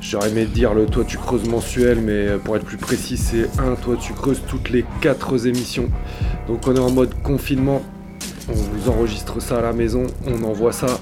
[0.00, 3.74] J'aurais aimé dire le Toi tu creuses mensuel, mais pour être plus précis, c'est un
[3.76, 5.88] Toi tu creuses toutes les 4 émissions.
[6.48, 7.82] Donc on est en mode confinement,
[8.48, 10.98] on vous enregistre ça à la maison, on envoie ça.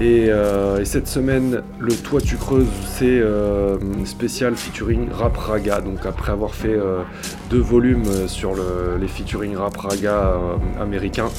[0.00, 5.80] Et, euh, et cette semaine, le Toi tu creuses, c'est euh, spécial featuring rap raga.
[5.80, 7.02] Donc après avoir fait euh,
[7.50, 10.34] deux volumes sur le- les featuring rap raga
[10.80, 11.30] américains,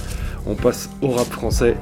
[0.46, 1.78] on passe au rap français.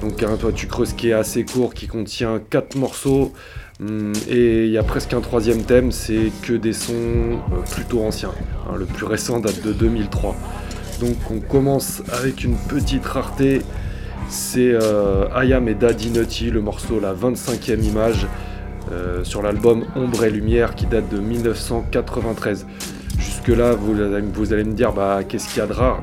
[0.00, 3.32] Donc un Toi tu creuses qui est assez court, qui contient quatre morceaux.
[3.80, 7.40] Hum, Et il y a presque un troisième thème, c'est que des sons
[7.72, 8.30] plutôt anciens.
[8.70, 10.36] Hein, le plus récent date de 2003.
[11.00, 13.62] Donc on commence avec une petite rareté.
[14.28, 18.26] C'est euh, Ayam et Daddy Nutty, le morceau La 25e image,
[18.90, 22.66] euh, sur l'album Ombre et Lumière qui date de 1993.
[23.18, 26.02] Jusque-là, vous, allez- vous allez me dire, bah, qu'est-ce qu'il y a de rare?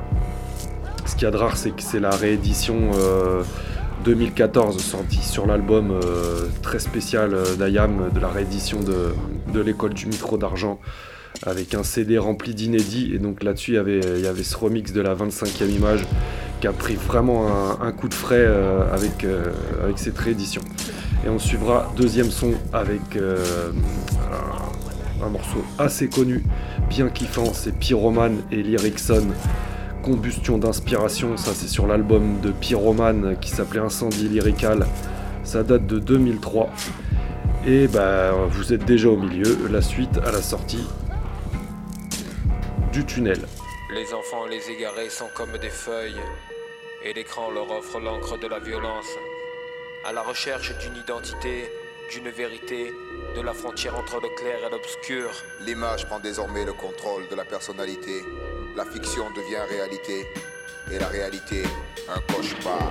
[1.06, 3.42] Ce qu'il y a de rare, c'est que c'est la réédition euh,
[4.04, 9.12] 2014 sortie sur l'album euh, très spécial euh, d'Ayam, de la réédition de,
[9.52, 10.78] de l'école du micro d'argent
[11.44, 13.10] avec un CD rempli d'inédits.
[13.14, 16.04] Et donc là-dessus il y avait ce remix de la 25e image
[16.60, 17.46] qui a pris vraiment
[17.80, 20.60] un, coup de frais euh, avec, euh, avec cette réédition.
[21.24, 23.72] Et on suivra deuxième son avec euh,
[25.22, 26.44] un, morceau assez connu,
[26.88, 29.26] bien kiffant, c'est Pyroman et Lyricson.
[30.02, 34.86] Combustion d'inspiration, ça c'est sur l'album de Pyroman qui s'appelait Incendie lyrical.
[35.44, 36.70] Ça date de 2003.
[37.66, 40.86] Et bah vous êtes déjà au milieu, la suite à la sortie
[42.92, 43.40] du tunnel.
[43.92, 46.20] Les enfants les égarés sont comme des feuilles,
[47.04, 49.16] et l'écran leur offre l'encre de la violence.
[50.04, 51.70] À la recherche d'une identité,
[52.10, 52.92] d'une vérité,
[53.34, 55.30] de la frontière entre le clair et l'obscur.
[55.60, 58.24] L'image prend désormais le contrôle de la personnalité.
[58.76, 60.26] La fiction devient réalité.
[60.90, 61.62] Et la réalité,
[62.08, 62.90] un cauchemar.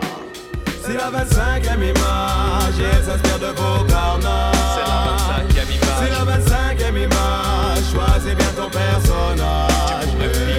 [0.82, 4.56] C'est la 25e image et elle s'inspire de vos carnages.
[4.76, 6.00] C'est la 25e image.
[6.00, 7.84] C'est la 25e image.
[7.92, 9.80] Choisis bien ton personnage.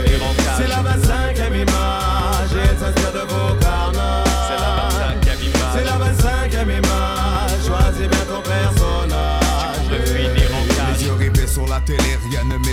[0.04, 0.09] C'est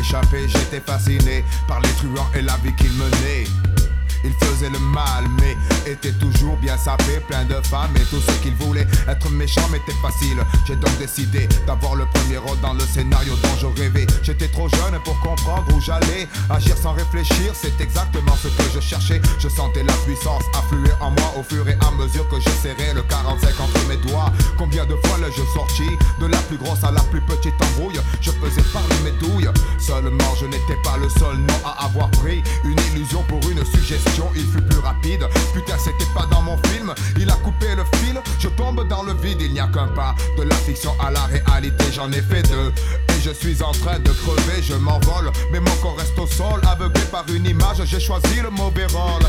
[0.10, 3.77] J'étais fasciné par les truands et la vie qu'ils menaient.
[4.24, 5.56] Ils faisaient le mal, mais
[5.92, 8.88] étaient toujours bien sapés, plein de femmes et tout ce qu'ils voulaient.
[9.08, 10.38] Être méchant m'était facile.
[10.66, 14.08] J'ai donc décidé d'avoir le premier rôle dans le scénario dont je rêvais.
[14.24, 16.28] J'étais trop jeune pour comprendre où j'allais.
[16.50, 19.22] Agir sans réfléchir, c'est exactement ce que je cherchais.
[19.40, 22.94] Je sentais la puissance affluer en moi au fur et à mesure que je serrais
[22.94, 24.32] le 45 entre mes doigts.
[24.58, 25.90] Combien de fois le jeu sorti
[26.20, 29.50] De la plus grosse à la plus petite embrouille, je faisais parler mes douilles.
[29.78, 34.07] Seulement, je n'étais pas le seul nom à avoir pris une illusion pour une suggestion
[34.36, 35.28] il fut plus rapide.
[35.54, 38.20] Putain, c'était pas dans mon film, il a coupé le fil.
[38.40, 40.16] Je tombe dans le vide, il n'y a qu'un pas.
[40.38, 42.72] De la fiction à la réalité, j'en ai fait deux.
[43.10, 45.32] Et je suis en train de crever, je m'envole.
[45.52, 49.24] Mais mon corps reste au sol, aveuglé par une image, j'ai choisi le mauvais rôle.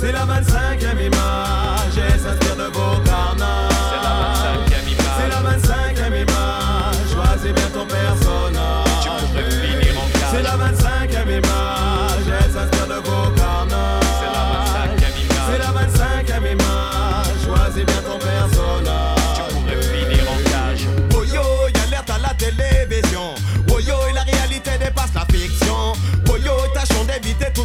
[0.00, 3.11] C'est la 25 e image, et s'inspire de vos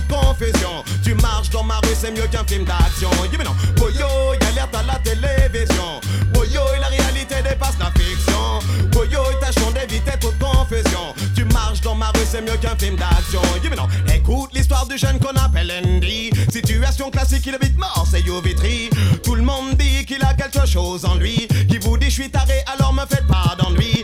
[0.07, 1.03] toute.
[1.03, 3.10] Tu marches dans ma rue, c'est mieux qu'un film d'action.
[3.44, 3.56] Non.
[3.76, 4.07] Boyo,
[4.41, 6.02] y alerte à la télévision.
[6.34, 8.60] Boyo, la réalité dépasse la fiction.
[8.91, 11.14] Boyo, tâchons d'éviter toute confusion.
[11.36, 13.41] Tu marches dans ma rue, c'est mieux qu'un film d'action.
[13.64, 13.88] Yeah, non.
[14.14, 16.32] Écoute l'histoire du jeune qu'on appelle Andy.
[16.52, 18.90] Situation classique, il habite Marseille au Vitry.
[19.24, 21.48] Tout le monde dit qu'il a quelque chose en lui.
[21.69, 24.03] Qui vous dit je suis taré, alors me faites pas d'ennui.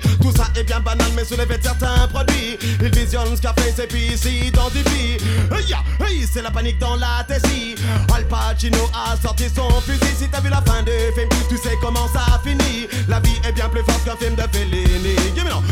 [0.55, 2.57] Est bien banal, mais de certains produits.
[2.79, 5.17] Il visionne ce qu'a fait et puis s'identifie.
[5.51, 7.75] Hey, hey, c'est la panique dans la tessie.
[8.13, 10.15] Al Pacino a sorti son fusil.
[10.15, 12.87] Si t'as vu la fin du film, tu sais comment ça finit.
[13.07, 15.15] La vie est bien plus forte qu'un film de Fellini.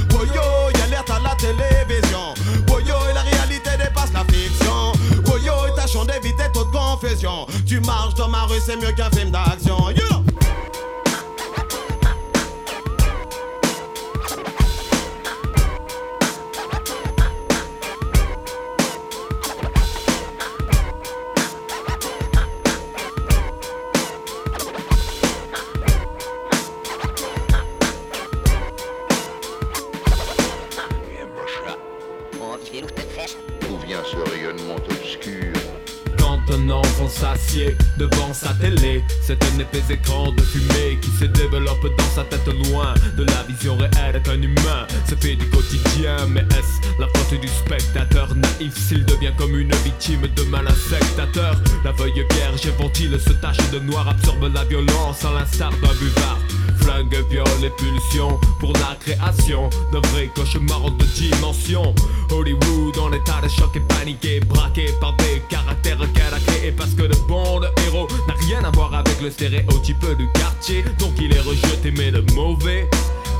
[0.10, 2.34] Boyo, y alerte à la télévision.
[2.66, 4.94] Boyo, la réalité dépasse la fiction.
[5.24, 7.45] Boyo, tâchons d'éviter toute confusion.
[7.68, 9.78] Tu marches dans ma rue, c'est mieux qu'un film d'action.
[9.78, 10.31] Non.
[38.02, 42.48] Devant sa télé, c'est un épais écran de fumée qui se développe dans sa tête
[42.65, 46.15] loin de la vision réelle qu'un humain se fait du quotidien.
[46.30, 51.61] Mais est-ce la faute du spectateur naïf s'il devient comme une victime de malin sectateur
[51.86, 56.40] La feuille vierge ventile se tache de noir, absorbe la violence à l'instar d'un buvard.
[56.91, 61.93] Flingue, viol et pulsion pour la création d'un vrai cauchemar de dimension.
[62.31, 66.91] Hollywood en état de choc et paniqué, braqué par des caractères qu'elle a créés parce
[66.91, 70.84] que le bon le héros n'a rien à voir avec le stéréotype du quartier.
[70.99, 72.89] Donc il est rejeté, mais le mauvais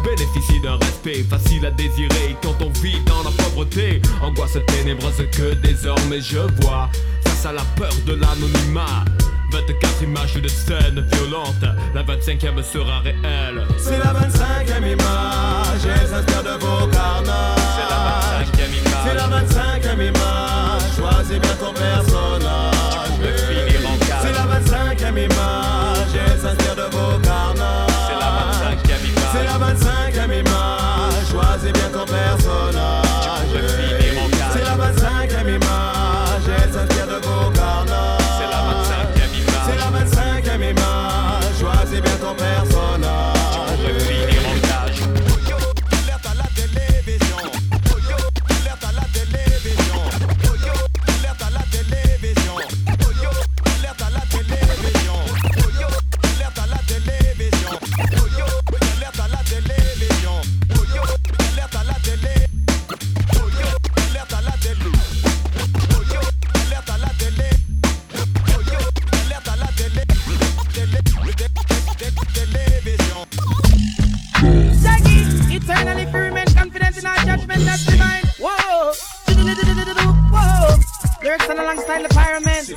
[0.04, 4.02] bénéficie d'un respect facile à désirer quand on vit dans la pauvreté.
[4.22, 6.90] Angoisse ténébreuse que désormais je vois
[7.26, 9.04] face à la peur de l'anonymat.
[9.52, 13.68] 24 images de scène violente, la 25e sera réelle.
[13.78, 17.60] C'est la 25e image, elle s'inspire de vos carnages.
[17.76, 18.00] C'est la
[18.40, 19.04] 25e image.
[19.06, 23.12] C'est la 25e image, choisis bien ton personnage.
[23.16, 24.22] Tu pourrais finir en cage.
[24.24, 25.61] C'est la 25e image,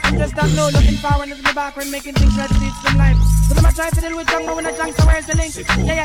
[0.02, 3.16] I'm just don't know, looking forward, looking back when making things right teach them life.
[3.48, 5.54] So them I try to deal with jungle when I junk, so where's the link?
[5.86, 6.04] Yeah, yeah.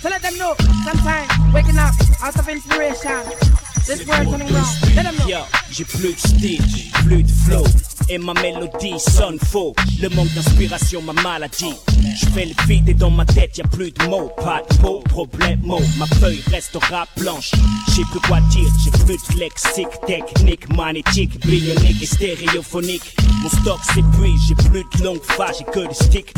[0.00, 0.54] So let them know,
[0.84, 3.71] sometime, waking up, out of inspiration.
[3.86, 4.64] This world turning wrong.
[4.94, 5.28] Let them know.
[5.28, 5.38] Yo,
[5.70, 6.62] j'ai plus de style,
[7.04, 7.64] plus de flow.
[8.08, 9.74] Et ma mélodie sonne faux.
[10.00, 11.74] Le manque d'inspiration, ma maladie.
[12.20, 14.30] Je fais le vide et dans ma tête y a plus de mots.
[14.36, 15.80] Pas de mots, problème, mots.
[15.98, 17.52] Ma feuille restera blanche.
[17.94, 23.16] J'ai plus quoi dire, j'ai plus de lexique, technique, magnétique, bionique et stéréophonique.
[23.42, 26.34] Mon stock s'épuise, j'ai plus de longue phase, j'ai que des sticks.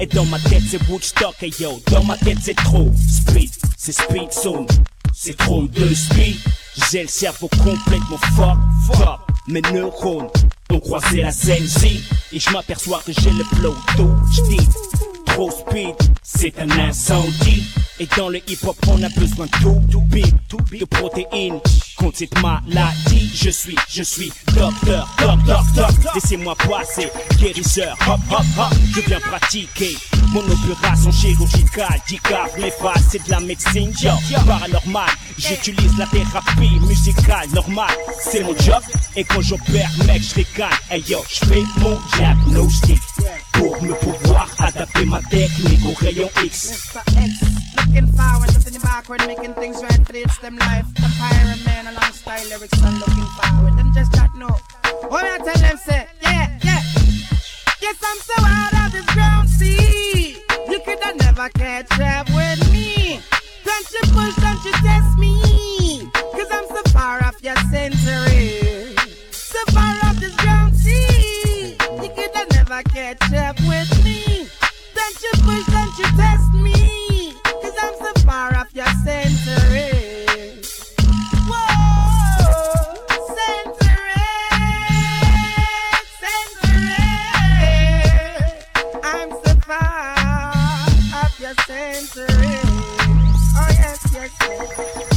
[0.00, 3.92] Et dans ma tête c'est Woodstock, et yo, dans ma tête c'est trop speed, c'est
[3.92, 4.66] speed zone,
[5.18, 6.36] c'est trop de speed.
[6.90, 8.58] J'ai le cerveau complètement fuck,
[8.92, 9.20] fuck.
[9.48, 10.28] Mes neurones
[10.70, 11.66] ont croisé la scène
[12.32, 14.14] et je m'aperçois que j'ai le flow tout
[16.22, 17.64] c'est un incendie.
[17.98, 19.80] Et dans le hip-hop, on a besoin de tout,
[20.70, 21.60] de protéines.
[21.96, 26.14] Contre cette maladie, je suis, je suis docteur, docteur, docteur.
[26.14, 28.78] Laissez-moi passer, guérisseur, hop, hop, hop.
[28.94, 29.96] Je viens pratiquer
[30.32, 32.00] mon opération chirurgicale.
[32.06, 34.12] Dicap, mes faces, c'est de la médecine, yo.
[34.46, 37.96] Paranormal, j'utilise la thérapie musicale normale.
[38.20, 38.82] C'est mon job,
[39.16, 40.68] et quand j'opère, mec, je ricane.
[40.90, 43.00] Hey yo, je fais mon diagnostic
[43.52, 46.94] pour me pouvoir adapter ma technique rayon X.
[47.76, 50.86] Looking forward, looking backward, making things right for the them life.
[50.94, 53.78] The pirate man along style lyrics and looking forward.
[53.78, 54.56] Them just not know.
[55.08, 56.82] What I tell them say, yeah, yeah.
[57.80, 60.42] Yes, I'm so out of this ground, see.
[60.68, 63.20] You could have never catch up with me.
[63.64, 66.10] Don't you push, don't you test me.
[66.32, 68.96] Cause I'm so far off your century.
[69.30, 71.76] So far off this ground, see.
[72.02, 73.56] You could have never catch up
[75.32, 77.32] don't you test me.
[77.44, 80.62] Cause I'm so far off your century.
[81.48, 82.94] Whoa.
[89.02, 90.14] I'm so far
[91.14, 91.54] off your.
[93.58, 95.15] Oh yes, yes, yes.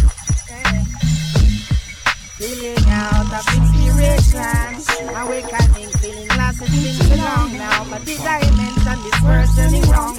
[2.40, 4.40] Feeling out of inspiration,
[5.14, 6.61] awakening, feeling lost.
[6.61, 10.16] It's been too long now, but the dimension this world's turning wrong.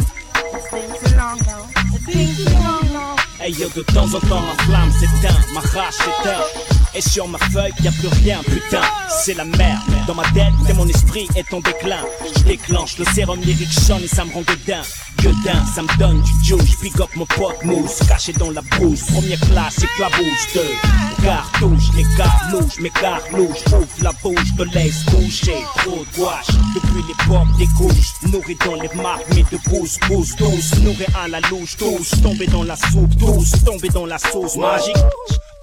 [0.53, 1.67] It's been too long now.
[1.95, 3.17] It's been too long now.
[3.39, 6.80] Hey yo, de temps en temps ma flamme s'éteint, ma rage s'éteint.
[6.95, 9.81] Et sur ma feuille, y a plus rien, putain, c'est la merde.
[10.07, 12.05] Dans ma tête, et mon esprit est en déclin.
[12.37, 13.69] Je déclenche le sérum lyrique
[14.03, 14.83] et ça me rend godin.
[15.23, 16.77] Godin, ça me donne du juice.
[16.81, 19.03] Pick up mon pote mousse, caché dans la brousse.
[19.03, 23.65] Première classe, éclabousse de cartouche, les carlouches, mes carlouches.
[23.67, 25.63] Ouvre la bouche, te laisse bouger.
[25.77, 28.15] Trop de gouache, depuis l'époque des couches.
[28.33, 30.81] Nourris dans les marques, mais de pouce, pouce, tous.
[30.81, 32.21] Nourris à la louche, tous.
[32.23, 33.65] Tombés dans la soupe, tous.
[33.65, 34.97] Tombés dans la sauce magique.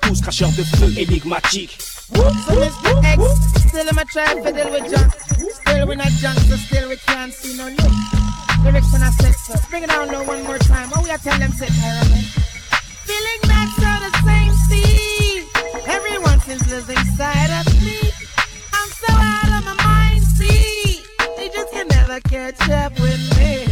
[0.07, 0.88] Tous cracheurs de feu.
[0.88, 3.03] So Mr.
[3.03, 3.21] X,
[3.67, 5.13] still to deal with junk.
[5.51, 7.91] Still we not junk, so still we can't see no look.
[8.63, 10.89] Lyrics and I sex, so bring it down now one more time.
[10.91, 12.25] What we are tell them pyramid.
[13.03, 15.45] Feeling that's all the same see.
[15.88, 17.99] Everyone seems losing sight of me.
[18.71, 21.03] I'm so out of my mind, see.
[21.35, 23.66] They just can never catch up with me.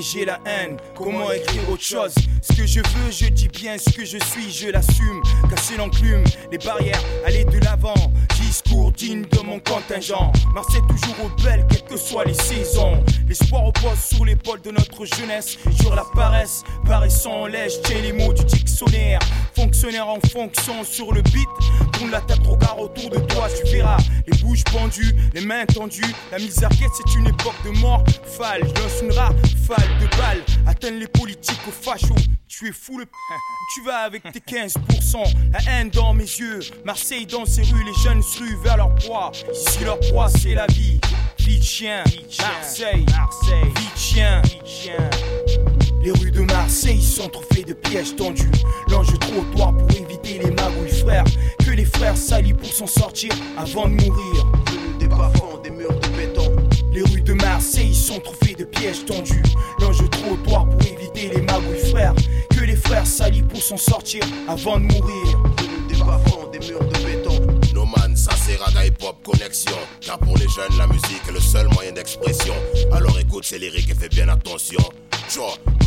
[0.00, 0.78] J'ai la haine.
[0.96, 2.14] Comment écrire autre chose?
[2.40, 3.76] Ce que je veux, je dis bien.
[3.76, 5.22] Ce que je suis, je l'assume.
[5.50, 7.94] Casser l'enclume, les barrières, aller de l'avant.
[8.40, 10.32] Discours digne de mon contingent.
[10.54, 13.04] Marseille toujours au bel, quelles que soient les saisons.
[14.58, 15.58] De notre jeunesse.
[15.80, 17.74] Sur la paresse, paraissant en lèche.
[17.84, 19.20] Tiens les mots du dictionnaire.
[19.54, 21.48] Fonctionnaire en fonction sur le beat.
[21.92, 23.98] Tourne la tête, regarde autour de toi, tu verras.
[24.26, 26.14] Les bouches pendues, les mains tendues.
[26.32, 28.02] La misère quête, c'est une époque de mort.
[28.24, 30.42] Fal, je lance une rafale de balles.
[30.66, 32.14] Atteindre les politiques au facho.
[32.60, 33.06] Tu es fou le.
[33.72, 34.74] Tu vas avec tes 15%.
[35.50, 36.60] La haine dans mes yeux.
[36.84, 39.32] Marseille dans ses rues, les jeunes se ruent vers leur proie.
[39.50, 41.00] Ici leur proie, c'est la vie.
[41.38, 42.04] Vie de chien.
[42.38, 43.06] Marseille.
[43.16, 43.64] Marseille.
[43.64, 44.42] Vie de chien.
[46.04, 48.50] Les rues de Marseille sont trop faites de pièges tendus.
[48.88, 51.24] L'enjeu trottoir pour éviter les magouilles frères.
[51.64, 54.46] Que les frères salis pour s'en sortir avant de mourir.
[54.98, 55.08] Des
[55.64, 56.54] des murs de béton.
[56.92, 59.42] Les rues de Marseille sont trop faites de pièges tendus.
[59.80, 62.14] L'enjeu trottoir pour éviter les magouilles frères.
[62.84, 65.38] Frères salis pour s'en sortir avant de mourir.
[65.88, 67.40] Des bas-fonds, des murs de béton.
[67.74, 69.76] No man, ça c'est raga hip hop connexion.
[70.00, 72.54] Car pour les jeunes, la musique est le seul moyen d'expression.
[72.92, 74.82] Alors écoute ces lyriques et fais bien attention.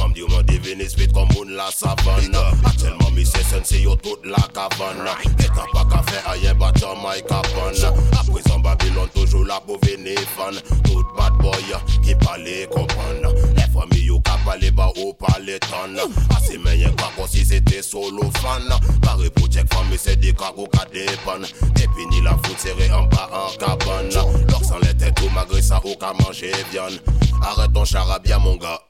[0.03, 4.19] Mam diyo man devine spit kon moun la savana Atelman mi se sensi yo tout
[4.25, 7.71] la kavana Getan pa ka fe ayen kapan
[8.11, 10.59] Aprezan Babylon toujou la pou vene fan.
[10.83, 13.23] Tout bad boy hein, ki pale kompan
[13.55, 15.95] Le fami yo ka pale ba ou pale tan
[16.35, 18.67] Ase menyen kwa kon si se te solo fan.
[18.99, 21.47] Pare pou chek fami se de kago ka depan
[21.79, 24.11] Depini la fout sere an ba an kaban
[24.51, 26.91] Lok san le tetou magre sa ou ka manje vyan
[27.39, 28.81] Arret ton charabia mon ga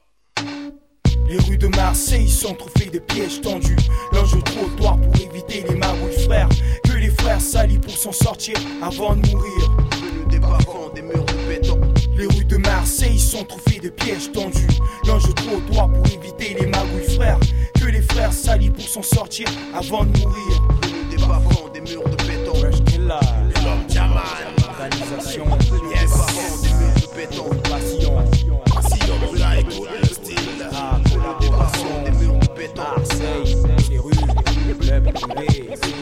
[1.26, 3.76] les rues de Marseille sont trop faites de pièges tendus.
[4.12, 6.48] L'enjeu trottoir pour éviter les magouilles frères.
[6.84, 9.76] Que les frères salis pour s'en sortir avant de mourir.
[10.28, 11.80] Des bas-fonds, des murs de béton.
[12.16, 13.44] Les rues de Marseille sont
[13.82, 14.66] de pièges tendus.
[15.06, 17.38] L'enjeu trottoir pour éviter les magouilles frères.
[17.80, 20.62] Que les frères salis pour s'en sortir avant de mourir.
[21.10, 21.16] Des
[21.80, 22.52] murs de béton.
[23.02, 24.22] L'homme Jaman.
[24.68, 25.44] Organisation.
[25.44, 27.63] Des bas-fonds, des murs de béton.
[32.76, 33.56] Marseille,
[33.90, 34.12] les rues,
[34.68, 35.68] les clubs privés.
[35.80, 35.92] Des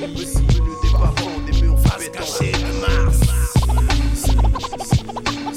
[1.53, 1.77] des murs.
[2.12, 3.20] Caché de Mars.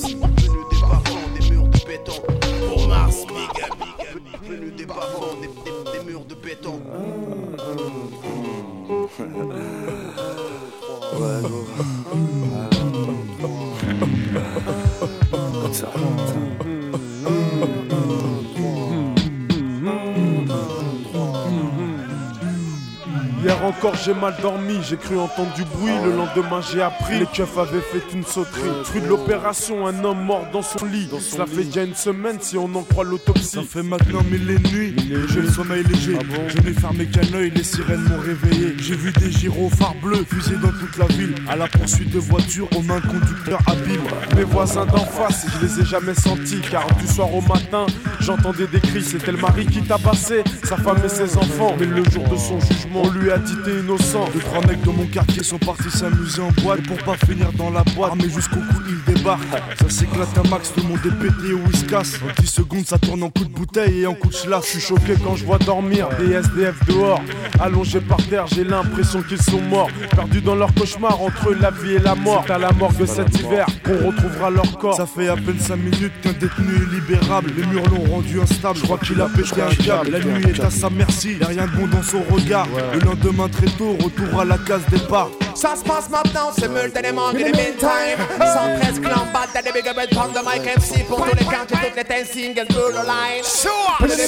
[0.08, 0.14] Des
[1.40, 2.14] des murs de béton.
[2.70, 3.74] Pour Mars, big up.
[4.48, 4.86] Venu des
[5.42, 6.80] des, des- des murs de béton.
[15.32, 15.88] Comme ça.
[23.56, 27.20] Hier encore j'ai mal dormi, j'ai cru entendre du bruit, le lendemain j'ai appris.
[27.20, 28.62] Les keufs avaient fait une sauterie.
[28.84, 31.10] Fruit de l'opération, un homme mort dans son lit.
[31.20, 33.44] Cela fait déjà une semaine si on en croit l'autopsie.
[33.44, 34.96] Ça fait maintenant mille et nuits,
[35.30, 36.18] j'ai le sommeil léger.
[36.48, 38.76] je n'ai fermé qu'un œil, les sirènes m'ont réveillé.
[38.78, 41.36] J'ai vu des gyrophares bleus fusés dans toute la ville.
[41.48, 44.00] À la poursuite de voitures, aux mains conducteurs habiles.
[44.36, 46.62] Mes voisins d'en face, je les ai jamais sentis.
[46.70, 47.86] Car du soir au matin,
[48.20, 49.04] j'entendais des cris.
[49.04, 51.76] C'était le mari qui tabassait sa femme et ses enfants.
[51.80, 54.82] Mais le jour de son jugement, on lui a dit t'es innocent Deux, trois mecs
[54.82, 58.14] de mon quartier sont partis s'amuser en boîte pour pas finir dans la boîte.
[58.18, 59.42] Mais jusqu'au cou, ils débarquent.
[59.82, 62.16] Ça s'éclate un max, tout le monde est pété ou il se casse.
[62.24, 64.64] En 10 secondes, ça tourne en coup de bouteille et en coup de Je schlass.
[64.66, 67.22] suis choqué quand je vois dormir des SDF dehors
[67.60, 71.94] Allongés par terre, j'ai l'impression qu'ils sont morts Perdus dans leur cauchemar entre la vie
[71.94, 75.36] et la mort à la morgue cet hiver qu'on retrouvera leur corps Ça fait à
[75.36, 77.52] peine 5 minutes qu'un détenu est libérable.
[77.58, 78.78] Les murs l'ont rendu instable.
[78.80, 80.10] Je crois qu'il a pété un câble.
[80.12, 81.38] La nuit est à sa merci.
[81.40, 82.68] Y'a rien de bon dans son regard.
[82.94, 85.30] Le lendemain, très tôt, retour à la case départ.
[85.56, 88.20] Ça se passe maintenant, c'est in the meantime.
[88.40, 92.24] 113 clans, bad big up from the mic MC Pour tous les camps, toutes les
[92.24, 93.44] 10 singles, blue line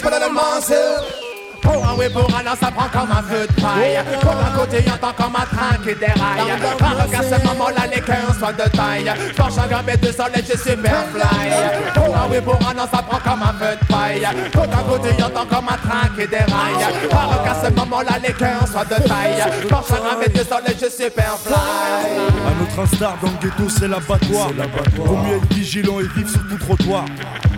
[0.02, 3.62] pas de muscle pour un oui, pour un an, ça prend comme un feu de
[3.62, 4.00] paille.
[4.22, 6.78] Pour un côté, y'entend comme un train qui déraille.
[6.78, 9.12] Par regard, ce moment-là, les cœurs soient de taille.
[9.36, 11.52] Penche un gramme de soleil, j'ai super fly.
[11.94, 14.28] Pour un oui, pour un an, ça prend comme un feu de paille.
[14.52, 17.10] Pour un côté, y'entend comme un train qui déraille.
[17.10, 19.68] Par regard, ce moment-là, les cœurs soient de taille.
[19.70, 21.56] Penche un gramme de soleil, j'ai super fly.
[21.56, 24.52] À notre Être un star dans le ghetto, c'est l'abattoir.
[24.98, 27.06] Vaut mieux être vigilant et vivre sur tout trottoir.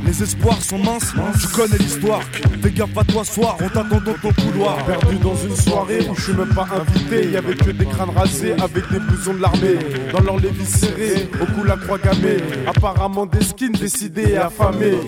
[0.05, 2.21] Les espoirs sont minces, tu connais l'histoire.
[2.61, 4.77] Fais gaffe à toi soir, on t'attend dans ton couloir.
[4.85, 7.29] Perdu dans une soirée où je suis même pas invité.
[7.29, 9.79] Y avait que des crânes rasés avec des blousons de l'armée.
[10.13, 12.37] Dans leur lévis serrés, au cou la croix gammée.
[12.67, 14.99] Apparemment des skins décidés et affamés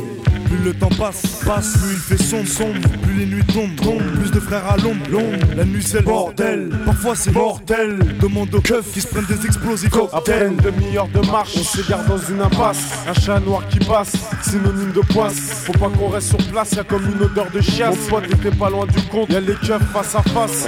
[0.52, 4.20] plus le temps passe, passe, plus il fait sombre, sombre, plus les nuits tombent, tombent,
[4.20, 8.54] plus de frères à l'ombre, l'ombre, la nuit c'est le bordel, parfois c'est mortel, demande
[8.54, 12.18] aux keufs qui se prennent des explosifs, après une demi-heure de marche, on s'égare dans
[12.18, 16.52] une impasse, un chat noir qui passe, synonyme de poisse, faut pas qu'on reste sur
[16.52, 19.30] place, y a comme une odeur de chiasse, mon pote était pas loin du compte,
[19.32, 20.68] y a les keufs face à face,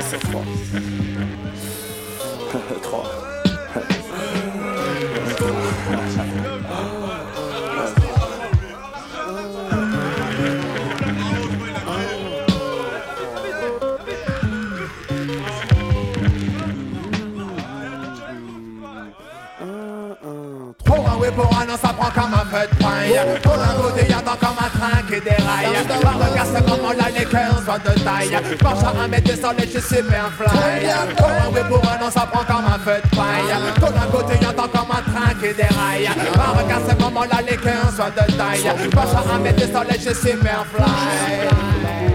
[2.81, 3.22] 3
[21.35, 23.19] pour un non, ça prend comme un feu de paille.
[23.41, 26.01] Pour un côté, y'attend comme un train qui déraille.
[26.01, 28.37] Par le casse comme on l'a les 15 fois de taille.
[28.63, 30.87] Marche à un mètre de soleil, je suis super fly.
[31.17, 33.73] Pour un oui, pour un non, ça prend comme un feu de paille.
[33.79, 36.09] Pour un côté, y'attend comme un train qui déraille.
[36.35, 38.89] Par le casse comme on l'a les 15 fois de taille.
[38.93, 42.12] Marche à un mètre de soleil, je suis super fly.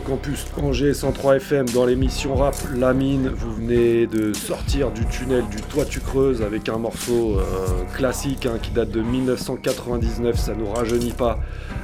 [0.00, 3.30] Campus Angers 103 FM dans l'émission rap La Mine.
[3.34, 7.42] Vous venez de sortir du tunnel du Toit tu creuses avec un morceau euh,
[7.94, 10.36] classique hein, qui date de 1999.
[10.36, 11.38] Ça nous rajeunit pas.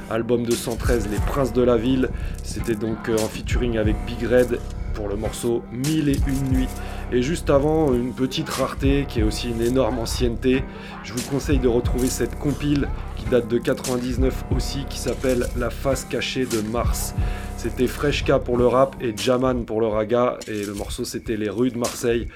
[0.09, 2.09] Album de 113 Les Princes de la Ville.
[2.43, 4.59] C'était donc euh, en featuring avec Big Red
[4.93, 6.69] pour le morceau Mille et une nuits.
[7.11, 10.63] Et juste avant, une petite rareté qui est aussi une énorme ancienneté.
[11.03, 12.87] Je vous conseille de retrouver cette compile
[13.23, 17.13] qui date de 99 aussi, qui s'appelle La face cachée de Mars.
[17.57, 21.49] C'était Freshka pour le rap et Jaman pour le raga, et le morceau c'était Les
[21.49, 22.27] rues de Marseille.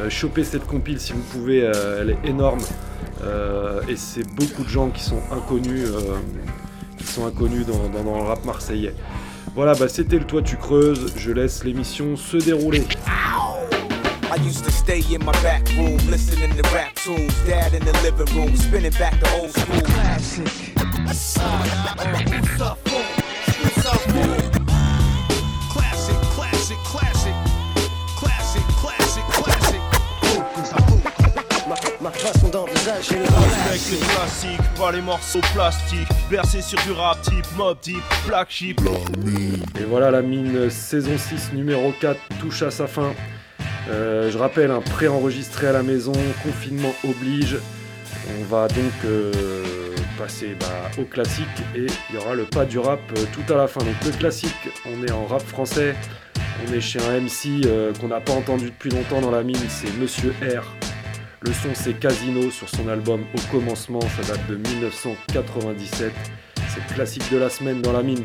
[0.00, 2.60] Euh, chopez cette compile si vous pouvez, euh, elle est énorme,
[3.22, 5.88] Euh, et c'est beaucoup de gens qui sont inconnus,
[6.98, 8.92] qui sont inconnus dans, dans- dans le rap marseillais.
[9.54, 12.82] Voilà, bah c'était le Toit tu creuses, je laisse l'émission se dérouler.
[14.34, 17.32] I used to stay in my back room, listening to rap tunes.
[17.46, 19.80] Dad in the living room, spinning back the old school.
[19.82, 20.44] Classic.
[25.70, 27.34] Classic, classic, classic.
[28.18, 29.80] Classic, classic, classic.
[32.00, 33.26] Ma façon d'envisager le
[33.68, 36.08] Avec les classiques, pas les morceaux plastiques.
[36.28, 38.80] Bercé sur du rap type, mob type, black sheep.
[39.78, 43.14] Et voilà, la mine saison 6 numéro 4 touche à sa fin.
[43.90, 46.12] Euh, je rappelle, un pré-enregistré à la maison,
[46.42, 47.58] confinement oblige.
[48.40, 49.32] On va donc euh,
[50.16, 53.56] passer bah, au classique et il y aura le pas du rap euh, tout à
[53.56, 53.80] la fin.
[53.80, 55.94] Donc le classique, on est en rap français,
[56.66, 57.68] on est chez un MC
[58.00, 60.64] qu'on n'a pas entendu depuis longtemps dans la mine, c'est Monsieur R.
[61.42, 66.12] Le son c'est Casino sur son album Au commencement, ça date de 1997.
[66.56, 68.24] C'est le classique de la semaine dans la mine.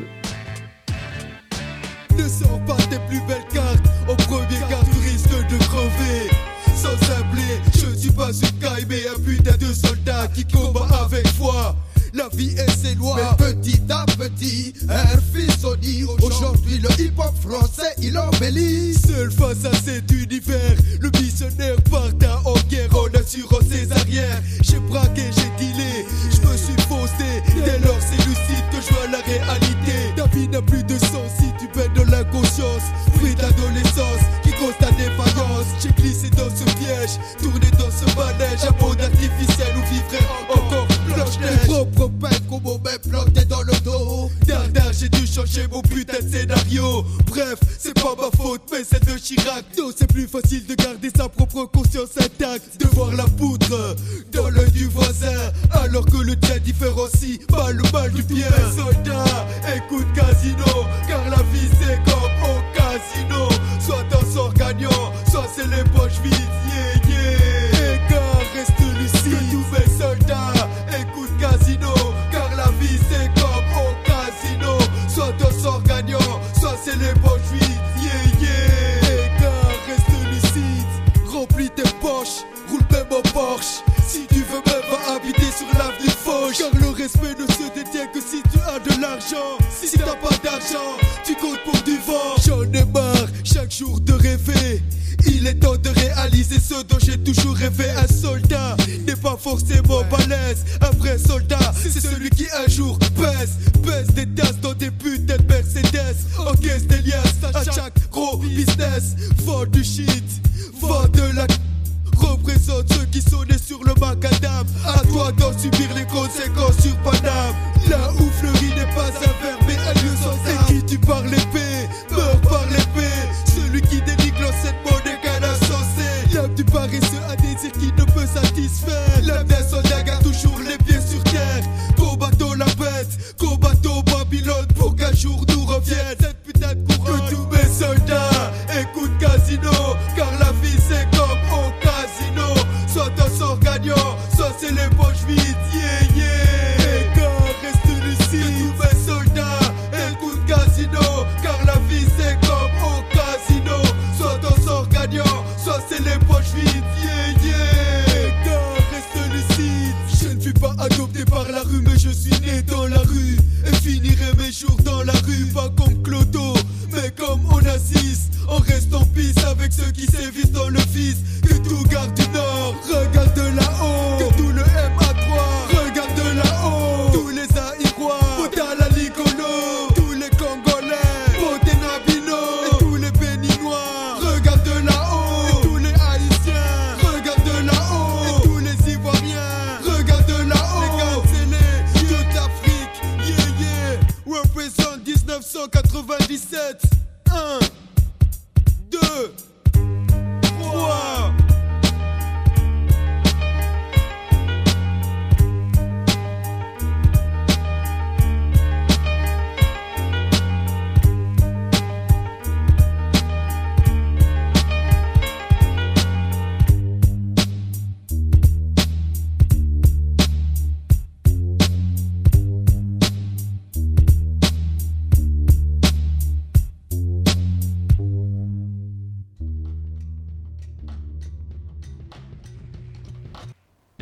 [8.90, 11.76] Mais un putain de soldat qui combat avec foi.
[12.12, 13.36] La vie et ses lois.
[13.38, 18.94] Mais petit à petit, un fils on dit Aujourd'hui le hip-hop français il embellit.
[18.94, 20.76] Seul face à cet univers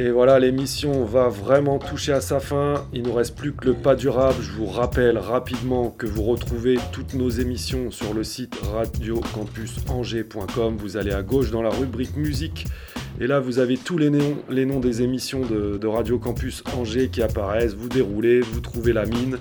[0.08, 2.86] Et voilà, l'émission va vraiment toucher à sa fin.
[2.94, 4.38] Il nous reste plus que le pas durable.
[4.40, 10.78] Je vous rappelle rapidement que vous retrouvez toutes nos émissions sur le site radiocampusangers.com.
[10.78, 12.64] Vous allez à gauche dans la rubrique musique.
[13.20, 17.74] Et là, vous avez tous les noms, des émissions de, Radio Campus Angers qui apparaissent.
[17.74, 19.38] Vous déroulez, vous trouvez la mine.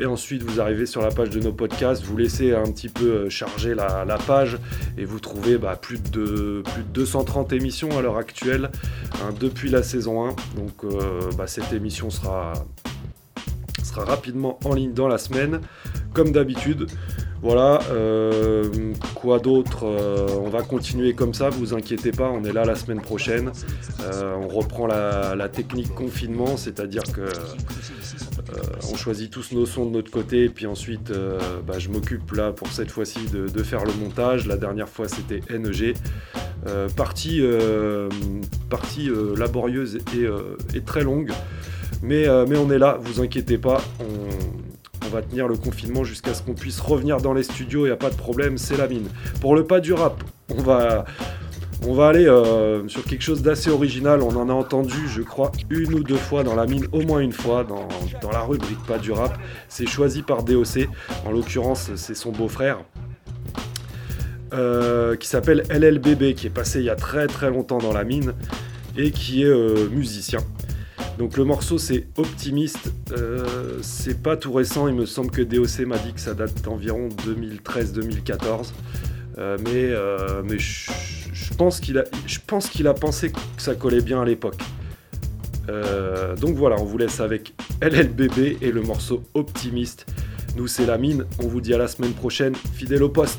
[0.00, 2.02] Et ensuite, vous arrivez sur la page de nos podcasts.
[2.04, 4.58] Vous laissez un petit peu euh, charger la, la page.
[4.96, 8.70] Et vous trouvez bah, plus, de, plus de 230 émissions à l'heure actuelle
[9.16, 10.28] hein, depuis la saison 1.
[10.56, 12.54] Donc, euh, bah, cette émission sera,
[13.82, 15.60] sera rapidement en ligne dans la semaine,
[16.14, 16.86] comme d'habitude.
[17.40, 22.52] Voilà, euh, quoi d'autre Euh, On va continuer comme ça, vous inquiétez pas, on est
[22.52, 23.52] là la semaine prochaine.
[24.00, 27.28] Euh, on reprend la, technique confinement, c'est-à-dire que
[28.90, 31.12] on choisit tous nos sons de notre côté, et puis ensuite
[31.66, 34.46] bah, je m'occupe là pour cette fois-ci de, faire le montage.
[34.46, 35.94] La dernière fois c'était NEG.
[36.96, 37.42] Partie
[38.68, 39.98] partie laborieuse
[40.74, 41.30] et, très longue.
[42.02, 43.80] Mais, on est là, vous inquiétez pas.
[45.08, 47.92] On va tenir le confinement jusqu'à ce qu'on puisse revenir dans les studios, il n'y
[47.92, 49.08] a pas de problème, c'est la mine.
[49.40, 51.04] Pour le pas du rap, on va,
[52.08, 54.22] aller euh, sur quelque chose d'assez original.
[54.22, 57.20] On en a entendu, je crois, une ou deux fois dans la mine, au moins
[57.20, 57.88] une fois, dans,
[58.20, 59.38] dans la rubrique pas du rap.
[59.68, 60.88] C'est choisi par DOC,
[61.24, 62.78] en l'occurrence, c'est son beau-frère.
[64.52, 68.04] euh, qui s'appelle LLBB, qui est passé il y a très très longtemps dans la
[68.04, 68.32] mine
[68.96, 70.40] et qui est euh, musicien.
[71.18, 75.86] Donc le morceau c'est Optimiste, Euh, c'est pas tout récent, il me semble que DOC
[75.86, 78.72] m'a dit que ça date d'environ 2013-2014.
[79.38, 84.60] Euh, mais euh, je pense qu'il a, a pensé que ça collait bien à l'époque.
[86.40, 87.52] Donc voilà, on vous laisse avec
[87.82, 90.06] LLBB et le morceau Optimiste.
[90.56, 93.38] Nous c'est la mine, on vous dit à la semaine prochaine, fidèle au poste.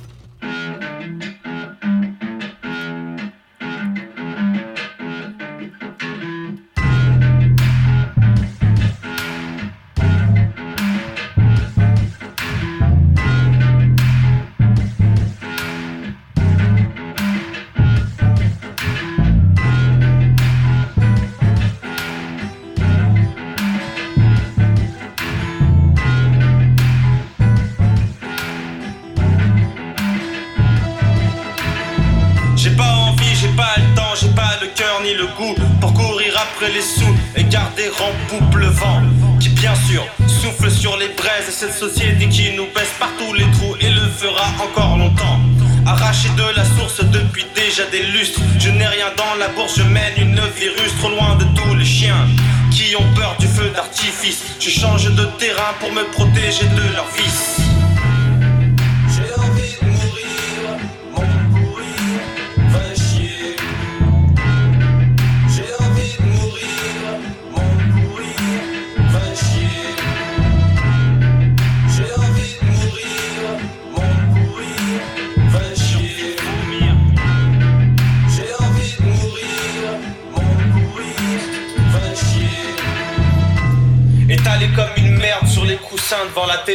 [48.60, 51.86] Je n'ai rien dans la bourse, je mène une virus trop loin de tous les
[51.86, 52.28] chiens
[52.72, 54.44] qui ont peur du feu d'artifice.
[54.60, 57.69] Je change de terrain pour me protéger de leur fils.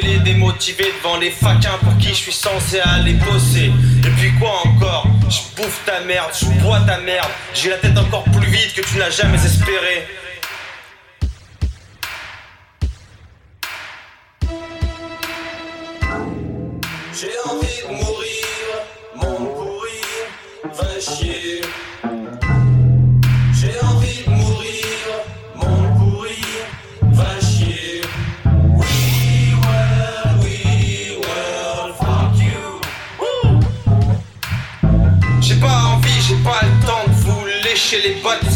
[0.00, 3.70] Télé, démotivé devant les faquins pour qui je suis censé aller bosser.
[4.04, 5.06] Et puis quoi encore?
[5.28, 8.82] Je bouffe ta merde, je bois ta merde, j'ai la tête encore plus vide que
[8.82, 10.06] tu n'as jamais espéré.
[37.74, 38.54] Lécher les bottes.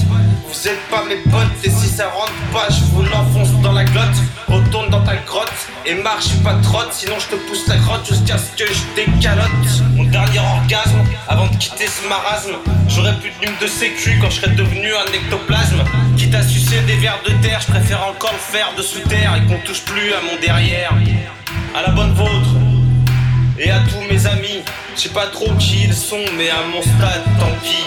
[0.49, 3.83] Vous êtes pas mes potes et si ça rentre pas, je vous l'enfonce dans la
[3.83, 4.21] glotte.
[4.47, 8.39] Retourne dans ta grotte et marche pas trotte, sinon je te pousse la grotte jusqu'à
[8.39, 9.71] ce que je décalote.
[9.97, 12.55] Mon dernier orgasme, avant de quitter ce marasme,
[12.87, 15.83] j'aurais plus de nume de sécu quand je serais devenu un ectoplasme.
[16.17, 19.35] Quitte à sucer des vers de terre, je préfère encore le faire de sous terre
[19.37, 20.95] et qu'on touche plus à mon derrière.
[21.75, 22.55] À la bonne vôtre
[23.59, 24.63] et à tous mes amis.
[24.95, 27.85] Je sais pas trop qui ils sont, mais à mon stade, tant pis.